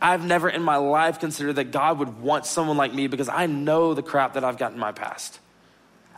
I've 0.00 0.24
never 0.24 0.48
in 0.48 0.62
my 0.62 0.76
life 0.76 1.18
considered 1.18 1.54
that 1.54 1.72
God 1.72 1.98
would 1.98 2.20
want 2.20 2.46
someone 2.46 2.76
like 2.76 2.94
me 2.94 3.08
because 3.08 3.28
I 3.28 3.46
know 3.46 3.94
the 3.94 4.02
crap 4.02 4.34
that 4.34 4.44
I've 4.44 4.58
got 4.58 4.72
in 4.72 4.78
my 4.78 4.92
past. 4.92 5.40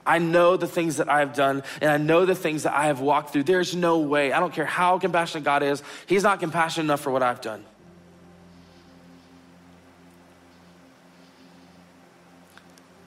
I 0.06 0.18
know 0.18 0.56
the 0.56 0.66
things 0.66 0.96
that 0.98 1.08
I've 1.08 1.34
done 1.34 1.62
and 1.80 1.90
I 1.90 1.96
know 1.96 2.26
the 2.26 2.34
things 2.34 2.64
that 2.64 2.74
I 2.74 2.86
have 2.86 3.00
walked 3.00 3.30
through. 3.30 3.44
There's 3.44 3.74
no 3.74 3.98
way, 3.98 4.32
I 4.32 4.40
don't 4.40 4.52
care 4.52 4.66
how 4.66 4.98
compassionate 4.98 5.44
God 5.44 5.62
is, 5.62 5.82
He's 6.06 6.22
not 6.22 6.40
compassionate 6.40 6.84
enough 6.84 7.00
for 7.00 7.10
what 7.10 7.22
I've 7.22 7.40
done. 7.40 7.64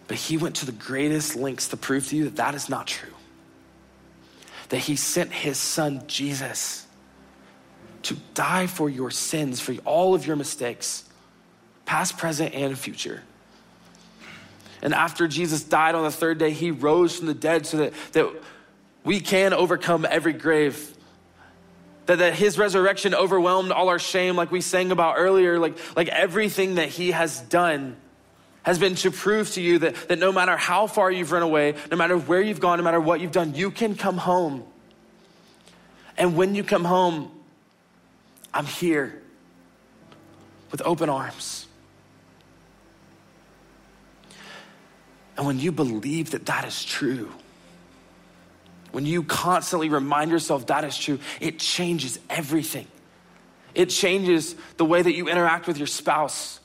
But 0.08 0.18
He 0.18 0.38
went 0.38 0.56
to 0.58 0.66
the 0.66 0.72
greatest 0.72 1.36
lengths 1.36 1.68
to 1.70 1.78
prove 1.78 2.08
to 2.08 2.16
you 2.16 2.24
that 2.26 2.38
that 2.38 2.56
is 2.56 2.70
not 2.70 2.88
true. 2.88 3.14
That 4.70 4.80
He 4.80 4.96
sent 4.96 5.32
His 5.32 5.58
Son, 5.58 6.04
Jesus 6.08 6.88
to 8.08 8.16
die 8.34 8.68
for 8.68 8.90
your 8.90 9.12
sins, 9.12 9.60
for 9.60 9.76
all 9.84 10.16
of 10.16 10.26
your 10.26 10.38
mistakes, 10.38 11.04
past, 11.86 12.18
present, 12.18 12.54
and 12.54 12.78
future. 12.78 13.22
And 14.82 14.94
after 14.94 15.28
Jesus 15.28 15.64
died 15.64 15.96
on 15.96 16.04
the 16.04 16.12
third 16.12 16.38
day, 16.38 16.52
he 16.52 16.72
rose 16.72 17.18
from 17.18 17.28
the 17.28 17.34
dead 17.34 17.66
so 17.66 17.78
that, 17.78 17.94
that 18.12 18.30
we 19.04 19.20
can 19.20 19.54
overcome 19.54 20.06
every 20.10 20.34
grave. 20.34 20.96
That, 22.06 22.20
that 22.20 22.36
his 22.36 22.58
resurrection 22.58 23.14
overwhelmed 23.14 23.72
all 23.72 23.90
our 23.90 24.00
shame, 24.00 24.36
like 24.36 24.52
we 24.52 24.62
sang 24.62 24.92
about 24.92 25.16
earlier, 25.18 25.60
like, 25.60 25.78
like 25.96 26.08
everything 26.08 26.76
that 26.76 26.90
he 26.90 27.12
has 27.12 27.40
done 27.42 27.98
has 28.64 28.80
been 28.80 28.96
to 28.96 29.12
prove 29.12 29.52
to 29.52 29.62
you 29.62 29.80
that, 29.80 29.96
that 30.10 30.20
no 30.20 30.32
matter 30.32 30.58
how 30.58 30.88
far 30.88 31.10
you've 31.10 31.32
run 31.32 31.44
away, 31.44 31.76
no 31.90 31.98
matter 31.98 32.18
where 32.18 32.42
you've 32.42 32.60
gone, 32.60 32.78
no 32.78 32.84
matter 32.84 33.00
what 33.00 33.22
you've 33.22 33.32
done, 33.32 33.56
you 33.56 33.72
can 33.72 33.96
come 33.96 34.18
home. 34.18 34.64
And 36.18 36.36
when 36.36 36.56
you 36.56 36.64
come 36.64 36.84
home, 36.84 37.32
I'm 38.54 38.66
here 38.66 39.22
with 40.72 40.82
open 40.84 41.10
arms. 41.10 41.67
And 45.38 45.46
when 45.46 45.60
you 45.60 45.72
believe 45.72 46.32
that 46.32 46.48
that 46.48 46.66
is 46.66 46.84
true, 46.84 47.32
when 48.92 49.06
you 49.06 49.24
constantly 49.24 49.90
remind 49.90 50.32
yourself 50.32 50.68
that 50.68 50.84
is 50.84 50.98
true, 50.98 51.20
it 51.40 51.60
changes 51.60 52.20
everything. 52.30 52.88
It 53.76 53.92
changes 53.92 54.56
the 54.78 54.86
way 54.86 55.02
that 55.02 55.14
you 55.14 55.30
interact 55.30 55.68
with 55.68 55.78
your 55.78 55.88
spouse. 55.88 56.60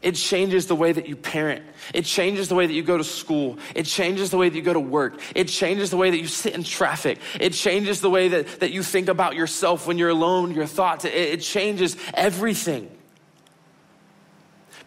It 0.00 0.12
changes 0.12 0.66
the 0.66 0.76
way 0.76 0.92
that 0.92 1.08
you 1.08 1.16
parent. 1.16 1.64
It 1.92 2.04
changes 2.06 2.48
the 2.48 2.54
way 2.54 2.66
that 2.66 2.72
you 2.72 2.82
go 2.82 2.96
to 2.96 3.04
school. 3.04 3.58
It 3.74 3.84
changes 3.84 4.30
the 4.30 4.38
way 4.38 4.48
that 4.48 4.56
you 4.56 4.62
go 4.62 4.72
to 4.72 4.80
work. 4.80 5.20
It 5.34 5.48
changes 5.48 5.90
the 5.90 5.96
way 5.96 6.10
that 6.10 6.18
you 6.18 6.28
sit 6.28 6.54
in 6.54 6.62
traffic. 6.62 7.18
It 7.38 7.52
changes 7.52 8.00
the 8.00 8.08
way 8.08 8.28
that, 8.28 8.60
that 8.60 8.70
you 8.70 8.82
think 8.82 9.08
about 9.08 9.34
yourself 9.34 9.86
when 9.86 9.98
you're 9.98 10.08
alone, 10.08 10.54
your 10.54 10.66
thoughts. 10.66 11.04
It, 11.04 11.14
it 11.14 11.40
changes 11.42 11.96
everything. 12.14 12.88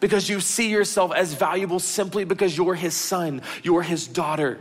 Because 0.01 0.27
you 0.27 0.41
see 0.41 0.69
yourself 0.69 1.13
as 1.13 1.33
valuable 1.33 1.79
simply 1.79 2.25
because 2.25 2.57
you're 2.57 2.75
his 2.75 2.93
son, 2.93 3.41
you're 3.63 3.83
his 3.83 4.05
daughter. 4.07 4.59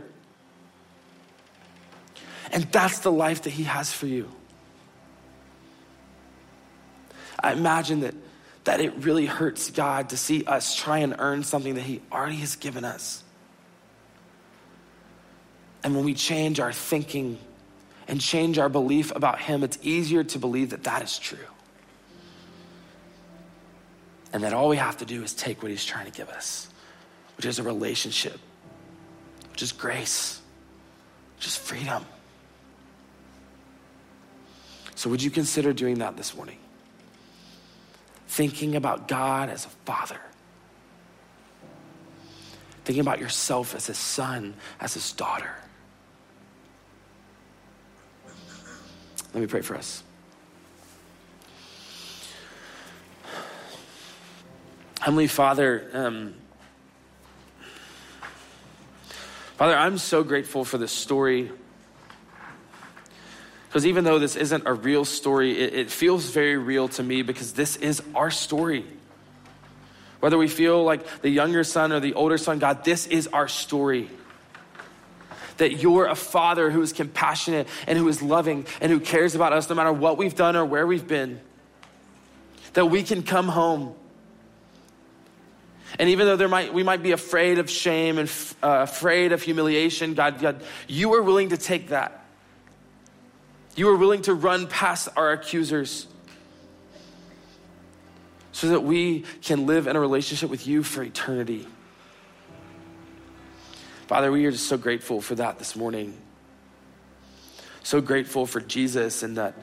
And 2.53 2.63
that's 2.71 2.99
the 2.99 3.11
life 3.11 3.41
that 3.41 3.49
he 3.49 3.63
has 3.63 3.91
for 3.91 4.07
you. 4.07 4.31
I 7.43 7.51
imagine 7.51 8.01
that 8.01 8.13
that 8.63 8.79
it 8.79 8.93
really 8.97 9.25
hurts 9.25 9.71
God 9.71 10.09
to 10.09 10.17
see 10.17 10.43
us 10.45 10.75
try 10.75 10.99
and 10.99 11.15
earn 11.17 11.43
something 11.43 11.75
that 11.75 11.83
He 11.83 12.01
already 12.11 12.35
has 12.37 12.55
given 12.55 12.85
us. 12.85 13.23
And 15.83 15.95
when 15.95 16.05
we 16.05 16.13
change 16.13 16.59
our 16.59 16.71
thinking 16.71 17.39
and 18.07 18.21
change 18.21 18.59
our 18.59 18.69
belief 18.69 19.11
about 19.15 19.39
Him, 19.39 19.63
it's 19.63 19.79
easier 19.81 20.23
to 20.25 20.39
believe 20.39 20.69
that 20.71 20.83
that 20.83 21.01
is 21.01 21.17
true. 21.17 21.39
And 24.33 24.43
that 24.43 24.53
all 24.53 24.69
we 24.69 24.77
have 24.77 24.97
to 24.97 25.05
do 25.05 25.23
is 25.23 25.33
take 25.33 25.61
what 25.61 25.71
He's 25.71 25.85
trying 25.85 26.05
to 26.05 26.11
give 26.11 26.29
us, 26.29 26.69
which 27.37 27.45
is 27.45 27.59
a 27.59 27.63
relationship, 27.63 28.39
which 29.51 29.61
is 29.61 29.71
grace, 29.71 30.41
which 31.37 31.47
is 31.47 31.55
freedom. 31.57 32.05
So, 34.95 35.09
would 35.09 35.21
you 35.21 35.31
consider 35.31 35.73
doing 35.73 35.99
that 35.99 36.15
this 36.15 36.35
morning? 36.35 36.57
thinking 38.31 38.77
about 38.77 39.09
God 39.09 39.49
as 39.49 39.65
a 39.65 39.69
father, 39.83 40.21
thinking 42.85 43.01
about 43.01 43.19
yourself 43.19 43.75
as 43.75 43.89
a 43.89 43.93
son, 43.93 44.53
as 44.79 44.93
his 44.93 45.11
daughter. 45.11 45.53
Let 49.33 49.41
me 49.41 49.47
pray 49.47 49.59
for 49.59 49.75
us. 49.75 50.01
Heavenly 55.01 55.25
Father, 55.25 55.89
um, 55.93 56.35
Father, 59.57 59.75
I'm 59.75 59.97
so 59.97 60.23
grateful 60.23 60.63
for 60.63 60.77
this 60.77 60.91
story 60.91 61.51
because 63.67 63.87
even 63.87 64.03
though 64.03 64.19
this 64.19 64.35
isn't 64.35 64.67
a 64.67 64.73
real 64.73 65.03
story, 65.03 65.57
it, 65.57 65.73
it, 65.73 65.89
feels 65.89 66.29
very 66.29 66.55
real 66.55 66.87
to 66.89 67.01
me 67.01 67.23
because 67.23 67.53
this 67.53 67.77
is 67.77 68.03
our 68.13 68.29
story. 68.29 68.85
Whether 70.19 70.37
we 70.37 70.47
feel 70.47 70.83
like 70.83 71.21
the 71.23 71.29
younger 71.29 71.63
son 71.63 71.91
or 71.91 71.99
the 71.99 72.13
older 72.13 72.37
son, 72.37 72.59
God, 72.59 72.83
this 72.83 73.07
is 73.07 73.25
our 73.25 73.47
story. 73.47 74.07
That 75.57 75.81
you're 75.81 76.05
a 76.05 76.15
father 76.15 76.69
who 76.69 76.83
is 76.83 76.93
compassionate 76.93 77.67
and 77.87 77.97
who 77.97 78.07
is 78.07 78.21
loving 78.21 78.67
and 78.79 78.91
who 78.91 78.99
cares 78.99 79.33
about 79.33 79.51
us 79.51 79.67
no 79.67 79.73
matter 79.73 79.93
what 79.93 80.19
we've 80.19 80.35
done 80.35 80.55
or 80.55 80.63
where 80.63 80.85
we've 80.85 81.07
been. 81.07 81.41
That 82.73 82.85
we 82.85 83.01
can 83.01 83.23
come 83.23 83.47
home 83.47 83.95
And 85.99 86.09
even 86.09 86.25
though 86.25 86.35
there 86.35 86.47
might, 86.47 86.73
we 86.73 86.83
might 86.83 87.03
be 87.03 87.11
afraid 87.11 87.59
of 87.59 87.69
shame 87.69 88.17
and 88.17 88.31
uh, 88.63 88.85
afraid 88.87 89.31
of 89.31 89.41
humiliation, 89.41 90.13
God, 90.13 90.39
God, 90.39 90.63
you 90.87 91.13
are 91.13 91.21
willing 91.21 91.49
to 91.49 91.57
take 91.57 91.89
that. 91.89 92.25
You 93.75 93.89
are 93.89 93.95
willing 93.95 94.21
to 94.23 94.33
run 94.33 94.67
past 94.67 95.09
our 95.15 95.31
accusers 95.31 96.07
so 98.51 98.69
that 98.69 98.81
we 98.81 99.23
can 99.41 99.65
live 99.65 99.87
in 99.87 99.95
a 99.95 99.99
relationship 99.99 100.49
with 100.49 100.67
you 100.67 100.83
for 100.83 101.03
eternity. 101.03 101.67
Father, 104.07 104.31
we 104.31 104.45
are 104.45 104.51
just 104.51 104.67
so 104.67 104.77
grateful 104.77 105.21
for 105.21 105.35
that 105.35 105.57
this 105.57 105.75
morning. 105.75 106.17
So 107.83 108.01
grateful 108.01 108.45
for 108.45 108.59
Jesus 108.59 109.23
and 109.23 109.37
that, 109.37 109.55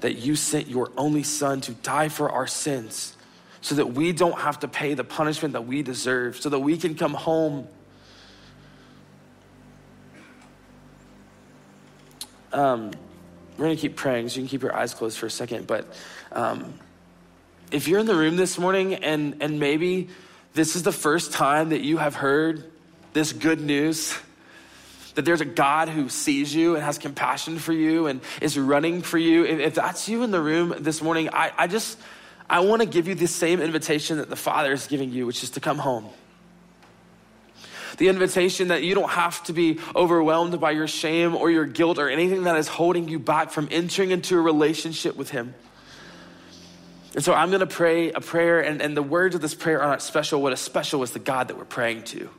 that 0.00 0.14
you 0.14 0.36
sent 0.36 0.68
your 0.68 0.90
only 0.96 1.24
son 1.24 1.60
to 1.62 1.72
die 1.72 2.08
for 2.08 2.30
our 2.30 2.46
sins 2.46 3.16
so 3.60 3.74
that 3.74 3.92
we 3.92 4.12
don't 4.12 4.38
have 4.38 4.60
to 4.60 4.68
pay 4.68 4.94
the 4.94 5.04
punishment 5.04 5.52
that 5.52 5.66
we 5.66 5.82
deserve, 5.82 6.36
so 6.36 6.48
that 6.48 6.58
we 6.60 6.76
can 6.76 6.94
come 6.94 7.14
home. 7.14 7.68
Um, 12.52 12.90
we're 13.56 13.66
going 13.66 13.76
to 13.76 13.80
keep 13.80 13.96
praying, 13.96 14.30
so 14.30 14.36
you 14.36 14.42
can 14.42 14.48
keep 14.48 14.62
your 14.62 14.74
eyes 14.74 14.94
closed 14.94 15.18
for 15.18 15.26
a 15.26 15.30
second. 15.30 15.66
But 15.66 15.86
um, 16.32 16.74
if 17.70 17.86
you're 17.86 18.00
in 18.00 18.06
the 18.06 18.16
room 18.16 18.36
this 18.36 18.58
morning 18.58 18.94
and, 18.94 19.36
and 19.42 19.60
maybe 19.60 20.08
this 20.54 20.74
is 20.74 20.82
the 20.82 20.92
first 20.92 21.32
time 21.32 21.68
that 21.68 21.82
you 21.82 21.98
have 21.98 22.14
heard 22.14 22.64
this 23.12 23.32
good 23.32 23.60
news, 23.60 24.16
that 25.14 25.24
there's 25.24 25.40
a 25.40 25.44
God 25.44 25.88
who 25.88 26.08
sees 26.08 26.54
you 26.54 26.74
and 26.74 26.82
has 26.82 26.96
compassion 26.96 27.58
for 27.58 27.72
you 27.72 28.06
and 28.06 28.20
is 28.40 28.58
running 28.58 29.02
for 29.02 29.18
you, 29.18 29.44
if, 29.44 29.58
if 29.60 29.74
that's 29.74 30.08
you 30.08 30.22
in 30.22 30.30
the 30.30 30.40
room 30.40 30.74
this 30.78 31.02
morning, 31.02 31.28
I, 31.32 31.52
I 31.56 31.66
just 31.66 31.98
I 32.50 32.60
want 32.60 32.82
to 32.82 32.86
give 32.86 33.06
you 33.06 33.14
the 33.14 33.28
same 33.28 33.60
invitation 33.60 34.16
that 34.16 34.28
the 34.28 34.36
Father 34.36 34.72
is 34.72 34.88
giving 34.88 35.12
you, 35.12 35.24
which 35.24 35.44
is 35.44 35.50
to 35.50 35.60
come 35.60 35.78
home. 35.78 36.08
The 37.98 38.08
invitation 38.08 38.68
that 38.68 38.82
you 38.82 38.94
don't 38.96 39.10
have 39.10 39.44
to 39.44 39.52
be 39.52 39.78
overwhelmed 39.94 40.60
by 40.60 40.72
your 40.72 40.88
shame 40.88 41.36
or 41.36 41.48
your 41.48 41.64
guilt 41.64 41.98
or 41.98 42.08
anything 42.08 42.44
that 42.44 42.56
is 42.56 42.66
holding 42.66 43.08
you 43.08 43.20
back 43.20 43.50
from 43.50 43.68
entering 43.70 44.10
into 44.10 44.36
a 44.36 44.40
relationship 44.40 45.16
with 45.16 45.30
Him. 45.30 45.54
And 47.14 47.22
so 47.22 47.34
I'm 47.34 47.50
going 47.50 47.60
to 47.60 47.66
pray 47.66 48.10
a 48.10 48.20
prayer, 48.20 48.60
and, 48.60 48.82
and 48.82 48.96
the 48.96 49.02
words 49.02 49.36
of 49.36 49.40
this 49.40 49.54
prayer 49.54 49.80
are 49.80 49.88
not 49.88 50.02
special. 50.02 50.42
What 50.42 50.52
is 50.52 50.60
special 50.60 51.04
is 51.04 51.12
the 51.12 51.18
God 51.20 51.48
that 51.48 51.56
we're 51.56 51.64
praying 51.64 52.02
to. 52.04 52.30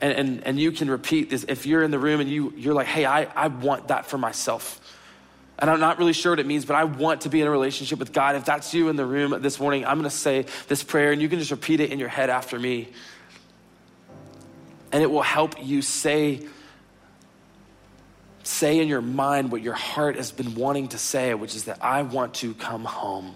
And, 0.00 0.12
and, 0.14 0.46
and 0.46 0.58
you 0.58 0.72
can 0.72 0.90
repeat 0.90 1.28
this 1.28 1.44
if 1.46 1.66
you're 1.66 1.82
in 1.82 1.90
the 1.90 1.98
room 1.98 2.20
and 2.20 2.30
you, 2.30 2.54
you're 2.56 2.74
like, 2.74 2.86
hey, 2.86 3.04
I, 3.04 3.24
I 3.24 3.48
want 3.48 3.88
that 3.88 4.06
for 4.06 4.16
myself. 4.16 4.80
And 5.60 5.68
I'm 5.68 5.80
not 5.80 5.98
really 5.98 6.14
sure 6.14 6.32
what 6.32 6.40
it 6.40 6.46
means, 6.46 6.64
but 6.64 6.74
I 6.74 6.84
want 6.84 7.22
to 7.22 7.28
be 7.28 7.42
in 7.42 7.46
a 7.46 7.50
relationship 7.50 7.98
with 7.98 8.12
God. 8.12 8.34
If 8.34 8.46
that's 8.46 8.72
you 8.72 8.88
in 8.88 8.96
the 8.96 9.04
room 9.04 9.42
this 9.42 9.60
morning, 9.60 9.84
I'm 9.84 9.98
going 9.98 10.08
to 10.08 10.16
say 10.16 10.46
this 10.68 10.82
prayer 10.82 11.12
and 11.12 11.20
you 11.20 11.28
can 11.28 11.38
just 11.38 11.50
repeat 11.50 11.80
it 11.80 11.90
in 11.90 11.98
your 11.98 12.08
head 12.08 12.30
after 12.30 12.58
me. 12.58 12.88
And 14.90 15.02
it 15.02 15.10
will 15.10 15.22
help 15.22 15.62
you 15.62 15.82
say, 15.82 16.46
say 18.42 18.78
in 18.78 18.88
your 18.88 19.02
mind 19.02 19.52
what 19.52 19.60
your 19.60 19.74
heart 19.74 20.16
has 20.16 20.32
been 20.32 20.54
wanting 20.54 20.88
to 20.88 20.98
say, 20.98 21.34
which 21.34 21.54
is 21.54 21.64
that 21.64 21.84
I 21.84 22.02
want 22.02 22.34
to 22.36 22.54
come 22.54 22.84
home. 22.84 23.34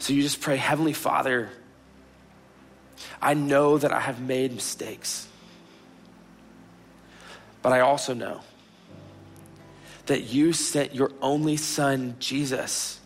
So 0.00 0.12
you 0.12 0.22
just 0.22 0.40
pray, 0.40 0.56
Heavenly 0.56 0.92
Father, 0.92 1.48
I 3.22 3.34
know 3.34 3.78
that 3.78 3.92
I 3.92 4.00
have 4.00 4.20
made 4.20 4.52
mistakes, 4.52 5.28
but 7.62 7.72
I 7.72 7.80
also 7.80 8.12
know 8.12 8.40
that 10.06 10.32
you 10.32 10.52
sent 10.52 10.94
your 10.94 11.10
only 11.20 11.56
son, 11.56 12.16
Jesus, 12.18 13.00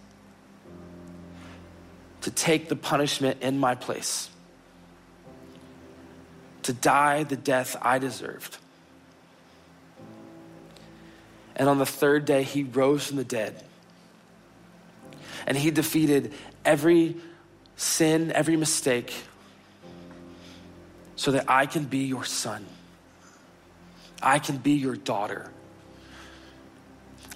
to 2.20 2.30
take 2.30 2.68
the 2.68 2.76
punishment 2.76 3.42
in 3.42 3.58
my 3.58 3.74
place, 3.74 4.28
to 6.62 6.72
die 6.72 7.22
the 7.22 7.36
death 7.36 7.76
I 7.80 7.98
deserved. 7.98 8.58
And 11.56 11.68
on 11.68 11.78
the 11.78 11.86
third 11.86 12.24
day, 12.24 12.42
he 12.42 12.62
rose 12.62 13.06
from 13.06 13.16
the 13.16 13.24
dead. 13.24 13.62
And 15.46 15.56
he 15.56 15.70
defeated 15.70 16.32
every 16.64 17.16
sin, 17.76 18.30
every 18.32 18.56
mistake, 18.56 19.12
so 21.16 21.32
that 21.32 21.44
I 21.48 21.66
can 21.66 21.84
be 21.84 22.04
your 22.04 22.24
son. 22.24 22.64
I 24.22 24.38
can 24.38 24.58
be 24.58 24.72
your 24.72 24.96
daughter. 24.96 25.50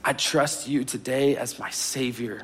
I 0.05 0.13
trust 0.13 0.69
you 0.69 0.85
today 0.85 1.37
as 1.37 1.59
my 1.59 1.71
Savior 1.71 2.43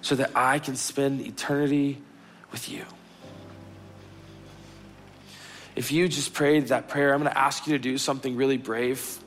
so 0.00 0.14
that 0.14 0.30
I 0.36 0.60
can 0.60 0.76
spend 0.76 1.20
eternity 1.20 2.00
with 2.52 2.68
you. 2.68 2.84
If 5.74 5.90
you 5.90 6.08
just 6.08 6.32
prayed 6.32 6.68
that 6.68 6.88
prayer, 6.88 7.12
I'm 7.12 7.20
going 7.20 7.32
to 7.32 7.38
ask 7.38 7.66
you 7.66 7.72
to 7.72 7.78
do 7.78 7.98
something 7.98 8.36
really 8.36 8.56
brave. 8.56 9.18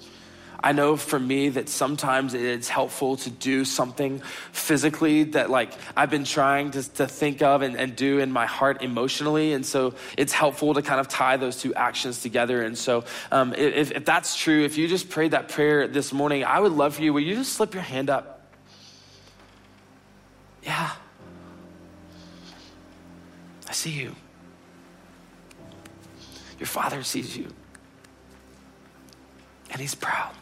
I 0.62 0.74
know 0.74 0.98
for 0.98 1.20
me 1.20 1.50
that 1.50 1.70
sometimes 1.70 2.34
it's 2.34 2.68
helpful 2.68 3.16
to 3.18 3.30
do 3.30 3.64
something 3.64 4.22
physically 4.52 5.24
that 5.24 5.50
like 5.50 5.72
I've 5.96 6.10
been 6.10 6.26
trying 6.26 6.72
to, 6.72 6.84
to 6.96 7.08
think 7.08 7.42
of 7.42 7.62
and, 7.62 7.78
and 7.78 7.96
do 7.96 8.20
in 8.20 8.32
my 8.32 8.46
heart 8.46 8.82
emotionally. 8.82 9.54
And 9.54 9.66
so 9.66 9.94
it's 10.18 10.34
helpful 10.34 10.74
to 10.74 10.82
kind 10.82 11.00
of 11.00 11.08
tie 11.08 11.38
those 11.38 11.62
two 11.62 11.74
actions 11.76 12.22
together. 12.22 12.62
And 12.62 12.78
so 12.78 13.06
um, 13.32 13.54
if, 13.54 13.92
if 13.92 14.06
that's 14.06 14.36
true, 14.36 14.64
if 14.64 14.78
you 14.78 14.88
just 14.88 15.10
prayed 15.10 15.32
that 15.32 15.50
prayer 15.50 15.88
this 15.88 16.12
morning, 16.12 16.44
I 16.44 16.60
would 16.60 16.74
love 16.74 16.96
for 16.96 17.04
you, 17.04 17.14
will 17.14 17.22
you 17.22 17.36
just 17.36 17.54
slip 17.54 17.74
your 17.74 17.84
hand 17.84 18.10
up? 18.10 18.48
Yeah. 20.64 20.92
I 23.68 23.72
see 23.72 23.92
you. 23.92 24.16
Your 26.60 26.68
father 26.68 27.02
sees 27.04 27.38
you. 27.38 27.48
And 29.72 29.80
he's 29.80 29.96
proud. 29.96 30.34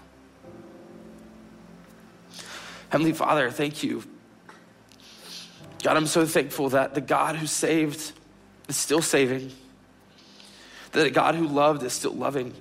Heavenly 2.90 3.14
Father, 3.14 3.52
thank 3.52 3.84
you. 3.84 4.04
God, 5.84 5.98
I'm 5.98 6.08
so 6.08 6.26
thankful 6.26 6.70
that 6.70 6.94
the 6.94 7.02
God 7.02 7.36
who 7.36 7.46
saved 7.46 8.12
is 8.68 8.78
still 8.78 9.02
saving, 9.02 9.52
that 10.92 11.04
the 11.04 11.12
God 11.12 11.36
who 11.36 11.48
loved 11.48 11.84
is 11.84 11.94
still 11.94 12.14
loving. 12.14 12.54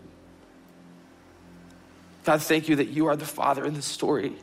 God, 2.25 2.43
thank 2.43 2.69
you 2.69 2.77
that 2.77 2.89
you 2.89 3.07
are 3.07 3.17
the 3.17 3.25
Father 3.25 3.65
in 3.65 3.75
this 3.75 3.87
story. 3.87 4.35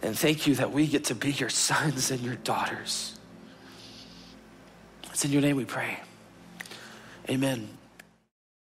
And 0.00 0.18
thank 0.18 0.46
you 0.46 0.54
that 0.56 0.72
we 0.72 0.86
get 0.86 1.04
to 1.04 1.14
be 1.14 1.32
your 1.32 1.50
sons 1.50 2.10
and 2.10 2.20
your 2.20 2.36
daughters. 2.36 3.18
It's 5.10 5.24
in 5.24 5.32
your 5.32 5.42
name 5.42 5.56
we 5.56 5.64
pray. 5.64 5.98
Amen. 7.28 7.77